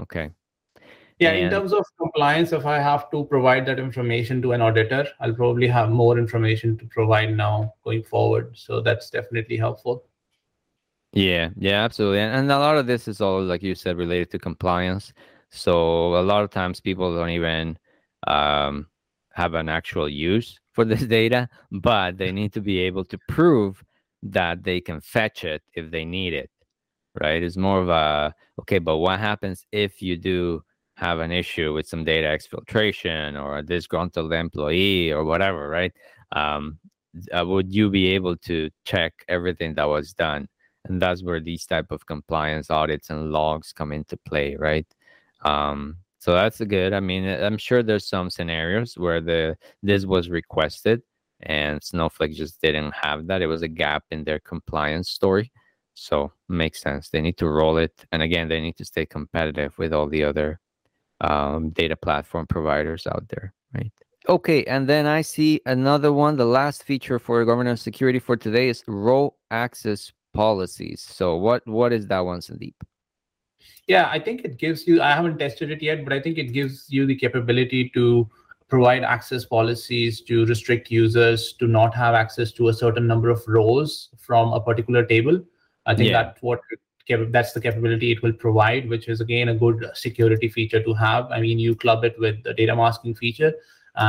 Okay. 0.00 0.30
Yeah, 1.18 1.30
and 1.30 1.46
in 1.46 1.50
terms 1.50 1.72
of 1.72 1.84
compliance, 1.98 2.52
if 2.52 2.64
I 2.64 2.78
have 2.78 3.10
to 3.10 3.24
provide 3.24 3.66
that 3.66 3.80
information 3.80 4.40
to 4.42 4.52
an 4.52 4.60
auditor, 4.60 5.08
I'll 5.18 5.34
probably 5.34 5.66
have 5.66 5.90
more 5.90 6.16
information 6.16 6.78
to 6.78 6.86
provide 6.86 7.36
now 7.36 7.74
going 7.82 8.04
forward. 8.04 8.56
So 8.56 8.80
that's 8.80 9.10
definitely 9.10 9.56
helpful. 9.56 10.04
Yeah, 11.12 11.50
yeah, 11.56 11.84
absolutely. 11.84 12.20
And, 12.20 12.34
and 12.34 12.52
a 12.52 12.58
lot 12.58 12.76
of 12.76 12.86
this 12.86 13.08
is 13.08 13.20
all, 13.20 13.42
like 13.42 13.62
you 13.62 13.74
said, 13.74 13.96
related 13.96 14.30
to 14.32 14.38
compliance. 14.38 15.12
So 15.50 16.14
a 16.16 16.22
lot 16.22 16.44
of 16.44 16.50
times 16.50 16.80
people 16.80 17.14
don't 17.14 17.30
even 17.30 17.78
um, 18.26 18.86
have 19.32 19.54
an 19.54 19.68
actual 19.68 20.08
use 20.08 20.58
for 20.72 20.84
this 20.84 21.02
data, 21.18 21.48
but 21.72 22.18
they 22.18 22.30
need 22.32 22.52
to 22.54 22.60
be 22.60 22.78
able 22.80 23.04
to 23.06 23.18
prove 23.28 23.82
that 24.22 24.62
they 24.64 24.80
can 24.80 25.00
fetch 25.00 25.44
it 25.44 25.62
if 25.74 25.90
they 25.90 26.04
need 26.04 26.34
it. 26.34 26.50
Right? 27.20 27.42
It's 27.42 27.56
more 27.56 27.80
of 27.80 27.88
a 27.88 28.34
okay, 28.60 28.78
but 28.78 28.98
what 28.98 29.18
happens 29.18 29.66
if 29.72 30.02
you 30.02 30.16
do 30.16 30.62
have 30.96 31.20
an 31.20 31.32
issue 31.32 31.72
with 31.74 31.86
some 31.88 32.04
data 32.04 32.28
exfiltration 32.28 33.40
or 33.42 33.58
a 33.58 33.62
disgruntled 33.62 34.32
employee 34.32 35.10
or 35.12 35.24
whatever, 35.24 35.68
right? 35.68 35.92
Um, 36.32 36.78
uh, 37.36 37.46
would 37.46 37.74
you 37.74 37.90
be 37.90 38.08
able 38.08 38.36
to 38.38 38.70
check 38.84 39.14
everything 39.28 39.74
that 39.74 39.88
was 39.88 40.12
done? 40.12 40.48
And 40.84 41.00
that's 41.02 41.22
where 41.22 41.40
these 41.40 41.66
type 41.66 41.90
of 41.90 42.06
compliance 42.06 42.70
audits 42.70 43.10
and 43.10 43.30
logs 43.32 43.72
come 43.72 43.92
into 43.92 44.16
play, 44.16 44.56
right? 44.56 44.86
Um, 45.44 45.98
So 46.20 46.32
that's 46.34 46.60
good. 46.60 46.92
I 46.92 47.00
mean, 47.00 47.24
I'm 47.28 47.58
sure 47.58 47.82
there's 47.82 48.08
some 48.08 48.28
scenarios 48.30 48.98
where 48.98 49.20
the 49.20 49.56
this 49.82 50.04
was 50.04 50.28
requested 50.28 51.02
and 51.40 51.82
Snowflake 51.82 52.34
just 52.34 52.60
didn't 52.60 52.92
have 52.94 53.26
that. 53.28 53.42
It 53.42 53.46
was 53.46 53.62
a 53.62 53.68
gap 53.68 54.04
in 54.10 54.24
their 54.24 54.40
compliance 54.40 55.10
story. 55.10 55.52
So 55.94 56.32
makes 56.48 56.80
sense. 56.80 57.10
They 57.10 57.20
need 57.20 57.36
to 57.38 57.48
roll 57.48 57.76
it, 57.78 57.92
and 58.12 58.22
again, 58.22 58.48
they 58.48 58.60
need 58.60 58.76
to 58.78 58.84
stay 58.84 59.06
competitive 59.06 59.76
with 59.78 59.92
all 59.92 60.08
the 60.08 60.24
other 60.24 60.60
um, 61.20 61.70
data 61.70 61.96
platform 61.96 62.46
providers 62.46 63.06
out 63.06 63.24
there, 63.28 63.52
right? 63.74 63.92
Okay, 64.28 64.64
and 64.64 64.88
then 64.88 65.06
I 65.06 65.22
see 65.22 65.60
another 65.66 66.12
one. 66.12 66.36
The 66.36 66.44
last 66.44 66.84
feature 66.84 67.18
for 67.18 67.44
governance 67.44 67.82
security 67.82 68.18
for 68.18 68.36
today 68.36 68.68
is 68.68 68.84
row 68.86 69.34
access 69.50 70.12
policies. 70.38 71.02
So 71.02 71.36
what 71.36 71.66
what 71.66 71.92
is 71.92 72.06
that 72.06 72.24
one, 72.30 72.40
Sandeep? 72.40 72.74
Yeah, 73.88 74.08
I 74.16 74.18
think 74.20 74.44
it 74.44 74.58
gives 74.58 74.86
you. 74.86 75.02
I 75.02 75.12
haven't 75.12 75.38
tested 75.38 75.70
it 75.76 75.82
yet, 75.82 76.04
but 76.04 76.12
I 76.12 76.20
think 76.20 76.38
it 76.38 76.52
gives 76.58 76.84
you 76.96 77.06
the 77.06 77.16
capability 77.16 77.88
to 77.94 78.28
provide 78.68 79.02
access 79.02 79.46
policies 79.46 80.20
to 80.28 80.44
restrict 80.46 80.90
users 80.90 81.54
to 81.54 81.66
not 81.66 81.94
have 81.94 82.14
access 82.14 82.52
to 82.58 82.68
a 82.68 82.74
certain 82.74 83.06
number 83.06 83.30
of 83.30 83.42
rows 83.48 84.10
from 84.26 84.52
a 84.52 84.60
particular 84.60 85.04
table. 85.14 85.40
I 85.86 85.96
think 85.96 86.10
yeah. 86.10 86.22
that's 86.22 86.42
what 86.42 86.60
that's 87.32 87.52
the 87.52 87.62
capability 87.66 88.12
it 88.12 88.22
will 88.22 88.34
provide, 88.46 88.88
which 88.94 89.08
is 89.08 89.22
again 89.26 89.48
a 89.48 89.58
good 89.66 89.84
security 89.94 90.48
feature 90.56 90.82
to 90.88 90.94
have. 90.94 91.30
I 91.32 91.40
mean, 91.40 91.58
you 91.58 91.74
club 91.74 92.04
it 92.04 92.16
with 92.26 92.42
the 92.44 92.54
data 92.54 92.76
masking 92.76 93.14
feature, 93.14 93.52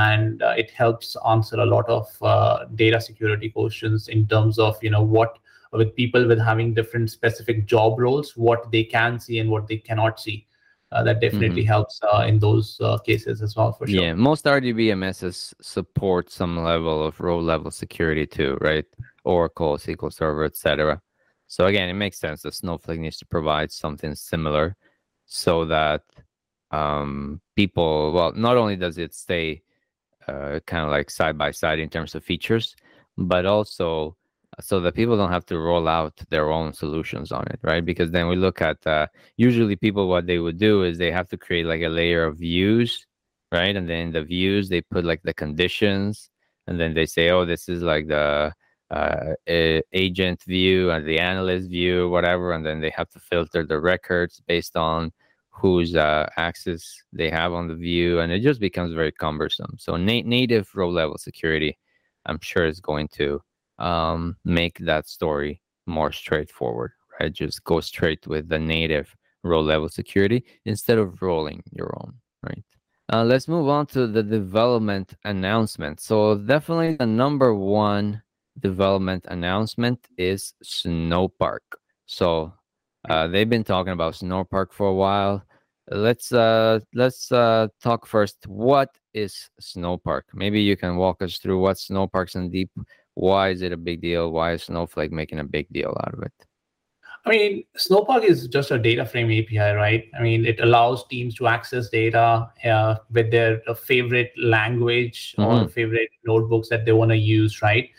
and 0.01 0.43
uh, 0.43 0.55
it 0.63 0.71
helps 0.71 1.15
answer 1.35 1.61
a 1.67 1.69
lot 1.75 1.93
of 1.99 2.07
uh, 2.21 2.65
data 2.75 2.99
security 3.11 3.49
questions 3.59 4.09
in 4.09 4.27
terms 4.27 4.59
of 4.59 4.83
you 4.89 4.97
know 4.97 5.07
what 5.19 5.39
with 5.71 5.95
people 5.95 6.27
with 6.27 6.39
having 6.39 6.73
different 6.73 7.11
specific 7.11 7.65
job 7.65 7.99
roles, 7.99 8.35
what 8.35 8.71
they 8.71 8.83
can 8.83 9.19
see 9.19 9.39
and 9.39 9.49
what 9.49 9.67
they 9.67 9.77
cannot 9.77 10.19
see 10.19 10.47
uh, 10.91 11.03
that 11.03 11.21
definitely 11.21 11.61
mm-hmm. 11.61 11.67
helps 11.67 11.99
uh, 12.11 12.25
in 12.27 12.39
those 12.39 12.79
uh, 12.81 12.97
cases 12.97 13.41
as 13.41 13.55
well 13.55 13.71
for 13.71 13.85
sure. 13.87 14.01
Yeah, 14.01 14.13
most 14.13 14.45
RDBMSs 14.45 15.53
support 15.61 16.31
some 16.31 16.63
level 16.63 17.03
of 17.03 17.19
row 17.19 17.39
level 17.39 17.69
security 17.69 18.25
too, 18.25 18.57
right? 18.61 18.85
Oracle, 19.23 19.77
SQL 19.77 20.11
Server, 20.11 20.45
etc. 20.45 20.99
So 21.47 21.67
again, 21.67 21.89
it 21.89 21.93
makes 21.93 22.19
sense 22.19 22.41
that 22.41 22.55
Snowflake 22.55 22.99
needs 22.99 23.17
to 23.17 23.25
provide 23.25 23.71
something 23.71 24.15
similar 24.15 24.75
so 25.25 25.65
that 25.65 26.01
um, 26.71 27.39
people, 27.55 28.11
well, 28.11 28.31
not 28.33 28.57
only 28.57 28.75
does 28.75 28.97
it 28.97 29.13
stay 29.13 29.61
uh, 30.27 30.59
kind 30.65 30.85
of 30.85 30.91
like 30.91 31.09
side 31.09 31.37
by 31.37 31.51
side 31.51 31.79
in 31.79 31.89
terms 31.89 32.15
of 32.15 32.23
features, 32.23 32.75
but 33.17 33.45
also 33.45 34.15
so 34.61 34.79
that 34.79 34.95
people 34.95 35.17
don't 35.17 35.31
have 35.31 35.45
to 35.45 35.57
roll 35.59 35.87
out 35.87 36.13
their 36.29 36.51
own 36.51 36.73
solutions 36.73 37.31
on 37.31 37.45
it 37.47 37.59
right? 37.63 37.85
Because 37.85 38.11
then 38.11 38.27
we 38.27 38.35
look 38.35 38.61
at 38.61 38.85
uh, 38.87 39.07
usually 39.37 39.75
people 39.75 40.07
what 40.07 40.25
they 40.27 40.39
would 40.39 40.57
do 40.57 40.83
is 40.83 40.97
they 40.97 41.11
have 41.11 41.29
to 41.29 41.37
create 41.37 41.65
like 41.65 41.81
a 41.81 41.89
layer 41.89 42.25
of 42.25 42.37
views 42.37 43.05
right? 43.51 43.75
And 43.75 43.89
then 43.89 44.11
the 44.11 44.23
views 44.23 44.69
they 44.69 44.81
put 44.81 45.05
like 45.05 45.21
the 45.23 45.33
conditions 45.33 46.29
and 46.67 46.79
then 46.79 46.93
they 46.93 47.05
say 47.05 47.29
oh 47.31 47.45
this 47.45 47.69
is 47.69 47.81
like 47.83 48.07
the 48.07 48.53
uh, 48.91 49.33
agent 49.93 50.41
view 50.43 50.89
and 50.91 51.05
the 51.07 51.19
analyst 51.19 51.69
view 51.69 52.09
whatever 52.09 52.53
and 52.53 52.65
then 52.65 52.81
they 52.81 52.89
have 52.89 53.09
to 53.09 53.19
filter 53.19 53.63
the 53.63 53.79
records 53.79 54.41
based 54.47 54.75
on 54.75 55.11
whose 55.51 55.95
uh, 55.95 56.27
access 56.37 57.03
they 57.13 57.29
have 57.29 57.53
on 57.53 57.67
the 57.67 57.75
view 57.75 58.19
and 58.19 58.31
it 58.31 58.41
just 58.41 58.59
becomes 58.59 58.93
very 58.93 59.11
cumbersome. 59.11 59.75
So 59.77 59.95
na- 59.95 60.23
native 60.25 60.69
row 60.75 60.89
level 60.89 61.17
security 61.17 61.77
i'm 62.25 62.39
sure 62.41 62.65
is 62.65 62.79
going 62.79 63.07
to 63.07 63.41
um, 63.79 64.35
make 64.45 64.77
that 64.79 65.07
story 65.07 65.61
more 65.87 66.11
straightforward, 66.11 66.91
right? 67.19 67.33
Just 67.33 67.63
go 67.63 67.79
straight 67.79 68.27
with 68.27 68.47
the 68.49 68.59
native 68.59 69.15
row 69.43 69.61
level 69.61 69.89
security 69.89 70.43
instead 70.65 70.97
of 70.97 71.21
rolling 71.21 71.63
your 71.71 71.93
own, 72.01 72.13
right? 72.43 72.63
Uh, 73.11 73.23
let's 73.23 73.47
move 73.47 73.67
on 73.67 73.87
to 73.87 74.05
the 74.05 74.21
development 74.21 75.15
announcement. 75.25 75.99
So 75.99 76.35
definitely 76.35 76.95
the 76.95 77.07
number 77.07 77.55
one 77.55 78.21
development 78.59 79.25
announcement 79.29 80.07
is 80.17 80.53
Snowpark. 80.63 81.59
So 82.05 82.53
uh, 83.09 83.27
they've 83.27 83.49
been 83.49 83.63
talking 83.63 83.93
about 83.93 84.13
Snowpark 84.13 84.73
for 84.73 84.87
a 84.87 84.93
while. 84.93 85.43
Let's 85.89 86.31
uh, 86.31 86.81
let's 86.93 87.31
uh, 87.31 87.69
talk 87.81 88.05
first. 88.05 88.45
What 88.45 88.89
is 89.15 89.49
Snowpark? 89.59 90.21
Maybe 90.33 90.61
you 90.61 90.77
can 90.77 90.97
walk 90.97 91.23
us 91.23 91.39
through 91.39 91.59
what 91.61 91.77
Snowpark, 91.77 92.29
Sandeep 92.29 92.69
why 93.15 93.49
is 93.49 93.61
it 93.61 93.71
a 93.71 93.77
big 93.77 94.01
deal? 94.01 94.31
Why 94.31 94.53
is 94.53 94.63
Snowflake 94.63 95.11
making 95.11 95.39
a 95.39 95.43
big 95.43 95.67
deal 95.71 95.95
out 96.05 96.13
of 96.13 96.23
it? 96.23 96.33
I 97.25 97.29
mean, 97.29 97.63
Snowpark 97.77 98.23
is 98.23 98.47
just 98.47 98.71
a 98.71 98.79
data 98.79 99.05
frame 99.05 99.27
API, 99.27 99.75
right? 99.75 100.05
I 100.17 100.23
mean, 100.23 100.45
it 100.45 100.59
allows 100.61 101.05
teams 101.07 101.35
to 101.35 101.47
access 101.47 101.89
data 101.89 102.49
uh, 102.63 102.95
with 103.11 103.29
their 103.29 103.61
uh, 103.67 103.73
favorite 103.73 104.31
language 104.41 105.35
mm-hmm. 105.37 105.65
or 105.65 105.67
favorite 105.67 106.09
notebooks 106.25 106.69
that 106.69 106.85
they 106.85 106.93
want 106.93 107.11
to 107.11 107.17
use, 107.17 107.61
right? 107.61 107.89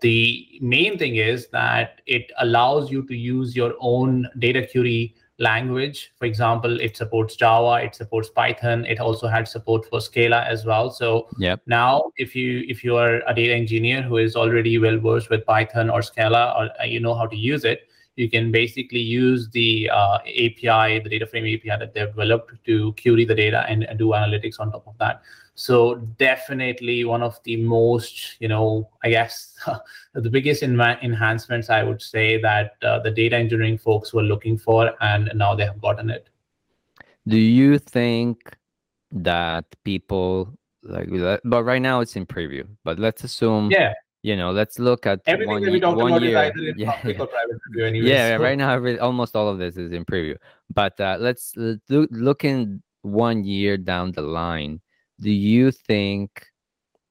The 0.00 0.46
main 0.60 0.98
thing 0.98 1.16
is 1.16 1.48
that 1.48 2.02
it 2.06 2.30
allows 2.38 2.90
you 2.90 3.06
to 3.06 3.16
use 3.16 3.56
your 3.56 3.74
own 3.80 4.28
data 4.38 4.66
query 4.70 5.16
language. 5.38 6.12
For 6.18 6.24
example, 6.24 6.80
it 6.80 6.96
supports 6.96 7.36
Java, 7.36 7.84
it 7.84 7.94
supports 7.94 8.28
Python. 8.28 8.84
It 8.86 8.98
also 8.98 9.28
had 9.28 9.46
support 9.48 9.86
for 9.86 10.00
Scala 10.00 10.42
as 10.44 10.64
well. 10.64 10.90
So 10.90 11.28
yep. 11.38 11.60
now, 11.66 12.10
if 12.16 12.34
you 12.34 12.64
if 12.68 12.82
you 12.84 12.96
are 12.96 13.22
a 13.26 13.34
data 13.34 13.54
engineer 13.54 14.02
who 14.02 14.16
is 14.18 14.36
already 14.36 14.78
well 14.78 14.98
versed 14.98 15.30
with 15.30 15.46
Python 15.46 15.90
or 15.90 16.02
Scala, 16.02 16.54
or 16.58 16.70
uh, 16.80 16.84
you 16.84 17.00
know 17.00 17.14
how 17.14 17.26
to 17.26 17.36
use 17.36 17.64
it, 17.64 17.88
you 18.16 18.28
can 18.28 18.50
basically 18.50 19.00
use 19.00 19.48
the 19.50 19.88
uh, 19.90 20.18
API, 20.18 20.98
the 20.98 21.08
data 21.08 21.26
frame 21.26 21.44
API 21.44 21.78
that 21.78 21.94
they've 21.94 22.08
developed 22.08 22.52
to 22.66 22.92
query 23.00 23.24
the 23.24 23.34
data 23.34 23.64
and, 23.68 23.84
and 23.84 23.98
do 23.98 24.08
analytics 24.08 24.58
on 24.58 24.72
top 24.72 24.86
of 24.86 24.98
that. 24.98 25.22
So 25.58 25.96
definitely 25.96 27.04
one 27.04 27.20
of 27.20 27.40
the 27.42 27.56
most, 27.56 28.40
you 28.40 28.46
know, 28.46 28.88
I 29.02 29.10
guess 29.10 29.56
the 30.14 30.30
biggest 30.30 30.62
enhancements 30.62 31.68
I 31.68 31.82
would 31.82 32.00
say 32.00 32.40
that 32.40 32.76
uh, 32.80 33.00
the 33.00 33.10
data 33.10 33.34
engineering 33.34 33.76
folks 33.76 34.14
were 34.14 34.22
looking 34.22 34.56
for, 34.56 34.92
and 35.00 35.32
now 35.34 35.56
they 35.56 35.64
have 35.64 35.80
gotten 35.82 36.10
it. 36.10 36.28
Do 37.26 37.36
you 37.36 37.80
think 37.80 38.38
that 39.10 39.64
people 39.82 40.56
like 40.84 41.08
but 41.44 41.64
right 41.64 41.82
now 41.82 42.00
it's 42.02 42.14
in 42.14 42.24
preview, 42.24 42.64
but 42.84 43.00
let's 43.00 43.24
assume 43.24 43.72
yeah 43.72 43.94
you 44.22 44.36
know 44.36 44.52
let's 44.52 44.78
look 44.78 45.06
at 45.06 45.20
everything 45.26 45.54
one, 45.54 45.62
that 45.64 45.72
we 45.72 45.80
talked 45.80 46.00
about 46.00 46.22
year. 46.22 46.30
is 46.30 46.36
either 46.36 46.68
in 46.68 46.78
yeah, 46.78 46.92
public 46.92 47.20
or 47.20 47.26
private 47.26 47.58
preview 47.70 47.86
anyways. 47.86 48.10
yeah 48.10 48.36
so. 48.36 48.42
right 48.42 48.58
now 48.58 48.98
almost 48.98 49.36
all 49.36 49.48
of 49.48 49.58
this 49.58 49.76
is 49.76 49.92
in 49.92 50.04
preview 50.04 50.36
but 50.74 50.98
uh, 51.00 51.16
let's 51.20 51.52
look, 51.56 51.80
look 52.10 52.44
in 52.44 52.82
one 53.02 53.44
year 53.44 53.76
down 53.76 54.10
the 54.10 54.20
line 54.22 54.80
do 55.20 55.30
you 55.30 55.70
think 55.70 56.46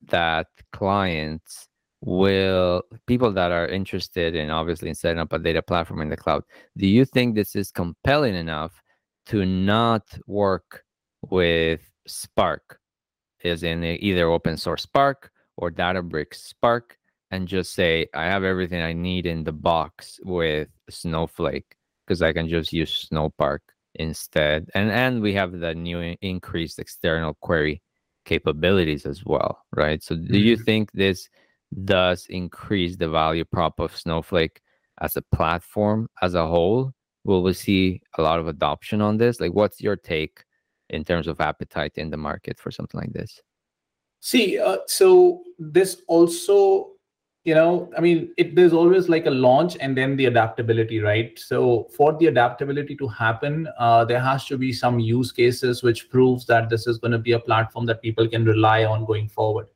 that 0.10 0.48
clients 0.72 1.68
will 2.02 2.84
people 3.08 3.32
that 3.32 3.52
are 3.52 3.68
interested 3.68 4.36
in 4.36 4.50
obviously 4.52 4.90
in 4.90 4.96
setting 4.96 5.20
up 5.20 5.34
a 5.34 5.40
data 5.40 5.62
platform 5.62 6.02
in 6.02 6.10
the 6.10 6.16
cloud 6.16 6.44
do 6.78 6.86
you 6.86 7.04
think 7.04 7.34
this 7.34 7.56
is 7.56 7.72
compelling 7.72 8.36
enough 8.36 8.82
to 9.26 9.46
not 9.46 10.04
work 10.28 10.84
with 11.30 11.82
spark? 12.08 12.80
Is 13.44 13.64
in 13.64 13.84
either 13.84 14.30
open 14.30 14.58
source 14.58 14.84
spark 14.84 15.32
or 15.58 15.72
databricks 15.72 16.36
spark 16.36 16.98
and 17.30 17.48
just 17.48 17.74
say 17.74 18.08
i 18.14 18.24
have 18.24 18.44
everything 18.44 18.82
i 18.82 18.94
need 18.94 19.26
in 19.26 19.44
the 19.44 19.52
box 19.52 20.20
with 20.24 20.70
snowflake 20.90 21.76
because 22.06 22.22
i 22.22 22.34
can 22.34 22.50
just 22.50 22.74
use 22.74 23.08
snowpark 23.10 23.60
instead. 23.98 24.70
And 24.74 24.92
and 24.92 25.22
we 25.22 25.34
have 25.34 25.52
the 25.60 25.76
new 25.76 26.16
increased 26.22 26.80
external 26.80 27.36
query 27.42 27.82
capabilities 28.28 29.08
as 29.08 29.26
well, 29.26 29.66
right? 29.76 30.04
So, 30.04 30.16
do 30.16 30.22
mm-hmm. 30.22 30.36
you 30.36 30.58
think 30.58 30.92
this 30.92 31.28
does 31.86 32.28
increase 32.30 32.96
the 32.96 33.10
value 33.10 33.46
prop 33.46 33.80
of 33.80 33.98
Snowflake 33.98 34.62
as 35.02 35.18
a 35.18 35.24
platform 35.34 36.08
as 36.22 36.36
a 36.36 36.46
whole? 36.46 36.92
Will 37.24 37.42
we 37.42 37.54
see 37.54 38.02
a 38.18 38.22
lot 38.22 38.40
of 38.40 38.48
adoption 38.48 39.02
on 39.02 39.18
this? 39.18 39.40
Like, 39.40 39.54
what's 39.54 39.82
your 39.82 39.96
take 39.96 40.44
in 40.90 41.04
terms 41.04 41.28
of 41.28 41.42
appetite 41.42 41.94
in 41.96 42.12
the 42.12 42.18
market 42.18 42.60
for 42.60 42.72
something 42.72 43.00
like 43.00 43.14
this? 43.14 43.42
See, 44.20 44.60
uh, 44.60 44.78
so 44.88 45.44
this 45.58 46.02
also 46.08 46.92
you 47.48 47.56
know 47.56 47.90
i 47.98 48.02
mean 48.02 48.30
it, 48.36 48.56
there's 48.56 48.74
always 48.74 49.08
like 49.08 49.26
a 49.26 49.36
launch 49.46 49.78
and 49.80 49.98
then 49.98 50.18
the 50.18 50.26
adaptability 50.26 51.00
right? 51.00 51.40
So 51.40 51.88
for 51.96 52.12
the 52.18 52.28
adaptability 52.28 52.98
to 52.98 53.08
happen 53.08 53.70
uh, 53.80 54.04
there 54.04 54.20
has 54.20 54.46
to 54.48 54.58
be 54.58 54.74
some 54.74 55.00
use 55.00 55.32
cases 55.32 55.82
which 55.82 56.10
proves 56.10 56.46
that 56.48 56.70
this 56.70 56.88
is 56.88 56.98
going 56.98 57.14
to 57.14 57.24
be 57.30 57.32
a 57.32 57.40
platform 57.40 57.86
that 57.86 58.02
people 58.02 58.28
can 58.28 58.44
rely 58.44 58.84
on 58.84 59.06
going 59.06 59.30
forward 59.30 59.68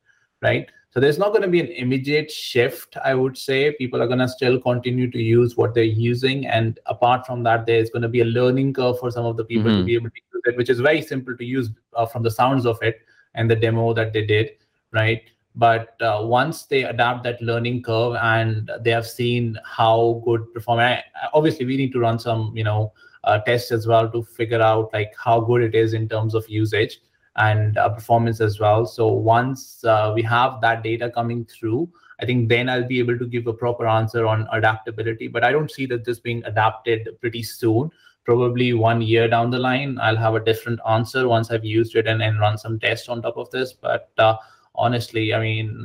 right? 0.42 0.70
So 0.90 1.00
there's 1.00 1.16
not 1.16 1.30
going 1.30 1.42
to 1.42 1.48
be 1.48 1.60
an 1.60 1.68
immediate 1.68 2.30
shift 2.30 2.98
i 3.02 3.14
would 3.14 3.38
say. 3.38 3.72
People 3.80 4.02
are 4.02 4.06
going 4.06 4.24
to 4.26 4.28
still 4.28 4.60
continue 4.60 5.10
to 5.10 5.22
use 5.30 5.56
what 5.56 5.74
they're 5.74 5.96
using 6.04 6.46
and 6.46 6.78
apart 6.94 7.26
from 7.26 7.42
that 7.44 7.64
there's 7.64 7.88
going 7.88 8.08
to 8.08 8.14
be 8.20 8.20
a 8.20 8.30
learning 8.38 8.74
curve 8.74 8.98
for 8.98 9.10
some 9.10 9.24
of 9.24 9.38
the 9.38 9.46
people 9.46 9.70
mm-hmm. 9.70 9.86
to 9.86 9.92
be 9.92 9.94
able 9.94 10.10
to 10.10 10.22
use 10.34 10.42
it 10.52 10.58
which 10.58 10.68
is 10.68 10.88
very 10.90 11.00
simple 11.00 11.34
to 11.38 11.52
use 11.58 11.70
uh, 11.96 12.04
from 12.04 12.22
the 12.22 12.38
sounds 12.40 12.66
of 12.66 12.82
it 12.82 13.00
and 13.34 13.50
the 13.50 13.56
demo 13.56 13.94
that 13.94 14.12
they 14.12 14.26
did 14.26 14.50
right 14.92 15.30
but 15.54 16.00
uh, 16.00 16.20
once 16.22 16.64
they 16.64 16.84
adapt 16.84 17.22
that 17.22 17.40
learning 17.42 17.82
curve 17.82 18.16
and 18.22 18.70
they 18.80 18.90
have 18.90 19.06
seen 19.06 19.58
how 19.64 20.22
good 20.24 20.52
performance 20.54 21.02
obviously 21.34 21.66
we 21.66 21.76
need 21.76 21.92
to 21.92 22.00
run 22.00 22.18
some 22.18 22.52
you 22.54 22.64
know 22.64 22.92
uh, 23.24 23.38
tests 23.40 23.70
as 23.70 23.86
well 23.86 24.10
to 24.10 24.22
figure 24.22 24.60
out 24.60 24.90
like 24.92 25.12
how 25.16 25.40
good 25.40 25.62
it 25.62 25.74
is 25.74 25.92
in 25.94 26.08
terms 26.08 26.34
of 26.34 26.48
usage 26.48 27.00
and 27.36 27.78
uh, 27.78 27.88
performance 27.88 28.40
as 28.40 28.60
well. 28.60 28.84
So 28.84 29.08
once 29.08 29.84
uh, 29.84 30.12
we 30.14 30.22
have 30.22 30.60
that 30.60 30.82
data 30.82 31.10
coming 31.10 31.44
through, 31.44 31.88
I 32.20 32.26
think 32.26 32.48
then 32.48 32.68
I'll 32.68 32.86
be 32.86 32.98
able 32.98 33.18
to 33.18 33.26
give 33.26 33.46
a 33.46 33.52
proper 33.52 33.86
answer 33.86 34.26
on 34.26 34.46
adaptability. 34.52 35.28
But 35.28 35.44
I 35.44 35.52
don't 35.52 35.70
see 35.70 35.86
that 35.86 36.04
this 36.04 36.20
being 36.20 36.44
adapted 36.44 37.08
pretty 37.20 37.42
soon. 37.42 37.90
Probably 38.24 38.72
one 38.72 39.02
year 39.02 39.26
down 39.28 39.50
the 39.50 39.58
line, 39.58 39.98
I'll 40.00 40.16
have 40.16 40.34
a 40.34 40.44
different 40.44 40.78
answer 40.88 41.26
once 41.26 41.50
I've 41.50 41.64
used 41.64 41.96
it 41.96 42.06
and 42.06 42.20
then 42.20 42.38
run 42.38 42.56
some 42.56 42.78
tests 42.78 43.08
on 43.08 43.22
top 43.22 43.36
of 43.36 43.50
this. 43.50 43.72
But 43.72 44.10
uh, 44.18 44.36
honestly, 44.74 45.34
I 45.34 45.40
mean, 45.40 45.84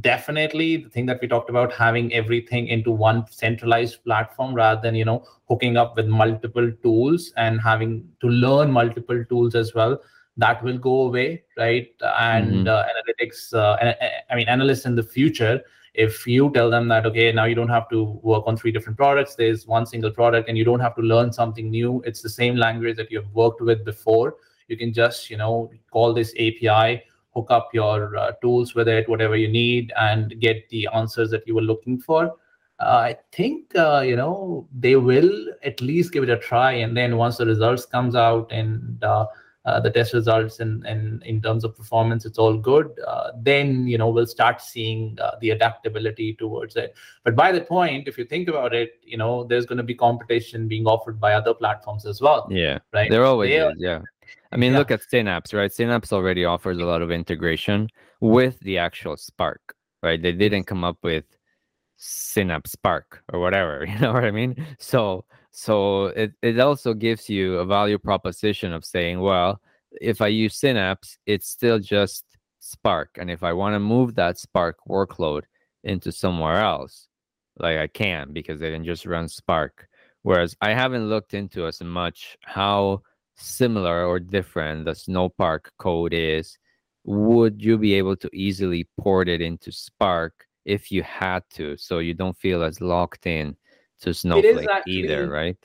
definitely 0.00 0.76
the 0.78 0.88
thing 0.88 1.06
that 1.06 1.20
we 1.20 1.28
talked 1.28 1.48
about 1.48 1.72
having 1.72 2.12
everything 2.12 2.66
into 2.68 2.90
one 2.90 3.24
centralized 3.30 4.02
platform 4.04 4.52
rather 4.52 4.80
than 4.80 4.94
you 4.94 5.04
know 5.04 5.24
hooking 5.48 5.76
up 5.76 5.96
with 5.96 6.06
multiple 6.06 6.72
tools 6.82 7.32
and 7.36 7.60
having 7.60 8.08
to 8.20 8.26
learn 8.26 8.70
multiple 8.70 9.24
tools 9.28 9.54
as 9.54 9.74
well 9.74 10.00
that 10.36 10.62
will 10.64 10.76
go 10.76 11.02
away 11.02 11.42
right 11.56 11.88
and 12.18 12.66
mm-hmm. 12.66 12.68
uh, 12.68 12.84
analytics 12.92 13.54
uh, 13.54 13.94
i 14.28 14.34
mean 14.34 14.48
analysts 14.48 14.86
in 14.86 14.96
the 14.96 15.02
future 15.02 15.62
if 15.94 16.26
you 16.26 16.50
tell 16.52 16.68
them 16.68 16.88
that 16.88 17.06
okay 17.06 17.30
now 17.30 17.44
you 17.44 17.54
don't 17.54 17.68
have 17.68 17.88
to 17.88 18.02
work 18.22 18.42
on 18.46 18.56
three 18.56 18.72
different 18.72 18.98
products 18.98 19.36
there's 19.36 19.68
one 19.68 19.86
single 19.86 20.10
product 20.10 20.48
and 20.48 20.58
you 20.58 20.64
don't 20.64 20.80
have 20.80 20.96
to 20.96 21.02
learn 21.02 21.32
something 21.32 21.70
new 21.70 22.02
it's 22.04 22.22
the 22.22 22.28
same 22.28 22.56
language 22.56 22.96
that 22.96 23.10
you've 23.10 23.32
worked 23.34 23.60
with 23.60 23.84
before 23.84 24.34
you 24.66 24.76
can 24.76 24.92
just 24.92 25.30
you 25.30 25.36
know 25.36 25.70
call 25.92 26.12
this 26.12 26.32
api 26.32 27.00
hook 27.36 27.50
up 27.50 27.68
your 27.74 28.16
uh, 28.16 28.32
tools 28.42 28.74
with 28.74 28.88
it 28.88 29.08
whatever 29.08 29.36
you 29.36 29.48
need 29.48 29.92
and 29.96 30.40
get 30.40 30.68
the 30.70 30.88
answers 30.94 31.30
that 31.30 31.46
you 31.46 31.54
were 31.54 31.68
looking 31.72 32.00
for. 32.00 32.34
Uh, 32.80 33.10
I 33.10 33.16
think 33.32 33.74
uh, 33.76 34.00
you 34.00 34.16
know 34.16 34.66
they 34.78 34.96
will 34.96 35.32
at 35.62 35.80
least 35.80 36.12
give 36.12 36.24
it 36.24 36.30
a 36.30 36.38
try, 36.38 36.72
and 36.72 36.96
then 36.96 37.16
once 37.16 37.36
the 37.38 37.46
results 37.46 37.86
comes 37.86 38.14
out 38.14 38.50
and 38.50 39.02
uh, 39.04 39.26
uh, 39.66 39.80
the 39.80 39.90
test 39.90 40.14
results 40.14 40.60
and, 40.60 40.86
and 40.86 41.22
in 41.24 41.42
terms 41.42 41.64
of 41.64 41.76
performance 41.76 42.24
it's 42.24 42.38
all 42.38 42.56
good 42.56 42.88
uh, 43.04 43.32
then 43.42 43.84
you 43.88 43.98
know 43.98 44.08
we'll 44.08 44.26
start 44.26 44.62
seeing 44.62 45.18
uh, 45.20 45.32
the 45.40 45.50
adaptability 45.50 46.34
towards 46.34 46.76
it. 46.76 46.94
But 47.24 47.34
by 47.34 47.50
that 47.50 47.68
point 47.68 48.06
if 48.06 48.16
you 48.16 48.24
think 48.24 48.48
about 48.48 48.72
it 48.74 49.00
you 49.02 49.16
know 49.16 49.42
there's 49.42 49.66
going 49.66 49.78
to 49.78 49.82
be 49.82 49.94
competition 49.94 50.68
being 50.68 50.86
offered 50.86 51.18
by 51.18 51.32
other 51.32 51.52
platforms 51.52 52.06
as 52.06 52.20
well. 52.20 52.46
Yeah. 52.48 52.78
Right? 52.92 53.10
There 53.10 53.24
always 53.24 53.50
they 53.50 53.56
is 53.56 53.74
yeah 53.78 54.02
i 54.52 54.56
mean 54.56 54.72
yeah. 54.72 54.78
look 54.78 54.90
at 54.90 55.02
synapse 55.02 55.52
right 55.52 55.72
synapse 55.72 56.12
already 56.12 56.44
offers 56.44 56.78
a 56.78 56.84
lot 56.84 57.02
of 57.02 57.10
integration 57.10 57.88
with 58.20 58.58
the 58.60 58.78
actual 58.78 59.16
spark 59.16 59.74
right 60.02 60.22
they 60.22 60.32
didn't 60.32 60.64
come 60.64 60.84
up 60.84 60.98
with 61.02 61.24
synapse 61.96 62.72
spark 62.72 63.22
or 63.32 63.40
whatever 63.40 63.84
you 63.88 63.98
know 63.98 64.12
what 64.12 64.24
i 64.24 64.30
mean 64.30 64.54
so 64.78 65.24
so 65.58 66.06
it, 66.08 66.34
it 66.42 66.60
also 66.60 66.92
gives 66.92 67.30
you 67.30 67.56
a 67.56 67.64
value 67.64 67.96
proposition 67.96 68.74
of 68.74 68.84
saying, 68.84 69.20
well, 69.20 69.58
if 70.02 70.20
I 70.20 70.26
use 70.26 70.54
Synapse, 70.54 71.16
it's 71.24 71.48
still 71.48 71.78
just 71.78 72.26
Spark. 72.60 73.16
And 73.16 73.30
if 73.30 73.42
I 73.42 73.54
want 73.54 73.74
to 73.74 73.80
move 73.80 74.16
that 74.16 74.38
Spark 74.38 74.76
workload 74.86 75.44
into 75.82 76.12
somewhere 76.12 76.58
else, 76.58 77.08
like 77.58 77.78
I 77.78 77.86
can 77.86 78.34
because 78.34 78.60
they 78.60 78.70
can 78.70 78.84
just 78.84 79.06
run 79.06 79.28
Spark. 79.28 79.88
Whereas 80.20 80.54
I 80.60 80.74
haven't 80.74 81.08
looked 81.08 81.32
into 81.32 81.66
as 81.66 81.80
much 81.82 82.36
how 82.44 83.00
similar 83.36 84.06
or 84.06 84.18
different 84.18 84.84
the 84.84 84.92
Snowpark 84.92 85.66
code 85.78 86.12
is. 86.12 86.58
Would 87.04 87.62
you 87.62 87.78
be 87.78 87.94
able 87.94 88.16
to 88.16 88.28
easily 88.32 88.88
port 88.98 89.28
it 89.28 89.40
into 89.40 89.70
Spark 89.70 90.46
if 90.64 90.90
you 90.90 91.04
had 91.04 91.44
to, 91.50 91.76
so 91.76 92.00
you 92.00 92.14
don't 92.14 92.36
feel 92.36 92.62
as 92.64 92.80
locked 92.80 93.26
in 93.26 93.56
to 94.00 94.12
Snowflake 94.12 94.68
actually, 94.68 94.92
either, 94.92 95.30
right? 95.30 95.56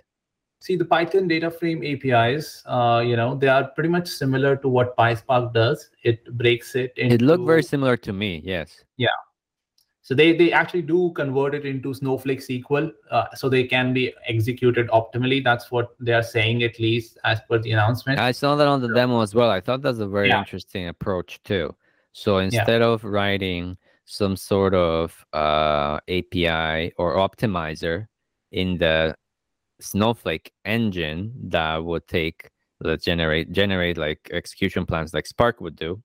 See, 0.59 0.75
the 0.75 0.85
Python 0.85 1.27
data 1.27 1.49
frame 1.49 1.83
APIs, 1.83 2.61
uh, 2.67 3.01
you 3.03 3.15
know, 3.15 3.33
they 3.33 3.47
are 3.47 3.69
pretty 3.69 3.89
much 3.89 4.07
similar 4.07 4.55
to 4.57 4.69
what 4.69 4.95
PySpark 4.95 5.53
does. 5.55 5.89
It 6.03 6.23
breaks 6.37 6.75
it 6.75 6.93
into... 6.95 7.15
It 7.15 7.21
looked 7.23 7.47
very 7.47 7.63
similar 7.63 7.97
to 7.97 8.13
me, 8.13 8.43
yes. 8.45 8.83
Yeah. 8.97 9.09
So 10.11 10.15
they, 10.15 10.35
they 10.35 10.51
actually 10.51 10.81
do 10.81 11.13
convert 11.15 11.55
it 11.55 11.65
into 11.65 11.93
Snowflake 11.93 12.41
SQL, 12.41 12.91
uh, 13.11 13.33
so 13.33 13.47
they 13.47 13.63
can 13.63 13.93
be 13.93 14.13
executed 14.27 14.89
optimally. 14.89 15.41
That's 15.41 15.71
what 15.71 15.95
they 16.01 16.11
are 16.11 16.21
saying, 16.21 16.63
at 16.63 16.77
least 16.81 17.17
as 17.23 17.39
per 17.49 17.59
the 17.59 17.71
announcement. 17.71 18.19
I 18.19 18.33
saw 18.33 18.57
that 18.57 18.67
on 18.67 18.81
the 18.81 18.93
demo 18.93 19.21
as 19.21 19.33
well. 19.33 19.49
I 19.49 19.61
thought 19.61 19.81
that's 19.81 19.99
a 19.99 20.07
very 20.09 20.27
yeah. 20.27 20.39
interesting 20.39 20.89
approach 20.89 21.41
too. 21.43 21.73
So 22.11 22.39
instead 22.39 22.81
yeah. 22.81 22.87
of 22.87 23.05
writing 23.05 23.77
some 24.03 24.35
sort 24.35 24.73
of 24.73 25.25
uh, 25.31 26.01
API 26.09 26.91
or 26.97 27.15
optimizer 27.15 28.07
in 28.51 28.79
the 28.79 29.15
Snowflake 29.79 30.51
engine 30.65 31.31
that 31.43 31.85
would 31.85 32.05
take 32.09 32.49
let's 32.81 33.05
generate 33.05 33.53
generate 33.53 33.97
like 33.97 34.29
execution 34.33 34.85
plans 34.85 35.13
like 35.13 35.25
Spark 35.25 35.61
would 35.61 35.77
do. 35.77 36.03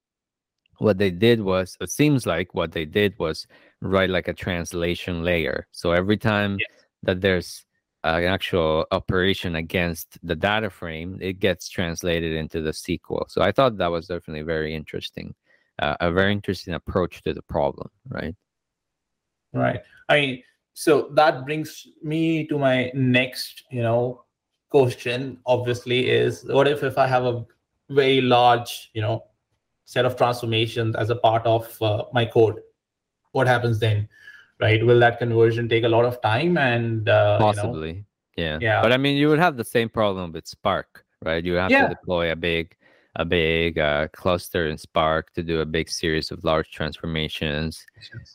What 0.79 0.99
they 0.99 1.11
did 1.11 1.41
was 1.41 1.77
it 1.81 1.91
seems 1.91 2.25
like 2.25 2.55
what 2.55 2.71
they 2.71 2.85
did 2.85 3.19
was 3.19 3.49
write 3.81 4.11
like 4.11 4.29
a 4.29 4.33
translation 4.33 5.22
layer. 5.22 5.66
So 5.72 5.93
every 5.93 6.16
time 6.16 6.59
yes. 6.59 6.85
that 7.03 7.20
there's 7.20 7.64
an 8.05 8.24
actual 8.24 8.87
operation 8.91 9.57
against 9.57 10.18
the 10.22 10.37
data 10.37 10.70
frame, 10.70 11.18
it 11.20 11.41
gets 11.41 11.68
translated 11.68 12.33
into 12.35 12.62
the 12.62 12.70
SQL. 12.70 13.29
So 13.29 13.43
I 13.43 13.53
thought 13.53 13.77
that 13.79 13.91
was 13.91 14.07
definitely 14.07 14.43
very 14.43 14.74
interesting, 14.74 15.35
uh, 15.79 15.97
a 16.01 16.11
very 16.11 16.33
interesting 16.33 16.74
approach 16.74 17.22
to 17.22 17.35
the 17.35 17.43
problem, 17.43 17.91
right? 18.09 18.35
Right. 19.53 19.81
I 20.09 20.20
mean, 20.20 20.43
so 20.77 21.09
that 21.14 21.47
brings 21.47 21.89
me 22.03 22.47
to 22.47 22.59
my 22.59 22.91
next 22.95 23.64
you 23.70 23.83
know 23.83 24.22
question 24.68 25.39
obviously 25.47 26.11
is 26.11 26.45
what 26.45 26.68
if 26.68 26.83
if 26.83 26.99
i 26.99 27.07
have 27.07 27.24
a 27.24 27.45
very 27.89 28.20
large 28.20 28.91
you 28.93 29.01
know 29.01 29.24
set 29.87 30.05
of 30.05 30.16
transformations 30.16 30.95
as 30.97 31.09
a 31.09 31.16
part 31.16 31.47
of 31.47 31.81
uh, 31.81 32.05
my 32.12 32.27
code 32.27 32.61
what 33.37 33.47
happens 33.47 33.78
then 33.78 34.09
right 34.61 34.84
will 34.84 34.99
that 34.99 35.18
conversion 35.18 35.68
take 35.68 35.84
a 35.84 35.89
lot 35.97 36.05
of 36.05 36.20
time 36.22 36.57
and 36.59 37.09
uh, 37.09 37.39
possibly 37.39 38.05
you 38.37 38.45
know, 38.45 38.59
yeah 38.59 38.59
yeah 38.61 38.82
but 38.82 38.93
i 38.93 38.97
mean 38.97 39.16
you 39.16 39.28
would 39.28 39.39
have 39.39 39.57
the 39.57 39.70
same 39.76 39.89
problem 39.89 40.32
with 40.32 40.47
spark 40.47 41.05
right 41.24 41.45
you 41.45 41.55
have 41.55 41.70
yeah. 41.70 41.89
to 41.89 41.95
deploy 41.95 42.32
a 42.32 42.37
big 42.37 42.74
a 43.16 43.24
big 43.24 43.78
uh, 43.78 44.09
cluster 44.12 44.68
in 44.68 44.76
Spark 44.76 45.32
to 45.32 45.43
do 45.43 45.61
a 45.61 45.66
big 45.66 45.89
series 45.89 46.30
of 46.30 46.45
large 46.45 46.70
transformations. 46.70 47.84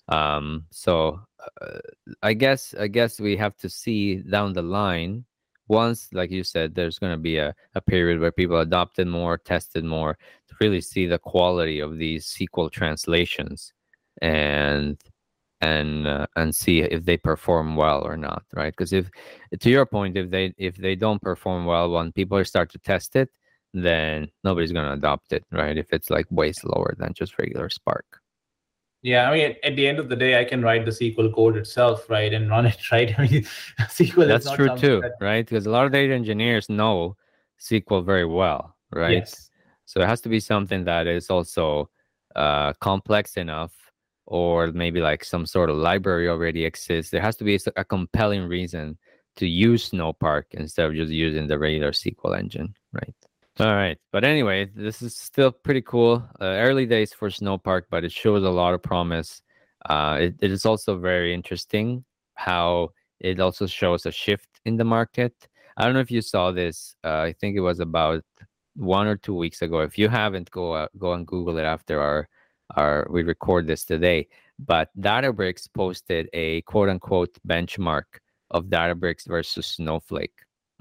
Um, 0.10 0.66
so 0.72 1.22
uh, 1.62 1.80
I 2.24 2.34
guess 2.34 2.74
I 2.78 2.88
guess 2.88 3.20
we 3.20 3.38
have 3.38 3.56
to 3.58 3.70
see 3.70 4.16
down 4.18 4.54
the 4.54 4.64
line. 4.64 5.26
Once, 5.68 6.10
like 6.12 6.32
you 6.32 6.44
said, 6.44 6.76
there's 6.76 7.00
going 7.00 7.14
to 7.14 7.18
be 7.18 7.38
a, 7.38 7.56
a 7.76 7.82
period 7.82 8.20
where 8.20 8.32
people 8.32 8.60
adopted 8.60 9.08
more, 9.08 9.38
tested 9.38 9.86
more 9.86 10.18
to 10.50 10.56
really 10.60 10.82
see 10.82 11.06
the 11.06 11.20
quality 11.20 11.80
of 11.80 11.98
these 11.98 12.26
SQL 12.28 12.70
translations, 12.70 13.72
and 14.22 14.98
and 15.62 16.08
uh, 16.08 16.28
and 16.36 16.54
see 16.54 16.82
if 16.82 17.06
they 17.06 17.18
perform 17.18 17.76
well 17.76 18.02
or 18.02 18.18
not, 18.18 18.44
right? 18.54 18.74
Because 18.76 18.94
if, 18.94 19.10
to 19.60 19.70
your 19.70 19.86
point, 19.86 20.18
if 20.18 20.30
they 20.30 20.54
if 20.58 20.76
they 20.76 20.96
don't 20.96 21.22
perform 21.22 21.66
well 21.66 21.92
when 21.92 22.12
people 22.12 22.44
start 22.44 22.72
to 22.72 22.80
test 22.80 23.16
it, 23.16 23.30
then 23.74 24.28
nobody's 24.44 24.72
going 24.72 24.86
to 24.86 24.94
adopt 24.94 25.34
it, 25.34 25.46
right? 25.52 25.78
If 25.78 25.94
it's 25.94 26.10
like 26.10 26.26
way 26.30 26.52
slower 26.52 26.96
than 26.98 27.14
just 27.14 27.38
regular 27.38 27.70
Spark. 27.70 28.22
Yeah, 29.04 29.30
I 29.30 29.34
mean, 29.34 29.56
at 29.64 29.76
the 29.76 29.88
end 29.88 29.98
of 29.98 30.10
the 30.10 30.16
day, 30.16 30.40
I 30.40 30.44
can 30.44 30.62
write 30.62 30.86
the 30.86 30.92
SQL 30.92 31.34
code 31.34 31.58
itself, 31.58 32.08
right, 32.10 32.32
and 32.32 32.50
run 32.50 32.66
it, 32.68 32.92
right? 32.92 33.18
I 33.18 33.28
mean, 33.28 33.44
SQL. 33.80 34.28
That's 34.28 34.52
true 34.52 34.76
too, 34.78 35.02
that... 35.02 35.14
right? 35.20 35.46
Because 35.46 35.66
a 35.66 35.72
lot 35.72 35.86
of 35.86 35.92
data 35.92 36.14
engineers 36.14 36.70
know 36.70 37.16
SQL 37.60 38.06
very 38.06 38.26
well, 38.26 38.76
right? 38.92 39.20
Yes. 39.20 39.50
So 39.86 40.02
it 40.02 40.08
has 40.08 40.22
to 40.22 40.30
be 40.30 40.40
something 40.40 40.86
that 40.86 41.08
is 41.08 41.30
also 41.30 41.90
uh, 42.36 42.74
complex 42.74 43.38
enough, 43.38 43.74
or 44.32 44.68
maybe 44.68 45.02
like 45.02 45.26
some 45.26 45.46
sort 45.46 45.70
of 45.70 45.76
library 45.76 46.30
already 46.30 46.64
exists. 46.64 47.12
There 47.12 47.20
has 47.20 47.36
to 47.36 47.44
be 47.44 47.60
a 47.76 47.84
compelling 47.84 48.48
reason 48.48 48.98
to 49.36 49.46
use 49.46 49.90
Snowpark 49.90 50.44
instead 50.52 50.86
of 50.86 50.96
just 50.96 51.12
using 51.12 51.48
the 51.48 51.60
regular 51.60 51.92
SQL 51.92 52.40
engine, 52.40 52.74
right? 52.94 53.14
All 53.60 53.76
right. 53.76 53.98
But 54.14 54.24
anyway, 54.24 54.70
this 54.74 55.02
is 55.02 55.18
still 55.18 55.52
pretty 55.52 55.82
cool. 55.82 56.24
Uh, 56.40 56.46
early 56.66 56.86
days 56.86 57.12
for 57.12 57.28
Snowpark, 57.28 57.84
but 57.90 58.06
it 58.06 58.14
shows 58.14 58.44
a 58.46 58.50
lot 58.50 58.74
of 58.74 58.82
promise. 58.82 59.42
Uh, 59.90 60.18
it, 60.22 60.36
it 60.40 60.50
is 60.50 60.66
also 60.66 60.98
very 60.98 61.34
interesting 61.34 62.06
how 62.36 62.92
it 63.20 63.42
also 63.42 63.68
shows 63.68 64.06
a 64.06 64.12
shift 64.14 64.62
in 64.64 64.78
the 64.78 64.86
market. 64.86 65.36
I 65.76 65.84
don't 65.84 65.94
know 65.94 66.00
if 66.00 66.10
you 66.10 66.22
saw 66.22 66.52
this. 66.52 66.96
Uh, 67.04 67.20
I 67.20 67.34
think 67.34 67.58
it 67.58 67.62
was 67.62 67.82
about 67.82 68.24
one 68.78 69.08
or 69.08 69.18
two 69.18 69.36
weeks 69.36 69.62
ago. 69.62 69.82
If 69.82 69.98
you 69.98 70.08
haven't, 70.08 70.50
go 70.52 70.72
uh, 70.72 70.88
go 70.98 71.12
and 71.12 71.28
Google 71.28 71.58
it 71.58 71.66
after 71.66 72.00
our 72.00 72.30
our 72.76 73.08
we 73.10 73.24
record 73.24 73.68
this 73.68 73.86
today. 73.86 74.28
But 74.60 74.90
Databricks 75.00 75.68
posted 75.74 76.30
a 76.34 76.62
quote 76.62 76.90
unquote 76.90 77.36
benchmark 77.48 78.04
of 78.52 78.66
Databricks 78.66 79.28
versus 79.28 79.66
Snowflake. 79.66 80.34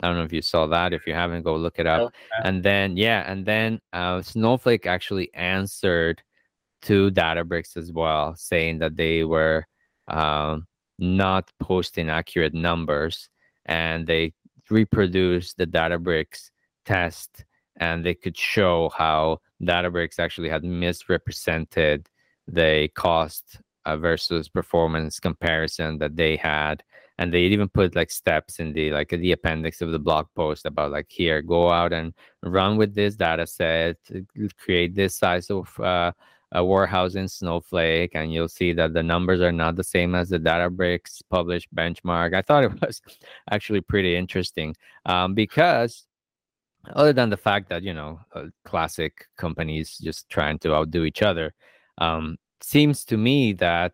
I 0.02 0.06
don't 0.06 0.16
know 0.16 0.24
if 0.24 0.32
you 0.32 0.42
saw 0.42 0.66
that. 0.66 0.92
If 0.92 1.06
you 1.06 1.14
haven't, 1.14 1.42
go 1.42 1.56
look 1.56 1.78
it 1.78 1.86
up. 1.86 2.02
Okay. 2.02 2.16
And 2.44 2.62
then, 2.62 2.96
yeah, 2.96 3.30
and 3.30 3.44
then 3.44 3.80
uh, 3.92 4.22
Snowflake 4.22 4.86
actually 4.86 5.32
answered 5.34 6.22
to 6.82 7.10
Databricks 7.10 7.76
as 7.76 7.92
well, 7.92 8.34
saying 8.34 8.78
that 8.78 8.96
they 8.96 9.24
were 9.24 9.66
um, 10.08 10.66
not 10.98 11.50
posting 11.60 12.08
accurate 12.08 12.54
numbers, 12.54 13.28
and 13.66 14.06
they 14.06 14.32
reproduce 14.70 15.52
the 15.52 15.66
Databricks 15.66 16.50
test 16.86 17.44
and 17.80 18.04
they 18.04 18.14
could 18.14 18.36
show 18.36 18.90
how 18.96 19.40
Databricks 19.62 20.18
actually 20.18 20.50
had 20.50 20.62
misrepresented 20.62 22.08
the 22.46 22.88
cost 22.94 23.58
uh, 23.86 23.96
versus 23.96 24.48
performance 24.48 25.18
comparison 25.18 25.98
that 25.98 26.14
they 26.14 26.36
had. 26.36 26.84
And 27.18 27.34
they 27.34 27.40
even 27.40 27.68
put 27.68 27.96
like 27.96 28.10
steps 28.10 28.60
in 28.60 28.72
the 28.72 28.90
like 28.92 29.10
the 29.10 29.32
appendix 29.32 29.82
of 29.82 29.92
the 29.92 29.98
blog 29.98 30.26
post 30.34 30.64
about 30.64 30.90
like 30.90 31.06
here 31.10 31.42
go 31.42 31.70
out 31.70 31.92
and 31.92 32.14
run 32.42 32.78
with 32.78 32.94
this 32.94 33.14
data 33.14 33.46
set 33.46 33.98
create 34.56 34.94
this 34.94 35.18
size 35.18 35.50
of 35.50 35.78
uh, 35.80 36.12
a 36.52 36.64
warehouse 36.64 37.16
in 37.16 37.28
snowflake 37.28 38.12
and 38.14 38.32
you'll 38.32 38.48
see 38.48 38.72
that 38.72 38.94
the 38.94 39.02
numbers 39.02 39.42
are 39.42 39.52
not 39.52 39.76
the 39.76 39.84
same 39.84 40.14
as 40.14 40.30
the 40.30 40.38
databricks 40.38 41.20
published 41.28 41.72
benchmark. 41.74 42.34
I 42.34 42.40
thought 42.40 42.64
it 42.64 42.80
was 42.80 43.02
actually 43.50 43.82
pretty 43.82 44.16
interesting 44.16 44.74
um, 45.04 45.34
because 45.34 46.06
other 46.94 47.12
than 47.12 47.30
the 47.30 47.36
fact 47.36 47.68
that 47.68 47.82
you 47.82 47.94
know 47.94 48.20
uh, 48.34 48.44
classic 48.64 49.26
companies 49.36 49.98
just 49.98 50.28
trying 50.30 50.58
to 50.58 50.74
outdo 50.74 51.04
each 51.04 51.22
other 51.22 51.52
um, 51.98 52.36
seems 52.62 53.04
to 53.04 53.16
me 53.16 53.52
that 53.52 53.92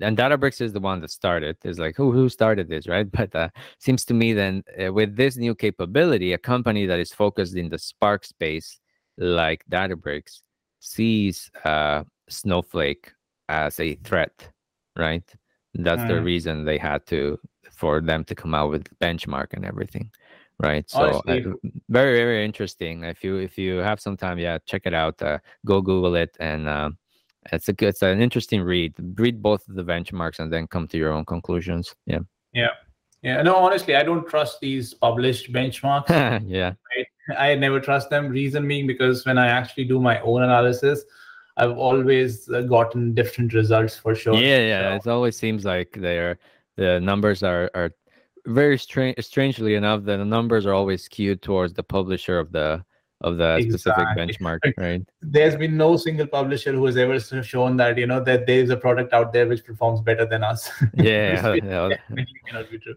and 0.00 0.16
Databricks 0.16 0.60
is 0.60 0.72
the 0.72 0.80
one 0.80 1.00
that 1.00 1.10
started. 1.10 1.58
It's 1.64 1.78
like 1.78 1.96
who 1.96 2.12
who 2.12 2.28
started 2.28 2.68
this, 2.68 2.88
right? 2.88 3.10
But 3.18 3.34
uh, 3.34 3.50
seems 3.78 4.04
to 4.06 4.14
me 4.14 4.32
then 4.32 4.64
uh, 4.82 4.92
with 4.92 5.16
this 5.16 5.36
new 5.36 5.54
capability, 5.54 6.32
a 6.32 6.38
company 6.38 6.86
that 6.86 6.98
is 6.98 7.12
focused 7.12 7.56
in 7.56 7.68
the 7.68 7.78
Spark 7.78 8.24
space 8.24 8.80
like 9.18 9.64
Databricks 9.70 10.40
sees 10.80 11.50
uh, 11.64 12.04
Snowflake 12.28 13.12
as 13.48 13.78
a 13.80 13.96
threat, 13.96 14.48
right? 14.96 15.24
That's 15.74 16.02
the 16.04 16.20
reason 16.22 16.64
they 16.64 16.78
had 16.78 17.06
to 17.06 17.38
for 17.72 18.00
them 18.00 18.24
to 18.24 18.34
come 18.34 18.54
out 18.54 18.70
with 18.70 18.98
benchmark 18.98 19.48
and 19.52 19.64
everything, 19.64 20.10
right? 20.62 20.88
So 20.88 21.22
uh, 21.26 21.40
very 21.88 22.16
very 22.16 22.44
interesting. 22.44 23.04
If 23.04 23.22
you 23.24 23.36
if 23.36 23.58
you 23.58 23.78
have 23.78 24.00
some 24.00 24.16
time, 24.16 24.38
yeah, 24.38 24.58
check 24.66 24.82
it 24.84 24.94
out. 24.94 25.20
Uh, 25.20 25.38
go 25.66 25.80
Google 25.80 26.14
it 26.14 26.36
and 26.40 26.68
um, 26.68 26.98
it's 27.50 27.68
a 27.68 27.72
good, 27.72 27.88
it's 27.88 28.02
an 28.02 28.20
interesting 28.20 28.62
read. 28.62 28.94
Read 29.18 29.42
both 29.42 29.66
of 29.68 29.74
the 29.74 29.84
benchmarks 29.84 30.38
and 30.38 30.52
then 30.52 30.66
come 30.66 30.86
to 30.88 30.98
your 30.98 31.12
own 31.12 31.24
conclusions. 31.24 31.94
Yeah. 32.06 32.20
Yeah. 32.52 32.68
Yeah. 33.22 33.42
No, 33.42 33.56
honestly, 33.56 33.96
I 33.96 34.02
don't 34.02 34.28
trust 34.28 34.60
these 34.60 34.94
published 34.94 35.52
benchmarks. 35.52 36.08
yeah. 36.46 36.74
I, 37.30 37.50
I 37.50 37.54
never 37.54 37.80
trust 37.80 38.10
them. 38.10 38.28
Reason 38.28 38.66
being 38.66 38.86
because 38.86 39.24
when 39.26 39.38
I 39.38 39.48
actually 39.48 39.84
do 39.84 40.00
my 40.00 40.20
own 40.20 40.42
analysis, 40.42 41.02
I've 41.56 41.76
always 41.76 42.48
uh, 42.48 42.62
gotten 42.62 43.14
different 43.14 43.54
results 43.54 43.96
for 43.96 44.14
sure. 44.14 44.34
Yeah, 44.34 44.58
yeah. 44.58 44.98
So. 44.98 45.10
It 45.10 45.12
always 45.12 45.36
seems 45.36 45.64
like 45.64 45.92
they're 45.92 46.38
the 46.76 47.00
numbers 47.00 47.42
are 47.42 47.70
are 47.74 47.90
very 48.46 48.78
strange. 48.78 49.18
Strangely 49.20 49.74
enough, 49.74 50.04
the 50.04 50.18
numbers 50.24 50.66
are 50.66 50.74
always 50.74 51.04
skewed 51.04 51.42
towards 51.42 51.74
the 51.74 51.82
publisher 51.82 52.38
of 52.38 52.52
the 52.52 52.84
of 53.22 53.36
the 53.36 53.56
exactly. 53.56 53.78
specific 53.78 54.06
benchmark, 54.40 54.58
right? 54.76 55.02
There's 55.20 55.56
been 55.56 55.76
no 55.76 55.96
single 55.96 56.26
publisher 56.26 56.72
who 56.72 56.84
has 56.86 56.96
ever 56.96 57.20
shown 57.20 57.76
that 57.76 57.96
you 57.96 58.06
know 58.06 58.22
that 58.24 58.46
there 58.46 58.58
is 58.58 58.70
a 58.70 58.76
product 58.76 59.12
out 59.12 59.32
there 59.32 59.46
which 59.46 59.64
performs 59.64 60.00
better 60.00 60.26
than 60.26 60.42
us. 60.42 60.70
Yeah, 60.94 61.54
yeah. 61.54 61.88
cannot 62.46 62.70
be 62.70 62.78
true. 62.78 62.96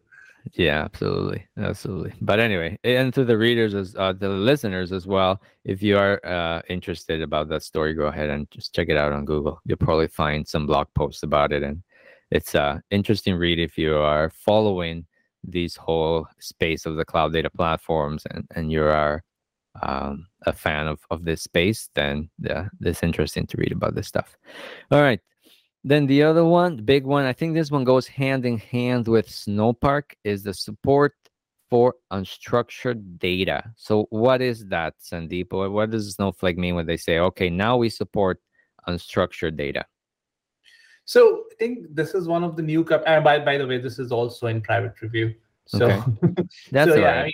Yeah, 0.54 0.84
absolutely, 0.84 1.48
absolutely. 1.58 2.14
But 2.22 2.40
anyway, 2.40 2.78
and 2.84 3.14
to 3.16 3.26
the 3.26 3.38
readers 3.38 3.74
as 3.74 3.96
uh, 3.96 4.14
the 4.14 4.30
listeners 4.30 4.92
as 4.92 5.08
well, 5.08 5.42
if 5.64 5.82
you 5.82 5.98
are 5.98 6.24
uh, 6.24 6.62
interested 6.70 7.22
about 7.22 7.50
that 7.50 7.64
story, 7.64 7.94
go 7.94 8.06
ahead 8.06 8.30
and 8.30 8.50
just 8.52 8.74
check 8.74 8.90
it 8.90 8.98
out 8.98 9.12
on 9.12 9.26
Google. 9.26 9.60
You'll 9.66 9.78
probably 9.78 10.08
find 10.08 10.48
some 10.48 10.68
blog 10.68 10.88
posts 10.94 11.24
about 11.24 11.52
it, 11.52 11.64
and 11.64 11.82
it's 12.30 12.54
a 12.54 12.62
uh, 12.62 12.80
interesting 12.92 13.36
read 13.36 13.60
if 13.60 13.78
you 13.78 13.96
are 13.96 14.30
following 14.30 15.06
this 15.48 15.76
whole 15.76 16.28
space 16.40 16.86
of 16.86 16.96
the 16.96 17.06
cloud 17.06 17.34
data 17.34 17.50
platforms 17.50 18.24
and 18.32 18.46
and 18.56 18.72
you 18.72 18.84
are 18.84 19.24
um, 19.82 20.28
a 20.46 20.54
fan 20.54 20.88
of, 20.88 21.00
of 21.12 21.26
this 21.26 21.44
space, 21.44 21.90
then 21.96 22.30
yeah, 22.40 22.68
it's 22.82 23.04
interesting 23.04 23.46
to 23.48 23.58
read 23.58 23.72
about 23.72 23.96
this 23.96 24.08
stuff. 24.08 24.38
All 24.92 25.02
right. 25.02 25.20
Then 25.84 26.08
the 26.08 26.24
other 26.24 26.46
one, 26.46 26.78
the 26.78 26.82
big 26.82 27.06
one, 27.06 27.26
I 27.26 27.34
think 27.34 27.54
this 27.54 27.70
one 27.70 27.84
goes 27.84 28.08
hand 28.08 28.46
in 28.46 28.58
hand 28.58 29.08
with 29.08 29.28
Snowpark, 29.28 30.14
is 30.24 30.44
the 30.44 30.54
support 30.54 31.14
for 31.70 31.96
unstructured 32.12 33.20
data. 33.20 33.64
So 33.76 34.08
what 34.10 34.42
is 34.42 34.66
that, 34.68 34.96
Sandeep? 35.00 35.52
What 35.72 35.92
does 35.92 36.16
Snowflake 36.16 36.58
mean 36.58 36.76
when 36.76 36.88
they 36.88 36.98
say, 36.98 37.20
okay, 37.20 37.50
now 37.50 37.78
we 37.78 37.90
support 37.90 38.40
unstructured 38.88 39.58
data? 39.58 39.86
So 41.06 41.46
I 41.52 41.56
think 41.56 41.96
this 41.96 42.14
is 42.14 42.28
one 42.28 42.44
of 42.44 42.56
the 42.56 42.62
new. 42.62 42.84
cup. 42.84 43.04
And 43.06 43.24
by 43.24 43.40
by 43.40 43.58
the 43.58 43.68
way, 43.68 43.78
this 43.78 44.00
is 44.00 44.12
also 44.12 44.48
in 44.48 44.62
private 44.62 45.02
review. 45.02 45.34
So 45.68 45.86
okay. 45.86 46.04
that's 46.72 46.92
so, 46.92 46.98
yeah, 46.98 47.06
right. 47.06 47.20
I 47.20 47.24
mean, 47.24 47.34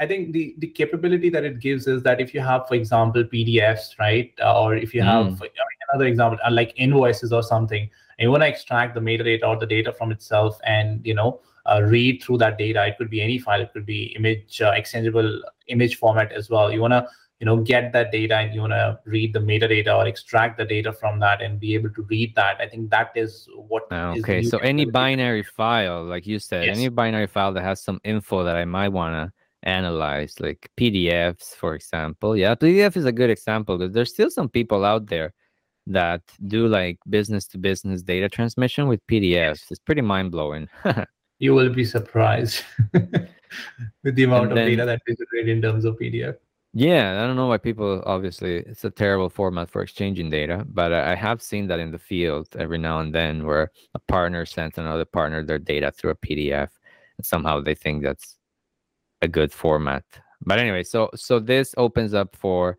I 0.00 0.06
think 0.06 0.32
the 0.32 0.54
the 0.58 0.66
capability 0.66 1.28
that 1.30 1.44
it 1.44 1.60
gives 1.60 1.86
is 1.86 2.02
that 2.02 2.20
if 2.20 2.34
you 2.34 2.40
have, 2.40 2.66
for 2.66 2.74
example, 2.74 3.22
PDFs, 3.22 3.98
right, 3.98 4.32
uh, 4.42 4.60
or 4.60 4.74
if 4.74 4.94
you 4.94 5.02
have 5.02 5.26
mm. 5.26 5.48
another 5.92 6.06
example 6.06 6.38
uh, 6.44 6.50
like 6.50 6.72
invoices 6.76 7.32
or 7.32 7.42
something, 7.42 7.82
and 7.82 8.24
you 8.24 8.30
want 8.30 8.42
to 8.42 8.48
extract 8.48 8.94
the 8.94 9.00
metadata 9.00 9.44
or 9.44 9.56
the 9.56 9.66
data 9.66 9.92
from 9.92 10.10
itself, 10.10 10.58
and 10.64 11.06
you 11.06 11.14
know 11.14 11.40
uh, 11.66 11.82
read 11.82 12.22
through 12.22 12.38
that 12.38 12.58
data. 12.58 12.86
It 12.86 12.96
could 12.98 13.10
be 13.10 13.20
any 13.20 13.38
file. 13.38 13.60
It 13.60 13.72
could 13.72 13.86
be 13.86 14.04
image 14.16 14.60
uh, 14.60 14.72
exchangeable 14.74 15.42
image 15.68 15.96
format 15.96 16.32
as 16.32 16.50
well. 16.50 16.72
You 16.72 16.80
want 16.80 16.94
to 16.94 17.06
you 17.42 17.46
know 17.46 17.56
get 17.56 17.92
that 17.92 18.12
data 18.12 18.36
and 18.36 18.54
you 18.54 18.60
want 18.60 18.72
to 18.72 18.96
read 19.04 19.32
the 19.32 19.40
metadata 19.40 19.92
or 19.96 20.06
extract 20.06 20.56
the 20.56 20.64
data 20.64 20.92
from 20.92 21.18
that 21.18 21.42
and 21.42 21.58
be 21.58 21.74
able 21.74 21.90
to 21.90 22.02
read 22.02 22.32
that 22.36 22.56
i 22.60 22.68
think 22.68 22.88
that 22.88 23.10
is 23.16 23.48
what 23.56 23.88
ah, 23.90 24.14
okay 24.16 24.38
is 24.38 24.48
so 24.48 24.58
any 24.58 24.84
binary 24.84 25.42
file 25.42 26.04
like 26.04 26.24
you 26.24 26.38
said 26.38 26.64
yes. 26.66 26.76
any 26.76 26.88
binary 26.88 27.26
file 27.26 27.52
that 27.52 27.64
has 27.64 27.82
some 27.82 28.00
info 28.04 28.44
that 28.44 28.54
i 28.54 28.64
might 28.64 28.90
want 28.90 29.12
to 29.12 29.32
analyze 29.64 30.34
like 30.40 30.68
PDFs, 30.76 31.54
for 31.54 31.76
example. 31.76 32.36
Yeah, 32.36 32.56
PDF 32.56 32.96
is 32.96 33.04
a 33.04 33.12
good 33.12 33.30
example 33.30 33.78
because 33.78 33.94
there's 33.94 34.10
still 34.10 34.28
some 34.28 34.48
people 34.48 34.84
out 34.84 35.06
there 35.06 35.32
that 35.86 36.22
do 36.48 36.66
like 36.66 36.98
business 37.08 37.46
to 37.48 37.58
business 37.58 38.02
data 38.02 38.28
transmission 38.28 38.88
with 38.88 39.00
PDFs. 39.06 39.70
It's 39.70 39.78
pretty 39.78 40.00
mind 40.00 40.32
blowing. 40.32 40.68
you 41.38 41.54
will 41.54 41.72
be 41.72 41.84
surprised 41.84 42.64
with 44.02 44.16
the 44.16 44.24
amount 44.24 44.50
of 44.50 44.56
data 44.56 44.84
that 44.84 45.00
is 45.06 45.16
generated 45.16 45.56
in 45.56 45.62
terms 45.62 45.84
of 45.84 45.96
PDF. 45.96 46.36
Yeah, 46.74 47.22
I 47.22 47.26
don't 47.26 47.36
know 47.36 47.48
why 47.48 47.58
people 47.58 48.02
obviously 48.06 48.56
it's 48.56 48.84
a 48.84 48.90
terrible 48.90 49.28
format 49.28 49.68
for 49.68 49.82
exchanging 49.82 50.30
data, 50.30 50.64
but 50.68 50.92
I 50.92 51.14
have 51.14 51.42
seen 51.42 51.66
that 51.66 51.78
in 51.78 51.90
the 51.90 51.98
field 51.98 52.48
every 52.58 52.78
now 52.78 53.00
and 53.00 53.14
then 53.14 53.44
where 53.44 53.70
a 53.94 53.98
partner 53.98 54.46
sends 54.46 54.78
another 54.78 55.04
partner 55.04 55.42
their 55.44 55.58
data 55.58 55.92
through 55.92 56.10
a 56.12 56.16
PDF 56.16 56.70
and 57.18 57.26
somehow 57.26 57.60
they 57.60 57.74
think 57.74 58.02
that's 58.02 58.38
a 59.20 59.28
good 59.28 59.52
format. 59.52 60.04
But 60.46 60.58
anyway, 60.58 60.82
so 60.82 61.10
so 61.14 61.38
this 61.38 61.74
opens 61.76 62.14
up 62.14 62.34
for 62.34 62.78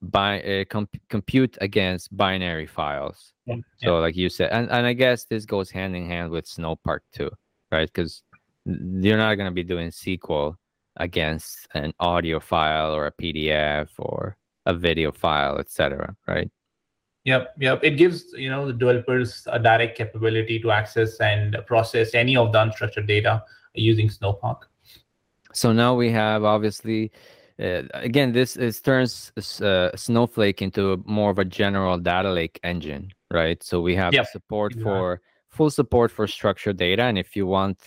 by 0.00 0.40
uh, 0.42 0.64
comp- 0.66 1.00
compute 1.08 1.58
against 1.60 2.16
binary 2.16 2.66
files. 2.66 3.32
Yeah. 3.46 3.56
So 3.78 3.98
like 3.98 4.16
you 4.16 4.28
said, 4.28 4.50
and, 4.52 4.70
and 4.70 4.86
I 4.86 4.92
guess 4.92 5.24
this 5.24 5.44
goes 5.44 5.70
hand 5.70 5.96
in 5.96 6.06
hand 6.06 6.30
with 6.30 6.46
Snowpark 6.46 7.00
too, 7.12 7.30
right? 7.72 7.88
Because 7.92 8.22
you're 8.64 9.18
not 9.18 9.34
going 9.34 9.50
to 9.50 9.54
be 9.54 9.64
doing 9.64 9.88
SQL 9.90 10.56
against 10.96 11.66
an 11.74 11.92
audio 12.00 12.40
file 12.40 12.94
or 12.94 13.06
a 13.06 13.12
PDF 13.12 13.88
or 13.98 14.36
a 14.66 14.74
video 14.74 15.12
file, 15.12 15.58
etc. 15.58 16.14
Right? 16.26 16.50
Yep, 17.24 17.54
yep. 17.58 17.80
It 17.82 17.92
gives 17.92 18.32
you 18.36 18.50
know 18.50 18.66
the 18.66 18.72
developers 18.72 19.46
a 19.50 19.58
direct 19.58 19.96
capability 19.96 20.60
to 20.60 20.70
access 20.70 21.18
and 21.20 21.56
process 21.66 22.14
any 22.14 22.36
of 22.36 22.52
the 22.52 22.58
unstructured 22.58 23.06
data 23.06 23.42
using 23.74 24.08
Snowpark. 24.08 24.62
So 25.52 25.72
now 25.72 25.94
we 25.94 26.10
have 26.10 26.44
obviously, 26.44 27.12
uh, 27.62 27.82
again, 27.94 28.32
this 28.32 28.56
is 28.56 28.80
turns 28.80 29.32
uh, 29.62 29.96
Snowflake 29.96 30.60
into 30.60 31.02
more 31.06 31.30
of 31.30 31.38
a 31.38 31.44
general 31.44 31.96
data 31.98 32.30
lake 32.30 32.60
engine, 32.62 33.12
right? 33.32 33.62
So 33.62 33.80
we 33.80 33.94
have 33.94 34.12
yep. 34.12 34.26
support 34.26 34.74
yeah. 34.76 34.82
for 34.82 35.20
full 35.48 35.70
support 35.70 36.10
for 36.10 36.26
structured 36.26 36.76
data, 36.76 37.04
and 37.04 37.16
if 37.16 37.36
you 37.36 37.46
want 37.46 37.78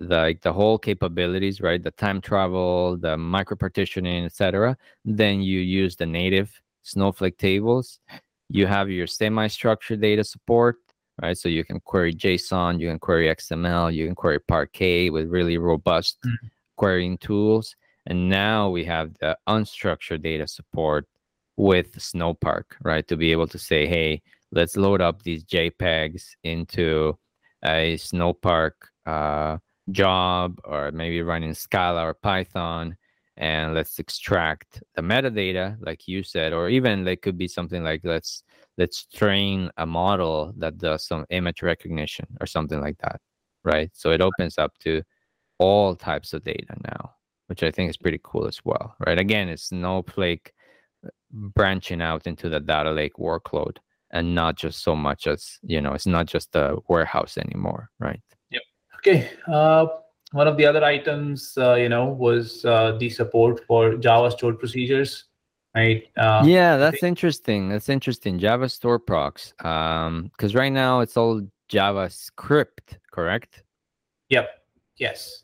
like 0.00 0.40
the 0.40 0.52
whole 0.52 0.78
capabilities, 0.78 1.60
right, 1.60 1.82
the 1.82 1.90
time 1.92 2.20
travel, 2.20 2.96
the 2.96 3.16
micro 3.16 3.56
partitioning, 3.56 4.24
etc., 4.24 4.76
then 5.04 5.42
you 5.42 5.60
use 5.60 5.96
the 5.96 6.06
native 6.06 6.60
Snowflake 6.82 7.38
tables. 7.38 8.00
You 8.48 8.66
have 8.66 8.90
your 8.90 9.06
semi-structured 9.06 10.00
data 10.00 10.24
support, 10.24 10.76
right? 11.22 11.36
So 11.36 11.48
you 11.48 11.64
can 11.64 11.80
query 11.80 12.14
JSON, 12.14 12.80
you 12.80 12.88
can 12.88 12.98
query 12.98 13.28
XML, 13.28 13.94
you 13.94 14.06
can 14.06 14.14
query 14.14 14.40
Parquet 14.40 15.10
with 15.10 15.28
really 15.28 15.58
robust 15.58 16.18
mm-hmm 16.24 16.46
querying 16.80 17.18
tools. 17.18 17.76
And 18.06 18.30
now 18.30 18.70
we 18.70 18.84
have 18.84 19.12
the 19.20 19.36
unstructured 19.46 20.22
data 20.22 20.46
support 20.48 21.06
with 21.58 21.92
Snowpark, 21.96 22.64
right? 22.82 23.06
To 23.08 23.16
be 23.18 23.32
able 23.32 23.48
to 23.48 23.58
say, 23.58 23.86
hey, 23.86 24.22
let's 24.50 24.78
load 24.78 25.02
up 25.02 25.22
these 25.22 25.44
JPEGs 25.44 26.22
into 26.42 27.18
a 27.62 27.98
Snowpark 27.98 28.72
uh, 29.04 29.58
job 29.92 30.60
or 30.64 30.90
maybe 30.92 31.22
running 31.22 31.54
Scala 31.54 32.02
or 32.02 32.14
Python 32.14 32.96
and 33.36 33.74
let's 33.74 33.98
extract 33.98 34.82
the 34.94 35.02
metadata 35.02 35.76
like 35.80 36.06
you 36.06 36.22
said 36.22 36.52
or 36.52 36.68
even 36.68 37.06
it 37.06 37.22
could 37.22 37.38
be 37.38 37.48
something 37.48 37.82
like 37.82 38.00
let's 38.04 38.42
let's 38.76 39.06
train 39.06 39.70
a 39.78 39.86
model 39.86 40.52
that 40.56 40.78
does 40.78 41.06
some 41.06 41.24
image 41.30 41.62
recognition 41.62 42.26
or 42.40 42.46
something 42.46 42.80
like 42.80 42.98
that 42.98 43.20
right 43.64 43.90
so 43.94 44.10
it 44.10 44.20
opens 44.20 44.58
up 44.58 44.76
to 44.78 45.02
all 45.60 45.94
types 45.94 46.32
of 46.32 46.42
data 46.42 46.74
now, 46.84 47.14
which 47.48 47.62
I 47.62 47.70
think 47.70 47.90
is 47.90 47.98
pretty 47.98 48.18
cool 48.24 48.48
as 48.48 48.64
well, 48.64 48.96
right? 49.06 49.18
Again, 49.18 49.50
it's 49.50 49.64
Snowflake 49.64 50.52
uh, 51.06 51.10
branching 51.30 52.00
out 52.00 52.26
into 52.26 52.48
the 52.48 52.58
data 52.58 52.90
lake 52.90 53.16
workload 53.18 53.76
and 54.10 54.34
not 54.34 54.56
just 54.56 54.82
so 54.82 54.96
much 54.96 55.26
as 55.28 55.58
you 55.62 55.80
know 55.80 55.92
it's 55.92 56.06
not 56.06 56.26
just 56.26 56.56
a 56.56 56.76
warehouse 56.88 57.38
anymore 57.38 57.90
right 58.00 58.20
okay 59.00 59.30
uh, 59.48 59.86
one 60.32 60.46
of 60.46 60.56
the 60.56 60.64
other 60.64 60.84
items 60.84 61.56
uh, 61.58 61.74
you 61.74 61.88
know 61.88 62.06
was 62.06 62.64
uh, 62.64 62.96
the 62.98 63.10
support 63.10 63.64
for 63.66 63.96
java 63.96 64.30
stored 64.30 64.58
procedures 64.58 65.24
right? 65.74 66.04
Uh, 66.16 66.42
yeah 66.44 66.76
that's 66.76 67.02
interesting. 67.02 67.68
That's 67.68 67.88
interesting. 67.88 68.38
Java 68.38 68.68
store 68.68 68.98
procs 68.98 69.54
um 69.60 70.30
because 70.32 70.54
right 70.54 70.72
now 70.72 71.00
it's 71.00 71.16
all 71.16 71.42
javascript 71.68 72.98
correct? 73.10 73.62
Yep 74.28 74.48
yes. 74.96 75.42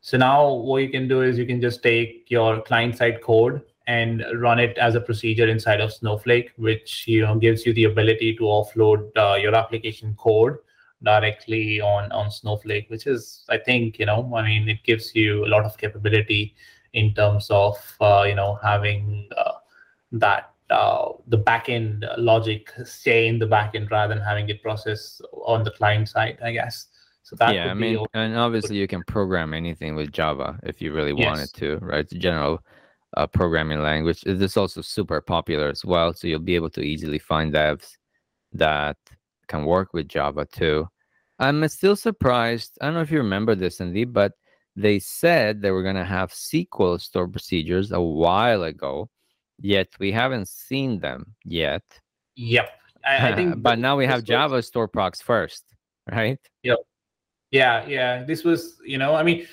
So 0.00 0.16
now 0.16 0.52
what 0.52 0.82
you 0.82 0.88
can 0.88 1.08
do 1.08 1.22
is 1.22 1.38
you 1.38 1.46
can 1.46 1.60
just 1.60 1.82
take 1.82 2.26
your 2.28 2.62
client 2.62 2.96
side 2.96 3.22
code 3.22 3.62
and 3.86 4.24
run 4.36 4.58
it 4.58 4.78
as 4.78 4.94
a 4.94 5.00
procedure 5.00 5.48
inside 5.48 5.80
of 5.80 5.92
Snowflake, 5.92 6.52
which 6.56 7.06
you 7.06 7.22
know 7.22 7.36
gives 7.36 7.66
you 7.66 7.72
the 7.74 7.84
ability 7.84 8.34
to 8.36 8.42
offload 8.42 9.10
uh, 9.16 9.36
your 9.36 9.54
application 9.54 10.14
code 10.18 10.58
directly 11.02 11.80
on 11.80 12.10
on 12.12 12.30
Snowflake, 12.30 12.88
which 12.90 13.06
is 13.06 13.44
I 13.48 13.58
think 13.58 13.98
you 13.98 14.06
know 14.06 14.34
I 14.34 14.42
mean 14.42 14.68
it 14.68 14.82
gives 14.84 15.14
you 15.14 15.46
a 15.46 15.48
lot 15.48 15.64
of 15.64 15.78
capability 15.78 16.54
in 16.92 17.14
terms 17.14 17.50
of 17.50 17.76
uh, 18.00 18.24
you 18.26 18.34
know 18.34 18.58
having 18.62 19.28
uh, 19.36 19.52
that 20.12 20.52
uh, 20.70 21.12
the 21.26 21.38
backend 21.38 22.08
logic 22.16 22.72
stay 22.84 23.26
in 23.26 23.38
the 23.38 23.46
backend 23.46 23.90
rather 23.90 24.14
than 24.14 24.22
having 24.22 24.48
it 24.48 24.62
process 24.62 25.20
on 25.44 25.64
the 25.64 25.70
client 25.70 26.08
side, 26.08 26.38
I 26.42 26.52
guess. 26.52 26.86
So 27.22 27.36
that 27.36 27.54
yeah, 27.54 27.70
I 27.70 27.74
mean, 27.74 28.04
and 28.14 28.36
obviously 28.36 28.76
you 28.76 28.88
can 28.88 29.02
program 29.04 29.54
anything 29.54 29.94
with 29.94 30.12
Java 30.12 30.58
if 30.62 30.80
you 30.80 30.92
really 30.92 31.14
yes. 31.16 31.26
wanted 31.26 31.52
to, 31.54 31.76
right? 31.78 32.00
It's 32.00 32.12
general 32.12 32.60
uh, 33.16 33.26
programming 33.26 33.82
language. 33.82 34.22
Is 34.24 34.56
also 34.56 34.80
super 34.80 35.20
popular 35.20 35.68
as 35.68 35.84
well. 35.84 36.12
So 36.12 36.26
you'll 36.26 36.40
be 36.40 36.56
able 36.56 36.70
to 36.70 36.80
easily 36.80 37.18
find 37.18 37.52
devs 37.52 37.96
that 38.52 38.96
can 39.50 39.64
work 39.64 39.92
with 39.92 40.08
Java 40.08 40.46
too. 40.46 40.88
I'm 41.38 41.62
uh, 41.62 41.68
still 41.68 41.96
surprised. 41.96 42.78
I 42.80 42.86
don't 42.86 42.94
know 42.94 43.00
if 43.00 43.10
you 43.10 43.18
remember 43.18 43.54
this, 43.54 43.78
Sandeep, 43.78 44.12
but 44.12 44.32
they 44.76 44.98
said 44.98 45.60
they 45.60 45.72
were 45.72 45.82
going 45.82 45.96
to 45.96 46.04
have 46.04 46.30
SQL 46.30 47.00
store 47.00 47.28
procedures 47.28 47.92
a 47.92 48.00
while 48.00 48.62
ago, 48.62 49.10
yet 49.58 49.88
we 49.98 50.12
haven't 50.12 50.48
seen 50.48 51.00
them 51.00 51.34
yet. 51.44 51.82
Yep. 52.36 52.70
I, 53.04 53.32
I 53.32 53.34
think 53.34 53.62
but 53.68 53.78
now 53.78 53.96
we 53.96 54.06
have 54.06 54.24
Java 54.24 54.62
store 54.62 54.88
procs 54.88 55.20
first, 55.20 55.64
right? 56.10 56.38
Yep. 56.62 56.78
Yeah, 57.50 57.84
yeah. 57.86 58.22
This 58.22 58.44
was, 58.44 58.76
you 58.86 58.96
know, 58.96 59.14
I 59.16 59.24
mean, 59.24 59.46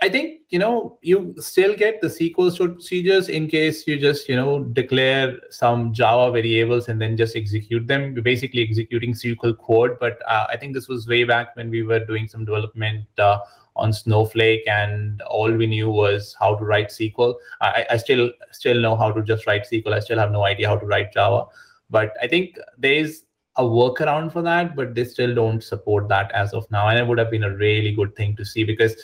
I 0.00 0.08
think 0.08 0.42
you 0.50 0.60
know 0.60 0.98
you 1.02 1.34
still 1.38 1.74
get 1.74 2.00
the 2.00 2.06
SQL 2.06 2.74
procedures 2.74 3.28
in 3.28 3.48
case 3.48 3.84
you 3.86 3.98
just 3.98 4.28
you 4.28 4.36
know 4.36 4.62
declare 4.62 5.38
some 5.50 5.92
Java 5.92 6.30
variables 6.30 6.88
and 6.88 7.00
then 7.00 7.16
just 7.16 7.34
execute 7.34 7.88
them. 7.88 8.14
You're 8.14 8.22
basically 8.22 8.62
executing 8.62 9.12
SQL 9.14 9.58
code. 9.58 9.96
But 9.98 10.20
uh, 10.28 10.46
I 10.48 10.56
think 10.56 10.74
this 10.74 10.86
was 10.86 11.08
way 11.08 11.24
back 11.24 11.56
when 11.56 11.68
we 11.68 11.82
were 11.82 12.04
doing 12.04 12.28
some 12.28 12.44
development 12.44 13.06
uh, 13.18 13.38
on 13.74 13.92
Snowflake, 13.92 14.62
and 14.68 15.20
all 15.22 15.50
we 15.50 15.66
knew 15.66 15.90
was 15.90 16.36
how 16.38 16.54
to 16.54 16.64
write 16.64 16.90
SQL. 16.90 17.34
I, 17.60 17.84
I 17.90 17.96
still 17.96 18.30
still 18.52 18.80
know 18.80 18.94
how 18.96 19.10
to 19.10 19.22
just 19.22 19.48
write 19.48 19.66
SQL. 19.68 19.94
I 19.94 20.00
still 20.00 20.18
have 20.18 20.30
no 20.30 20.44
idea 20.44 20.68
how 20.68 20.76
to 20.76 20.86
write 20.86 21.12
Java. 21.12 21.46
But 21.90 22.14
I 22.22 22.28
think 22.28 22.56
there 22.78 22.94
is 22.94 23.24
a 23.56 23.62
workaround 23.62 24.32
for 24.32 24.42
that, 24.42 24.74
but 24.74 24.94
they 24.94 25.04
still 25.04 25.34
don't 25.34 25.62
support 25.62 26.08
that 26.08 26.32
as 26.32 26.54
of 26.54 26.70
now. 26.70 26.88
And 26.88 26.98
it 26.98 27.06
would 27.06 27.18
have 27.18 27.30
been 27.30 27.44
a 27.44 27.54
really 27.54 27.92
good 27.92 28.16
thing 28.16 28.34
to 28.36 28.44
see 28.44 28.64
because 28.64 28.94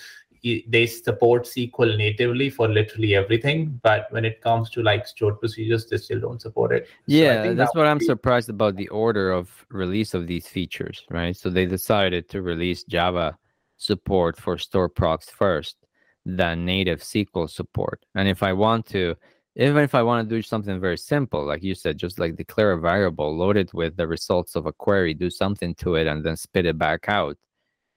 they 0.43 0.86
support 0.86 1.45
SQL 1.45 1.97
natively 1.97 2.51
for 2.51 2.68
literally 2.68 3.14
everything, 3.14 3.80
but 3.82 4.07
when 4.11 4.24
it 4.24 4.41
comes 4.41 4.70
to 4.70 4.82
like 4.82 5.07
stored 5.07 5.41
procedures, 5.41 5.86
they 5.86 5.97
still 5.97 6.20
don't 6.20 6.41
support 6.41 6.72
it. 6.72 6.89
Yeah, 7.07 7.45
so 7.45 7.55
that's 7.55 7.72
that 7.72 7.78
what 7.78 7.86
I'm 7.86 7.99
be... 7.99 8.05
surprised 8.05 8.49
about 8.49 8.76
the 8.76 8.89
order 8.89 9.30
of 9.30 9.66
release 9.70 10.14
of 10.14 10.26
these 10.26 10.47
features, 10.47 11.05
right? 11.11 11.36
So 11.36 11.51
they 11.51 11.66
decided 11.66 12.28
to 12.30 12.43
release 12.43 12.84
Java 12.84 13.36
support 13.76 14.36
for 14.36 14.59
store 14.59 14.89
procs 14.89 15.30
first 15.30 15.76
than 16.24 16.64
native 16.64 17.01
SQL 17.01 17.49
support. 17.49 18.05
And 18.14 18.28
if 18.28 18.43
I 18.43 18.53
want 18.53 18.86
to, 18.86 19.16
even 19.57 19.82
if 19.82 19.95
I 19.95 20.03
want 20.03 20.28
to 20.28 20.34
do 20.34 20.43
something 20.43 20.78
very 20.80 20.99
simple, 20.99 21.45
like 21.45 21.62
you 21.62 21.74
said, 21.74 21.99
just 21.99 22.18
like 22.18 22.36
declare 22.36 22.72
a 22.72 22.80
variable, 22.80 23.36
load 23.36 23.57
it 23.57 23.72
with 23.72 23.97
the 23.97 24.07
results 24.07 24.55
of 24.55 24.66
a 24.66 24.72
query, 24.72 25.14
do 25.14 25.30
something 25.30 25.74
to 25.76 25.95
it, 25.95 26.07
and 26.07 26.24
then 26.24 26.36
spit 26.36 26.66
it 26.66 26.78
back 26.78 27.09
out, 27.09 27.36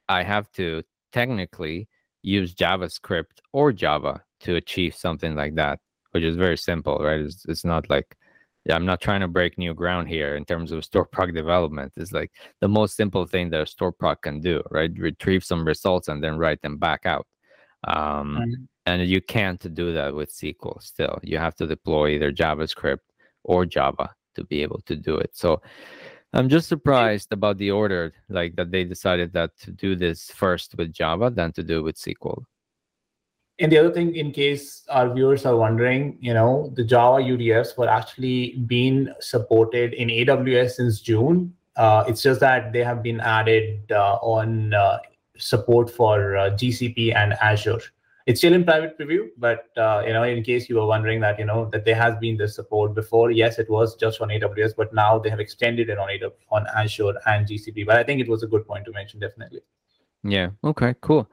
I 0.08 0.24
have 0.24 0.52
to 0.54 0.84
technically 1.12 1.88
use 2.24 2.54
JavaScript 2.54 3.40
or 3.54 3.72
Java 3.72 4.24
to 4.42 4.56
achieve 4.56 4.96
something 4.96 5.36
like 5.36 5.56
that, 5.56 5.80
which 6.12 6.24
is 6.24 6.36
very 6.36 6.58
simple, 6.58 6.98
right? 7.00 7.22
It's, 7.22 7.46
it's 7.46 7.66
not 7.66 7.90
like, 7.90 8.16
yeah, 8.66 8.76
I'm 8.76 8.86
not 8.86 9.02
trying 9.02 9.22
to 9.22 9.28
break 9.28 9.58
new 9.58 9.74
ground 9.74 10.08
here 10.08 10.36
in 10.36 10.46
terms 10.46 10.72
of 10.72 10.86
store 10.90 11.06
proc 11.06 11.34
development. 11.34 11.94
It's 11.98 12.12
like 12.12 12.32
the 12.60 12.68
most 12.68 12.96
simple 12.96 13.26
thing 13.26 13.50
that 13.52 13.62
a 13.62 13.66
store 13.66 13.92
proc 13.92 14.24
can 14.24 14.40
do, 14.40 14.62
right? 14.72 14.92
Retrieve 14.98 15.44
some 15.44 15.66
results 15.66 16.08
and 16.08 16.24
then 16.24 16.38
write 16.38 16.62
them 16.62 16.78
back 16.78 17.06
out. 17.06 17.28
Um, 17.88 18.38
mm-hmm. 18.40 18.64
And 18.88 19.08
you 19.08 19.22
can't 19.22 19.74
do 19.74 19.94
that 19.94 20.14
with 20.14 20.34
SQL 20.34 20.82
still. 20.82 21.20
You 21.24 21.38
have 21.38 21.56
to 21.56 21.68
deploy 21.68 22.10
either 22.10 22.32
JavaScript 22.32 23.00
or 23.44 23.66
Java 23.66 24.12
to 24.36 24.44
be 24.44 24.62
able 24.64 24.82
to 24.86 24.96
do 24.96 25.18
it. 25.18 25.32
So 25.34 25.62
I'm 26.34 26.48
just 26.48 26.70
surprised 26.70 27.34
about 27.34 27.58
the 27.58 27.72
order, 27.72 28.14
like 28.30 28.56
that 28.56 28.72
they 28.72 28.86
decided 28.86 29.34
that 29.34 29.58
to 29.60 29.72
do 29.72 29.96
this 29.96 30.32
first 30.32 30.76
with 30.78 30.94
Java 30.94 31.30
than 31.30 31.52
to 31.54 31.64
do 31.64 31.84
with 31.84 31.98
SQL. 31.98 32.44
And 33.60 33.72
the 33.72 33.78
other 33.78 33.92
thing, 33.92 34.16
in 34.16 34.32
case 34.32 34.84
our 34.90 35.14
viewers 35.14 35.46
are 35.46 35.56
wondering, 35.56 36.18
you 36.22 36.34
know, 36.34 36.72
the 36.76 36.84
Java 36.84 37.22
UDFs 37.22 37.78
were 37.78 37.90
actually 37.90 38.58
being 38.66 39.10
supported 39.20 39.94
in 39.94 40.08
AWS 40.08 40.72
since 40.72 41.02
June. 41.02 41.54
Uh, 41.76 42.06
it's 42.08 42.24
just 42.24 42.40
that 42.40 42.72
they 42.74 42.84
have 42.84 43.04
been 43.04 43.20
added 43.20 43.92
uh, 43.92 44.16
on 44.16 44.74
uh, 44.74 45.00
support 45.38 45.90
for 45.90 46.38
uh, 46.38 46.50
GCP 46.52 47.14
and 47.16 47.34
Azure 47.34 47.82
it's 48.28 48.40
still 48.40 48.54
in 48.54 48.64
private 48.64 48.98
preview 48.98 49.28
but 49.38 49.70
uh, 49.78 50.04
you 50.06 50.14
know 50.14 50.24
in 50.24 50.44
case 50.44 50.70
you 50.70 50.76
were 50.76 50.86
wondering 50.86 51.20
that 51.20 51.40
you 51.40 51.46
know 51.46 51.70
that 51.72 51.86
there 51.86 51.96
has 51.96 52.16
been 52.20 52.38
this 52.38 52.56
support 52.56 52.94
before 52.94 53.32
yes 53.32 53.60
it 53.60 53.70
was 53.70 53.96
just 53.96 54.22
on 54.22 54.30
aws 54.30 54.74
but 54.76 54.94
now 54.94 55.18
they 55.18 55.30
have 55.30 55.40
extended 55.40 55.90
it 55.90 55.98
on 55.98 56.08
AWS, 56.10 56.32
on 56.52 56.66
azure 56.76 57.14
and 57.26 57.48
gcp 57.48 57.86
but 57.86 57.98
i 57.98 58.04
think 58.04 58.22
it 58.22 58.28
was 58.28 58.44
a 58.44 58.48
good 58.48 58.66
point 58.66 58.86
to 58.86 58.92
mention 58.92 59.20
definitely. 59.20 59.62
Yeah. 60.24 60.50
Okay 60.64 60.96
cool. 61.02 61.30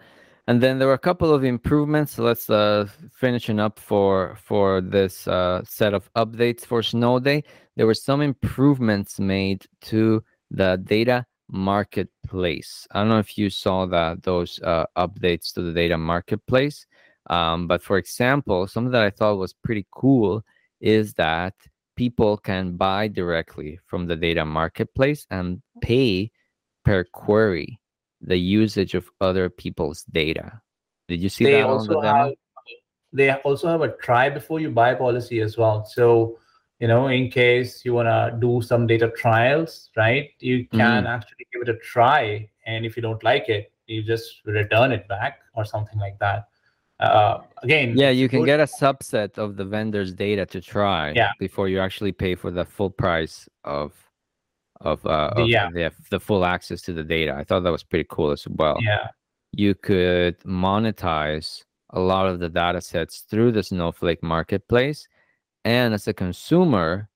And 0.47 0.63
then 0.63 0.79
there 0.79 0.89
were 0.89 0.95
a 0.95 0.99
couple 0.99 1.35
of 1.35 1.45
improvements. 1.45 2.15
So 2.15 2.23
let's 2.23 2.49
uh 2.49 2.87
finishing 3.13 3.61
up 3.61 3.79
for 3.79 4.37
for 4.43 4.81
this 4.81 5.29
uh 5.29 5.63
set 5.65 5.93
of 5.93 6.11
updates 6.15 6.65
for 6.65 6.83
snow 6.83 7.19
day 7.19 7.45
there 7.77 7.87
were 7.87 7.95
some 7.95 8.21
improvements 8.23 9.21
made 9.21 9.67
to 9.83 10.25
the 10.51 10.81
data 10.85 11.27
marketplace. 11.51 12.87
I 12.91 13.01
don't 13.01 13.09
know 13.09 13.19
if 13.19 13.39
you 13.39 13.51
saw 13.51 13.87
that 13.87 14.23
those 14.23 14.61
uh, 14.63 14.87
updates 14.97 15.53
to 15.55 15.63
the 15.63 15.73
data 15.73 15.97
marketplace. 15.97 16.87
Um, 17.31 17.67
but 17.67 17.83
for 17.83 17.99
example, 17.99 18.67
something 18.67 18.93
that 18.93 19.03
I 19.03 19.11
thought 19.11 19.37
was 19.37 19.53
pretty 19.53 19.87
cool 19.91 20.45
is 20.81 21.15
that 21.15 21.55
people 21.97 22.37
can 22.37 22.77
buy 22.77 23.09
directly 23.09 23.79
from 23.87 24.07
the 24.07 24.17
data 24.17 24.45
marketplace 24.45 25.27
and 25.31 25.61
pay 25.83 26.31
per 26.85 27.05
query 27.05 27.79
the 28.21 28.39
usage 28.39 28.95
of 28.95 29.11
other 29.21 29.49
people's 29.49 30.05
data. 30.05 30.61
Did 31.09 31.21
you 31.21 31.29
see 31.29 31.45
they 31.45 31.53
that 31.53 31.67
also 31.67 32.01
have, 32.01 32.33
They 33.13 33.33
also 33.33 33.69
have 33.69 33.83
a 33.83 33.97
try 33.97 34.29
before 34.29 34.61
you 34.61 34.71
buy 34.71 34.95
policy 34.95 35.41
as 35.41 35.57
well. 35.57 35.85
So 35.85 36.39
you 36.81 36.89
know 36.89 37.09
in 37.09 37.31
case 37.31 37.85
you 37.85 37.93
want 37.93 38.07
to 38.07 38.37
do 38.41 38.63
some 38.63 38.87
data 38.87 39.11
trials 39.17 39.91
right 39.97 40.31
you 40.41 40.67
can 40.69 41.05
mm. 41.05 41.09
actually 41.09 41.47
give 41.53 41.63
it 41.63 41.69
a 41.69 41.79
try 41.79 42.49
and 42.67 42.85
if 42.85 42.97
you 42.97 43.03
don't 43.03 43.23
like 43.25 43.49
it 43.49 43.73
you 43.87 44.03
just 44.03 44.41
return 44.45 44.93
it 44.93 45.07
back 45.09 45.41
or 45.55 45.65
something 45.65 45.99
like 45.99 46.19
that 46.19 46.49
uh, 47.01 47.39
again 47.63 47.97
yeah 47.97 48.11
you 48.11 48.29
can 48.29 48.45
get 48.45 48.61
a 48.61 48.65
subset 48.65 49.39
of 49.39 49.57
the 49.57 49.65
vendor's 49.65 50.13
data 50.13 50.45
to 50.45 50.61
try 50.61 51.13
yeah. 51.15 51.31
before 51.39 51.69
you 51.69 51.79
actually 51.79 52.13
pay 52.13 52.35
for 52.35 52.51
the 52.51 52.65
full 52.65 52.91
price 52.91 53.49
of 53.65 53.93
of, 54.81 55.05
uh, 55.07 55.31
of 55.35 55.49
yeah. 55.49 55.69
the, 55.71 55.91
the 56.11 56.21
full 56.21 56.45
access 56.45 56.81
to 56.81 56.93
the 56.93 57.03
data 57.03 57.35
i 57.35 57.43
thought 57.43 57.65
that 57.65 57.73
was 57.73 57.83
pretty 57.83 58.07
cool 58.09 58.31
as 58.31 58.47
well 58.49 58.77
yeah 58.81 59.09
you 59.53 59.75
could 59.75 60.39
monetize 60.41 61.65
a 61.91 62.01
lot 62.01 62.27
of 62.27 62.39
the 62.39 62.49
data 62.49 62.81
sets 62.81 63.21
through 63.21 63.51
the 63.51 63.63
snowflake 63.63 64.23
marketplace 64.23 65.09
and 65.69 65.93
as 65.93 66.09
a 66.09 66.15
consumer 66.15 67.09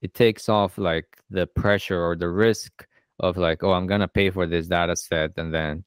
it 0.00 0.12
takes 0.14 0.48
off 0.48 0.76
like 0.76 1.06
the 1.30 1.46
pressure 1.46 2.00
or 2.02 2.16
the 2.16 2.28
risk 2.28 2.86
of 3.20 3.36
like 3.36 3.62
oh 3.62 3.72
i'm 3.72 3.86
gonna 3.86 4.08
pay 4.08 4.28
for 4.30 4.46
this 4.46 4.66
data 4.66 4.96
set 4.96 5.30
and 5.36 5.54
then 5.54 5.84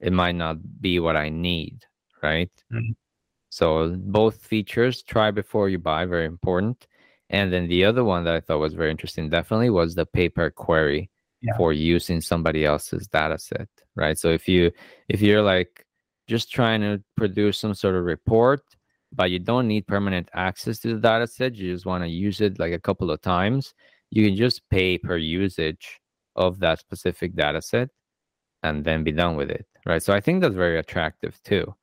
it 0.00 0.12
might 0.12 0.38
not 0.44 0.56
be 0.80 1.00
what 1.00 1.16
i 1.16 1.28
need 1.28 1.76
right 2.22 2.52
mm-hmm. 2.72 2.92
so 3.48 3.94
both 3.98 4.36
features 4.52 5.02
try 5.02 5.30
before 5.30 5.68
you 5.68 5.78
buy 5.78 6.04
very 6.04 6.26
important 6.26 6.86
and 7.30 7.52
then 7.52 7.66
the 7.68 7.84
other 7.84 8.04
one 8.04 8.24
that 8.24 8.34
i 8.34 8.40
thought 8.40 8.58
was 8.66 8.74
very 8.74 8.90
interesting 8.90 9.30
definitely 9.30 9.70
was 9.70 9.94
the 9.94 10.06
pay 10.06 10.28
per 10.28 10.50
query 10.50 11.10
yeah. 11.40 11.56
for 11.56 11.72
using 11.72 12.20
somebody 12.20 12.66
else's 12.66 13.06
data 13.06 13.38
set 13.38 13.68
right 13.96 14.18
so 14.18 14.28
if 14.28 14.46
you 14.48 14.70
if 15.08 15.22
you're 15.22 15.42
like 15.42 15.84
just 16.26 16.50
trying 16.50 16.80
to 16.80 17.02
produce 17.16 17.58
some 17.58 17.74
sort 17.74 17.94
of 17.94 18.04
report, 18.04 18.62
but 19.14 19.30
you 19.30 19.38
don't 19.38 19.68
need 19.68 19.86
permanent 19.86 20.28
access 20.34 20.78
to 20.80 20.94
the 20.94 21.00
data 21.00 21.26
set. 21.26 21.54
You 21.54 21.72
just 21.72 21.86
want 21.86 22.04
to 22.04 22.08
use 22.08 22.40
it 22.40 22.58
like 22.58 22.72
a 22.72 22.80
couple 22.80 23.10
of 23.10 23.20
times. 23.20 23.74
You 24.10 24.24
can 24.26 24.36
just 24.36 24.68
pay 24.70 24.98
per 24.98 25.16
usage 25.16 26.00
of 26.36 26.58
that 26.60 26.80
specific 26.80 27.34
data 27.34 27.62
set 27.62 27.90
and 28.62 28.84
then 28.84 29.04
be 29.04 29.12
done 29.12 29.36
with 29.36 29.50
it. 29.50 29.66
Right. 29.86 30.02
So 30.02 30.12
I 30.12 30.20
think 30.20 30.40
that's 30.40 30.54
very 30.54 30.78
attractive 30.78 31.40
too. 31.44 31.74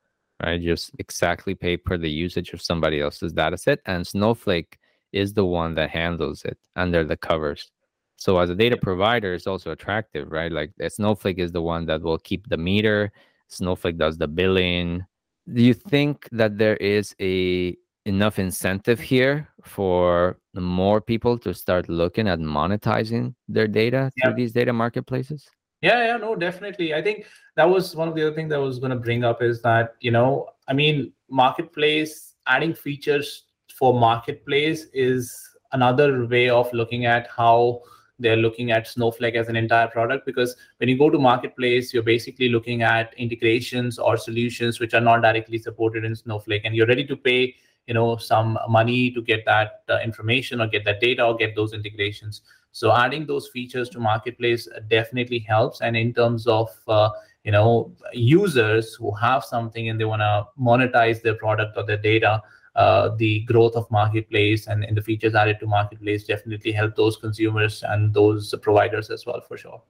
Right. 0.43 0.61
Just 0.61 0.91
exactly 0.97 1.53
pay 1.53 1.77
per 1.77 1.97
the 1.97 2.09
usage 2.09 2.51
of 2.53 2.61
somebody 2.61 2.99
else's 2.99 3.33
data 3.33 3.57
set. 3.57 3.79
And 3.85 4.05
Snowflake 4.05 4.79
is 5.11 5.33
the 5.33 5.45
one 5.45 5.75
that 5.75 5.89
handles 5.89 6.43
it 6.43 6.57
under 6.75 7.03
the 7.03 7.17
covers. 7.17 7.71
So 8.15 8.37
as 8.39 8.49
a 8.49 8.55
data 8.55 8.77
provider, 8.77 9.33
it's 9.33 9.47
also 9.47 9.71
attractive, 9.71 10.31
right? 10.31 10.51
Like 10.51 10.71
eh, 10.79 10.89
Snowflake 10.89 11.39
is 11.39 11.51
the 11.51 11.61
one 11.61 11.85
that 11.87 12.01
will 12.01 12.19
keep 12.19 12.47
the 12.47 12.57
meter. 12.57 13.11
Snowflake 13.47 13.97
does 13.97 14.17
the 14.17 14.27
billing. 14.27 15.05
Do 15.51 15.61
you 15.61 15.73
think 15.73 16.27
that 16.31 16.57
there 16.57 16.77
is 16.77 17.15
a 17.21 17.75
enough 18.05 18.39
incentive 18.39 18.99
here 18.99 19.47
for 19.63 20.37
more 20.55 20.99
people 21.01 21.37
to 21.37 21.53
start 21.53 21.87
looking 21.87 22.27
at 22.27 22.39
monetizing 22.39 23.35
their 23.47 23.67
data 23.67 24.11
yeah. 24.15 24.25
through 24.25 24.35
these 24.35 24.51
data 24.51 24.73
marketplaces? 24.73 25.47
Yeah, 25.81 26.05
yeah, 26.05 26.17
no, 26.17 26.35
definitely. 26.35 26.93
I 26.93 27.01
think 27.01 27.25
that 27.55 27.67
was 27.69 27.95
one 27.95 28.07
of 28.07 28.15
the 28.15 28.21
other 28.27 28.35
things 28.35 28.49
that 28.49 28.57
I 28.57 28.59
was 28.59 28.79
going 28.79 28.91
to 28.91 28.97
bring 28.97 29.23
up 29.23 29.41
is 29.41 29.61
that, 29.63 29.95
you 29.99 30.11
know, 30.11 30.49
I 30.67 30.73
mean, 30.73 31.11
marketplace 31.29 32.35
adding 32.47 32.73
features 32.73 33.45
for 33.77 33.99
marketplace 33.99 34.87
is 34.93 35.35
another 35.71 36.27
way 36.27 36.49
of 36.49 36.71
looking 36.73 37.05
at 37.05 37.27
how 37.35 37.81
they're 38.21 38.37
looking 38.37 38.71
at 38.71 38.87
Snowflake 38.87 39.35
as 39.35 39.49
an 39.49 39.55
entire 39.55 39.87
product 39.87 40.25
because 40.25 40.55
when 40.77 40.89
you 40.89 40.97
go 40.97 41.09
to 41.09 41.19
marketplace, 41.19 41.93
you're 41.93 42.03
basically 42.03 42.49
looking 42.49 42.83
at 42.83 43.13
integrations 43.17 43.99
or 43.99 44.17
solutions 44.17 44.79
which 44.79 44.93
are 44.93 45.01
not 45.01 45.21
directly 45.21 45.57
supported 45.57 46.05
in 46.05 46.15
Snowflake, 46.15 46.63
and 46.65 46.75
you're 46.75 46.87
ready 46.87 47.05
to 47.05 47.15
pay 47.17 47.55
you 47.87 47.93
know 47.93 48.15
some 48.15 48.57
money 48.69 49.11
to 49.11 49.21
get 49.21 49.43
that 49.45 49.83
uh, 49.89 49.99
information 50.03 50.61
or 50.61 50.67
get 50.67 50.85
that 50.85 51.01
data 51.01 51.25
or 51.25 51.35
get 51.35 51.55
those 51.55 51.73
integrations. 51.73 52.41
So 52.71 52.95
adding 52.95 53.25
those 53.25 53.49
features 53.49 53.89
to 53.89 53.99
marketplace 53.99 54.67
definitely 54.87 55.39
helps. 55.39 55.81
And 55.81 55.97
in 55.97 56.13
terms 56.13 56.47
of 56.47 56.69
uh, 56.87 57.09
you 57.43 57.51
know 57.51 57.91
users 58.13 58.93
who 58.93 59.11
have 59.15 59.43
something 59.43 59.89
and 59.89 59.99
they 59.99 60.05
want 60.05 60.21
to 60.21 60.47
monetize 60.59 61.21
their 61.21 61.35
product 61.35 61.77
or 61.77 61.83
their 61.83 61.97
data 61.97 62.41
uh, 62.75 63.09
the 63.17 63.41
growth 63.41 63.75
of 63.75 63.89
marketplace 63.91 64.67
and, 64.67 64.83
and 64.85 64.95
the 64.95 65.01
features 65.01 65.35
added 65.35 65.59
to 65.59 65.67
marketplace 65.67 66.23
definitely 66.23 66.71
help 66.71 66.95
those 66.95 67.17
consumers 67.17 67.83
and 67.83 68.13
those 68.13 68.53
providers 68.61 69.09
as 69.09 69.25
well 69.25 69.41
for 69.41 69.57
sure. 69.57 69.81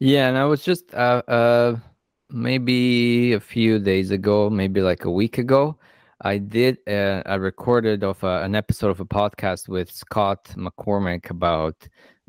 Yeah 0.00 0.28
and 0.28 0.36
i 0.36 0.44
was 0.44 0.62
just 0.62 0.92
uh, 0.94 1.22
uh, 1.28 1.76
maybe 2.30 3.32
a 3.32 3.40
few 3.40 3.78
days 3.78 4.10
ago 4.10 4.50
maybe 4.50 4.80
like 4.80 5.04
a 5.04 5.10
week 5.10 5.38
ago 5.38 5.78
i 6.22 6.36
did 6.36 6.78
uh, 6.88 7.22
a 7.26 7.38
recorded 7.38 8.02
of 8.02 8.22
a, 8.24 8.42
an 8.42 8.56
episode 8.56 8.90
of 8.90 8.98
a 8.98 9.04
podcast 9.04 9.68
with 9.68 9.90
scott 9.90 10.44
mccormack 10.56 11.30
about 11.30 11.88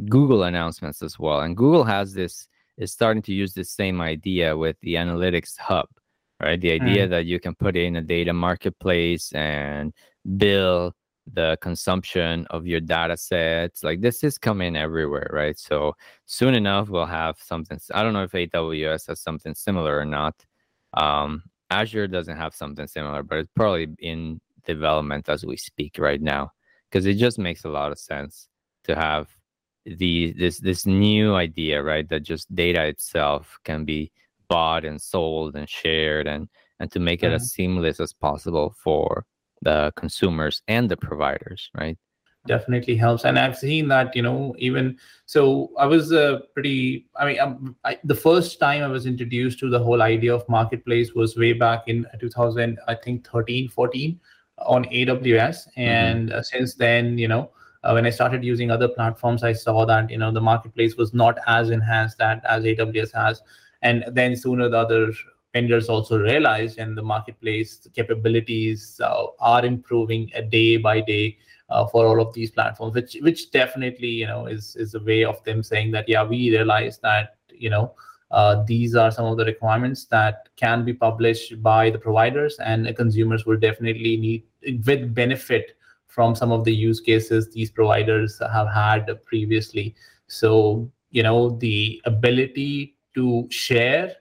google 0.10 0.44
announcements 0.44 1.02
as 1.02 1.18
well. 1.18 1.42
And 1.42 1.58
google 1.58 1.84
has 1.84 2.14
this 2.14 2.48
is 2.78 2.92
starting 2.92 3.24
to 3.24 3.34
use 3.34 3.54
the 3.54 3.64
same 3.64 4.02
idea 4.02 4.56
with 4.56 4.80
the 4.82 4.96
analytics 4.96 5.58
hub 5.58 5.88
right? 6.42 6.60
The 6.60 6.72
idea 6.72 7.08
mm. 7.08 7.10
that 7.12 7.26
you 7.26 7.40
can 7.40 7.56
put 7.56 7.76
in 7.76 7.96
a 7.96 8.02
data 8.02 8.34
marketplace 8.34 9.32
and 9.34 9.94
bill 10.38 10.94
the 11.34 11.58
consumption 11.62 12.46
of 12.52 12.68
your 12.68 12.80
data 12.80 13.18
sets 13.18 13.84
like 13.84 14.00
this 14.02 14.24
is 14.24 14.38
coming 14.38 14.76
everywhere 14.76 15.30
right 15.34 15.58
so 15.58 15.94
soon 16.26 16.54
enough 16.54 16.88
we'll 16.88 17.06
have 17.06 17.36
something 17.40 17.80
i 17.94 18.04
don't 18.04 18.14
know 18.14 18.24
if 18.24 18.32
aws 18.32 19.08
has 19.08 19.20
something 19.20 19.56
similar 19.56 19.98
or 19.98 20.06
not 20.06 20.36
um, 20.94 21.44
azure 21.72 22.08
doesn't 22.08 22.38
have 22.38 22.54
something 22.54 22.88
similar 22.88 23.24
but 23.24 23.40
it's 23.40 23.50
probably 23.56 23.88
in 24.00 24.40
development 24.66 25.28
as 25.28 25.46
we 25.46 25.58
speak 25.58 25.98
right 25.98 26.22
now 26.22 26.52
because 26.90 27.06
it 27.06 27.16
just 27.16 27.40
makes 27.40 27.66
a 27.66 27.70
lot 27.70 27.92
of 27.92 27.98
sense 27.98 28.48
to 28.84 28.96
have 28.96 29.28
the 29.86 30.32
this 30.38 30.60
this 30.60 30.86
new 30.86 31.36
idea 31.36 31.82
right 31.82 32.08
that 32.10 32.22
just 32.22 32.54
data 32.54 32.86
itself 32.86 33.58
can 33.64 33.84
be 33.84 34.12
bought 34.48 34.86
and 34.86 35.02
sold 35.02 35.56
and 35.56 35.70
shared 35.70 36.28
and 36.28 36.48
and 36.80 36.92
to 36.92 37.00
make 37.00 37.24
it 37.24 37.28
mm-hmm. 37.28 37.36
as 37.36 37.52
seamless 37.52 38.00
as 38.00 38.14
possible 38.14 38.76
for 38.84 39.26
the 39.62 39.92
consumers 39.96 40.62
and 40.68 40.90
the 40.90 40.98
providers 40.98 41.70
right 41.78 41.98
definitely 42.46 42.96
helps 42.96 43.26
and 43.26 43.40
i've 43.40 43.58
seen 43.58 43.88
that 43.88 44.16
you 44.16 44.22
know 44.22 44.56
even 44.58 44.98
so 45.26 45.72
i 45.80 45.86
was 45.86 46.14
uh, 46.14 46.40
pretty 46.54 47.08
i 47.16 47.26
mean 47.26 47.40
um, 47.40 47.76
I, 47.84 47.98
the 48.04 48.16
first 48.16 48.60
time 48.60 48.84
i 48.84 48.88
was 48.88 49.06
introduced 49.06 49.60
to 49.60 49.70
the 49.70 49.80
whole 49.80 50.02
idea 50.02 50.34
of 50.34 50.48
marketplace 50.48 51.14
was 51.14 51.36
way 51.36 51.54
back 51.54 51.88
in 51.88 52.06
2000 52.20 52.80
i 52.88 52.96
think 52.96 53.28
13 53.28 53.70
14 53.70 54.20
on 54.60 54.86
aws 54.86 55.20
mm-hmm. 55.20 55.82
and 55.82 56.30
mm-hmm. 56.30 56.42
since 56.42 56.76
then 56.76 57.18
you 57.18 57.28
know 57.28 57.52
uh, 57.84 57.92
when 57.94 58.06
i 58.06 58.10
started 58.10 58.44
using 58.44 58.70
other 58.70 58.88
platforms 58.88 59.44
i 59.44 59.52
saw 59.52 59.86
that 59.86 60.10
you 60.10 60.18
know 60.18 60.32
the 60.32 60.42
marketplace 60.42 60.96
was 60.96 61.14
not 61.14 61.40
as 61.48 61.72
enhanced 61.72 62.18
that 62.18 62.44
as 62.46 62.64
aws 62.64 63.12
has 63.14 63.42
and 63.82 64.06
then 64.12 64.36
sooner 64.36 64.70
the 64.70 64.78
other 64.78 65.12
vendors 65.54 65.88
also 65.90 66.18
realized 66.18 66.80
and 66.80 66.98
the 66.98 67.02
marketplace 67.02 67.88
capabilities 67.96 69.00
uh, 69.04 69.26
are 69.40 69.66
improving 69.66 70.30
day 70.50 70.78
by 70.78 71.00
day 71.00 71.38
uh, 71.70 71.86
for 71.88 72.06
all 72.06 72.22
of 72.22 72.34
these 72.34 72.52
platforms 72.52 72.94
which 72.94 73.18
which 73.22 73.52
definitely 73.52 74.10
you 74.10 74.28
know 74.28 74.46
is 74.48 74.76
is 74.76 74.96
a 74.96 75.00
way 75.00 75.24
of 75.24 75.44
them 75.44 75.64
saying 75.64 75.92
that 75.92 76.08
yeah 76.08 76.24
we 76.24 76.52
realize 76.52 77.00
that 77.00 77.38
you 77.50 77.70
know 77.70 77.94
uh, 78.32 78.64
these 78.68 78.96
are 78.96 79.12
some 79.12 79.26
of 79.26 79.38
the 79.38 79.46
requirements 79.46 80.06
that 80.06 80.50
can 80.56 80.84
be 80.84 80.94
published 80.94 81.62
by 81.62 81.90
the 81.90 81.98
providers 81.98 82.58
and 82.60 82.86
the 82.86 82.94
consumers 82.94 83.46
will 83.46 83.58
definitely 83.58 84.18
need 84.18 84.44
with 84.86 85.14
benefit 85.14 85.78
from 86.08 86.34
some 86.34 86.52
of 86.52 86.64
the 86.64 86.74
use 86.74 87.00
cases 87.00 87.52
these 87.52 87.70
providers 87.70 88.42
have 88.52 88.68
had 88.68 89.08
previously. 89.26 89.96
So 90.28 90.92
you 91.12 91.24
know 91.24 91.52
the 91.58 92.02
ability 92.06 92.95
to 93.16 93.48
share 93.50 94.14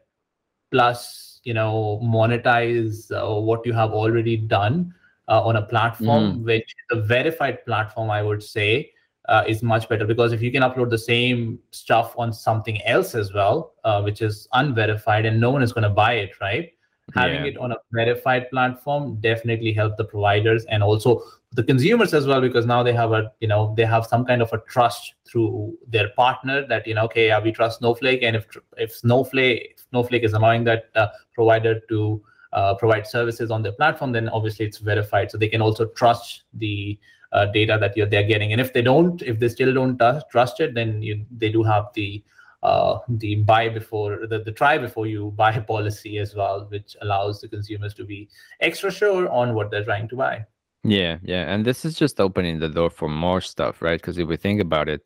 plus 0.70 1.40
you 1.44 1.54
know 1.54 2.00
monetize 2.02 3.10
uh, 3.12 3.40
what 3.40 3.64
you 3.66 3.72
have 3.72 3.92
already 3.92 4.36
done 4.36 4.94
uh, 5.28 5.42
on 5.42 5.56
a 5.56 5.62
platform 5.62 6.24
mm. 6.24 6.44
which 6.44 6.74
the 6.90 7.00
verified 7.02 7.64
platform 7.64 8.10
i 8.10 8.22
would 8.22 8.42
say 8.42 8.90
uh, 9.28 9.42
is 9.46 9.62
much 9.62 9.88
better 9.88 10.06
because 10.06 10.32
if 10.32 10.42
you 10.42 10.52
can 10.52 10.62
upload 10.62 10.90
the 10.90 10.98
same 10.98 11.58
stuff 11.70 12.14
on 12.18 12.32
something 12.32 12.82
else 12.82 13.14
as 13.14 13.32
well 13.32 13.74
uh, 13.84 14.02
which 14.02 14.20
is 14.20 14.48
unverified 14.52 15.24
and 15.24 15.40
no 15.40 15.50
one 15.50 15.62
is 15.62 15.72
going 15.72 15.82
to 15.82 15.90
buy 15.90 16.14
it 16.14 16.32
right 16.40 16.72
having 17.14 17.44
yeah. 17.44 17.52
it 17.52 17.58
on 17.58 17.72
a 17.72 17.76
verified 17.92 18.50
platform 18.50 19.16
definitely 19.20 19.72
help 19.72 19.96
the 19.96 20.04
providers 20.04 20.64
and 20.66 20.82
also 20.82 21.22
the 21.54 21.62
consumers 21.62 22.12
as 22.12 22.26
well 22.26 22.40
because 22.40 22.66
now 22.66 22.82
they 22.82 22.92
have 22.92 23.12
a 23.12 23.32
you 23.40 23.48
know 23.48 23.72
they 23.76 23.84
have 23.84 24.06
some 24.06 24.24
kind 24.24 24.42
of 24.42 24.52
a 24.52 24.58
trust 24.68 25.14
through 25.24 25.76
their 25.86 26.08
partner 26.10 26.66
that 26.66 26.86
you 26.86 26.94
know 26.94 27.04
okay 27.04 27.28
yeah, 27.28 27.40
we 27.40 27.52
trust 27.52 27.78
snowflake 27.78 28.22
and 28.22 28.36
if 28.36 28.46
if 28.76 28.92
snowflake 28.92 29.78
snowflake 29.90 30.24
is 30.24 30.32
allowing 30.32 30.64
that 30.64 30.90
uh, 30.96 31.06
provider 31.32 31.80
to 31.88 32.20
uh, 32.52 32.74
provide 32.74 33.06
services 33.06 33.50
on 33.50 33.62
their 33.62 33.72
platform 33.72 34.12
then 34.12 34.28
obviously 34.28 34.64
it's 34.64 34.78
verified. 34.78 35.30
So 35.30 35.38
they 35.38 35.48
can 35.48 35.60
also 35.60 35.86
trust 35.86 36.44
the 36.54 36.98
uh, 37.32 37.46
data 37.46 37.76
that 37.80 37.96
you're 37.96 38.06
they're 38.06 38.26
getting. 38.26 38.52
And 38.52 38.60
if 38.60 38.72
they 38.72 38.82
don't 38.82 39.20
if 39.22 39.38
they 39.38 39.48
still 39.48 39.74
don't 39.74 40.00
trust 40.30 40.60
it 40.60 40.74
then 40.74 41.02
you, 41.02 41.24
they 41.36 41.50
do 41.50 41.62
have 41.62 41.86
the 41.94 42.22
uh, 42.62 42.98
the 43.08 43.34
buy 43.36 43.68
before 43.68 44.26
the, 44.26 44.38
the 44.38 44.52
try 44.52 44.78
before 44.78 45.06
you 45.06 45.32
buy 45.36 45.58
policy 45.74 46.18
as 46.18 46.34
well 46.34 46.66
which 46.70 46.96
allows 47.02 47.40
the 47.40 47.48
consumers 47.48 47.92
to 47.94 48.04
be 48.04 48.28
extra 48.60 48.90
sure 48.90 49.28
on 49.28 49.54
what 49.54 49.70
they're 49.70 49.84
trying 49.84 50.08
to 50.08 50.16
buy 50.16 50.44
yeah, 50.84 51.18
yeah. 51.22 51.52
And 51.52 51.64
this 51.64 51.84
is 51.84 51.94
just 51.94 52.20
opening 52.20 52.58
the 52.58 52.68
door 52.68 52.90
for 52.90 53.08
more 53.08 53.40
stuff, 53.40 53.82
right? 53.82 54.00
Because 54.00 54.18
if 54.18 54.28
we 54.28 54.36
think 54.36 54.60
about 54.60 54.88
it, 54.88 55.02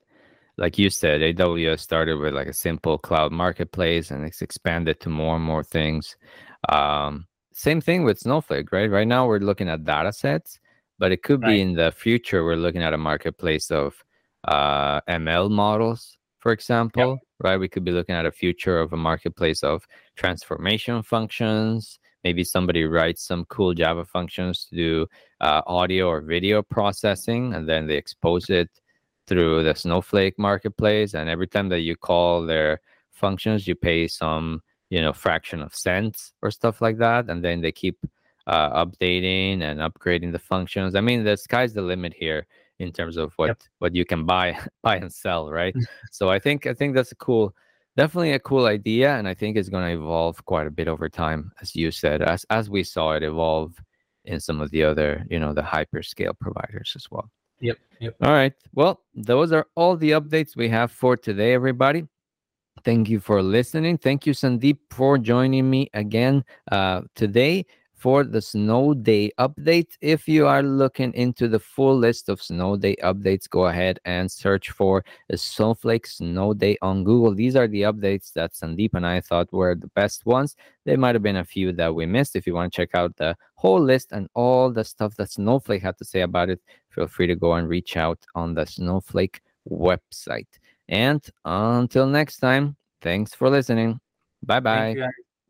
like 0.56 0.76
you 0.76 0.90
said, 0.90 1.20
AWS 1.20 1.78
started 1.78 2.18
with 2.18 2.34
like 2.34 2.48
a 2.48 2.52
simple 2.52 2.98
cloud 2.98 3.30
marketplace 3.30 4.10
and 4.10 4.24
it's 4.24 4.42
expanded 4.42 5.00
to 5.00 5.08
more 5.08 5.36
and 5.36 5.44
more 5.44 5.62
things. 5.62 6.16
Um, 6.68 7.26
same 7.52 7.80
thing 7.80 8.02
with 8.02 8.18
Snowflake, 8.18 8.72
right? 8.72 8.90
Right 8.90 9.06
now 9.06 9.26
we're 9.26 9.38
looking 9.38 9.68
at 9.68 9.84
data 9.84 10.12
sets, 10.12 10.58
but 10.98 11.12
it 11.12 11.22
could 11.22 11.42
right. 11.42 11.50
be 11.50 11.60
in 11.60 11.74
the 11.74 11.92
future 11.92 12.44
we're 12.44 12.56
looking 12.56 12.82
at 12.82 12.92
a 12.92 12.98
marketplace 12.98 13.70
of 13.70 13.94
uh, 14.44 15.00
ML 15.02 15.48
models, 15.50 16.18
for 16.40 16.50
example, 16.50 17.10
yep. 17.10 17.18
right? 17.40 17.56
We 17.56 17.68
could 17.68 17.84
be 17.84 17.92
looking 17.92 18.16
at 18.16 18.26
a 18.26 18.32
future 18.32 18.80
of 18.80 18.92
a 18.92 18.96
marketplace 18.96 19.62
of 19.62 19.86
transformation 20.16 21.02
functions, 21.02 22.00
maybe 22.28 22.44
somebody 22.44 22.84
writes 22.84 23.22
some 23.30 23.46
cool 23.46 23.72
Java 23.72 24.04
functions 24.04 24.66
to 24.66 24.76
do 24.76 25.06
uh, 25.40 25.62
audio 25.66 26.04
or 26.12 26.20
video 26.20 26.62
processing, 26.62 27.54
and 27.54 27.66
then 27.70 27.86
they 27.86 27.96
expose 27.96 28.50
it 28.50 28.68
through 29.26 29.64
the 29.64 29.74
Snowflake 29.74 30.38
marketplace. 30.38 31.14
And 31.14 31.30
every 31.30 31.48
time 31.54 31.68
that 31.70 31.80
you 31.88 31.96
call 31.96 32.44
their 32.44 32.80
functions, 33.12 33.66
you 33.66 33.74
pay 33.74 34.08
some, 34.08 34.60
you 34.90 35.00
know, 35.00 35.14
fraction 35.14 35.62
of 35.62 35.74
cents 35.74 36.34
or 36.42 36.50
stuff 36.50 36.82
like 36.82 36.98
that, 36.98 37.30
and 37.30 37.42
then 37.42 37.62
they 37.62 37.72
keep 37.72 37.96
uh, 38.46 38.84
updating 38.84 39.62
and 39.62 39.80
upgrading 39.80 40.32
the 40.32 40.44
functions. 40.52 40.94
I 40.94 41.00
mean, 41.00 41.24
the 41.24 41.36
sky's 41.36 41.72
the 41.72 41.82
limit 41.92 42.12
here 42.12 42.46
in 42.78 42.92
terms 42.92 43.16
of 43.16 43.32
what 43.36 43.48
yep. 43.48 43.62
what 43.78 43.94
you 43.94 44.04
can 44.04 44.26
buy 44.26 44.48
buy 44.86 44.96
and 44.96 45.12
sell, 45.24 45.50
right? 45.50 45.74
so 46.18 46.28
I 46.36 46.38
think 46.38 46.66
I 46.66 46.74
think 46.74 46.94
that's 46.94 47.12
a 47.12 47.20
cool 47.26 47.54
definitely 47.98 48.32
a 48.32 48.38
cool 48.38 48.66
idea, 48.66 49.16
and 49.16 49.26
I 49.26 49.34
think 49.34 49.56
it's 49.56 49.68
going 49.68 49.84
to 49.84 50.00
evolve 50.00 50.44
quite 50.44 50.68
a 50.68 50.70
bit 50.70 50.86
over 50.86 51.08
time, 51.08 51.50
as 51.60 51.74
you 51.74 51.90
said, 51.90 52.22
as 52.22 52.46
as 52.48 52.70
we 52.70 52.84
saw 52.84 53.12
it 53.16 53.24
evolve 53.24 53.74
in 54.24 54.38
some 54.38 54.60
of 54.60 54.70
the 54.70 54.84
other, 54.84 55.26
you 55.28 55.40
know, 55.40 55.52
the 55.52 55.62
hyperscale 55.62 56.38
providers 56.38 56.92
as 56.94 57.10
well. 57.10 57.28
Yep. 57.60 57.78
Yep. 58.00 58.14
All 58.22 58.32
right. 58.32 58.52
Well, 58.72 59.00
those 59.14 59.50
are 59.50 59.66
all 59.74 59.96
the 59.96 60.12
updates 60.12 60.54
we 60.54 60.68
have 60.68 60.92
for 60.92 61.16
today, 61.16 61.54
everybody. 61.54 62.06
Thank 62.84 63.08
you 63.08 63.18
for 63.18 63.42
listening. 63.42 63.98
Thank 63.98 64.26
you, 64.26 64.32
Sandeep, 64.32 64.78
for 64.90 65.18
joining 65.18 65.68
me 65.68 65.90
again 65.92 66.44
uh, 66.70 67.02
today 67.16 67.66
for 67.98 68.22
the 68.22 68.40
snow 68.40 68.94
day 68.94 69.30
update. 69.38 69.98
If 70.00 70.28
you 70.28 70.46
are 70.46 70.62
looking 70.62 71.12
into 71.14 71.48
the 71.48 71.58
full 71.58 71.98
list 71.98 72.28
of 72.28 72.40
snow 72.40 72.76
day 72.76 72.94
updates, 73.02 73.50
go 73.50 73.66
ahead 73.66 73.98
and 74.04 74.30
search 74.30 74.70
for 74.70 75.04
Snowflake 75.34 76.06
Snow 76.06 76.54
Day 76.54 76.78
on 76.80 77.02
Google. 77.02 77.34
These 77.34 77.56
are 77.56 77.66
the 77.66 77.82
updates 77.82 78.32
that 78.34 78.54
Sandeep 78.54 78.94
and 78.94 79.04
I 79.06 79.20
thought 79.20 79.52
were 79.52 79.74
the 79.74 79.88
best 79.88 80.24
ones. 80.26 80.54
There 80.84 80.96
might 80.96 81.16
have 81.16 81.22
been 81.22 81.36
a 81.36 81.44
few 81.44 81.72
that 81.72 81.94
we 81.94 82.06
missed. 82.06 82.36
If 82.36 82.46
you 82.46 82.54
want 82.54 82.72
to 82.72 82.76
check 82.76 82.94
out 82.94 83.16
the 83.16 83.36
whole 83.56 83.82
list 83.82 84.12
and 84.12 84.28
all 84.34 84.70
the 84.70 84.84
stuff 84.84 85.16
that 85.16 85.32
Snowflake 85.32 85.82
had 85.82 85.98
to 85.98 86.04
say 86.04 86.20
about 86.20 86.50
it, 86.50 86.60
feel 86.90 87.08
free 87.08 87.26
to 87.26 87.34
go 87.34 87.54
and 87.54 87.68
reach 87.68 87.96
out 87.96 88.20
on 88.36 88.54
the 88.54 88.64
Snowflake 88.64 89.40
website. 89.68 90.46
And 90.88 91.22
until 91.44 92.06
next 92.06 92.38
time, 92.38 92.76
thanks 93.02 93.34
for 93.34 93.50
listening. 93.50 94.00
Bye 94.44 94.60
bye. 94.60 94.94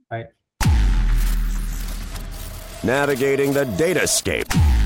Bye. 0.08 0.28
Navigating 2.84 3.52
the 3.52 3.64
datascape 3.64 4.77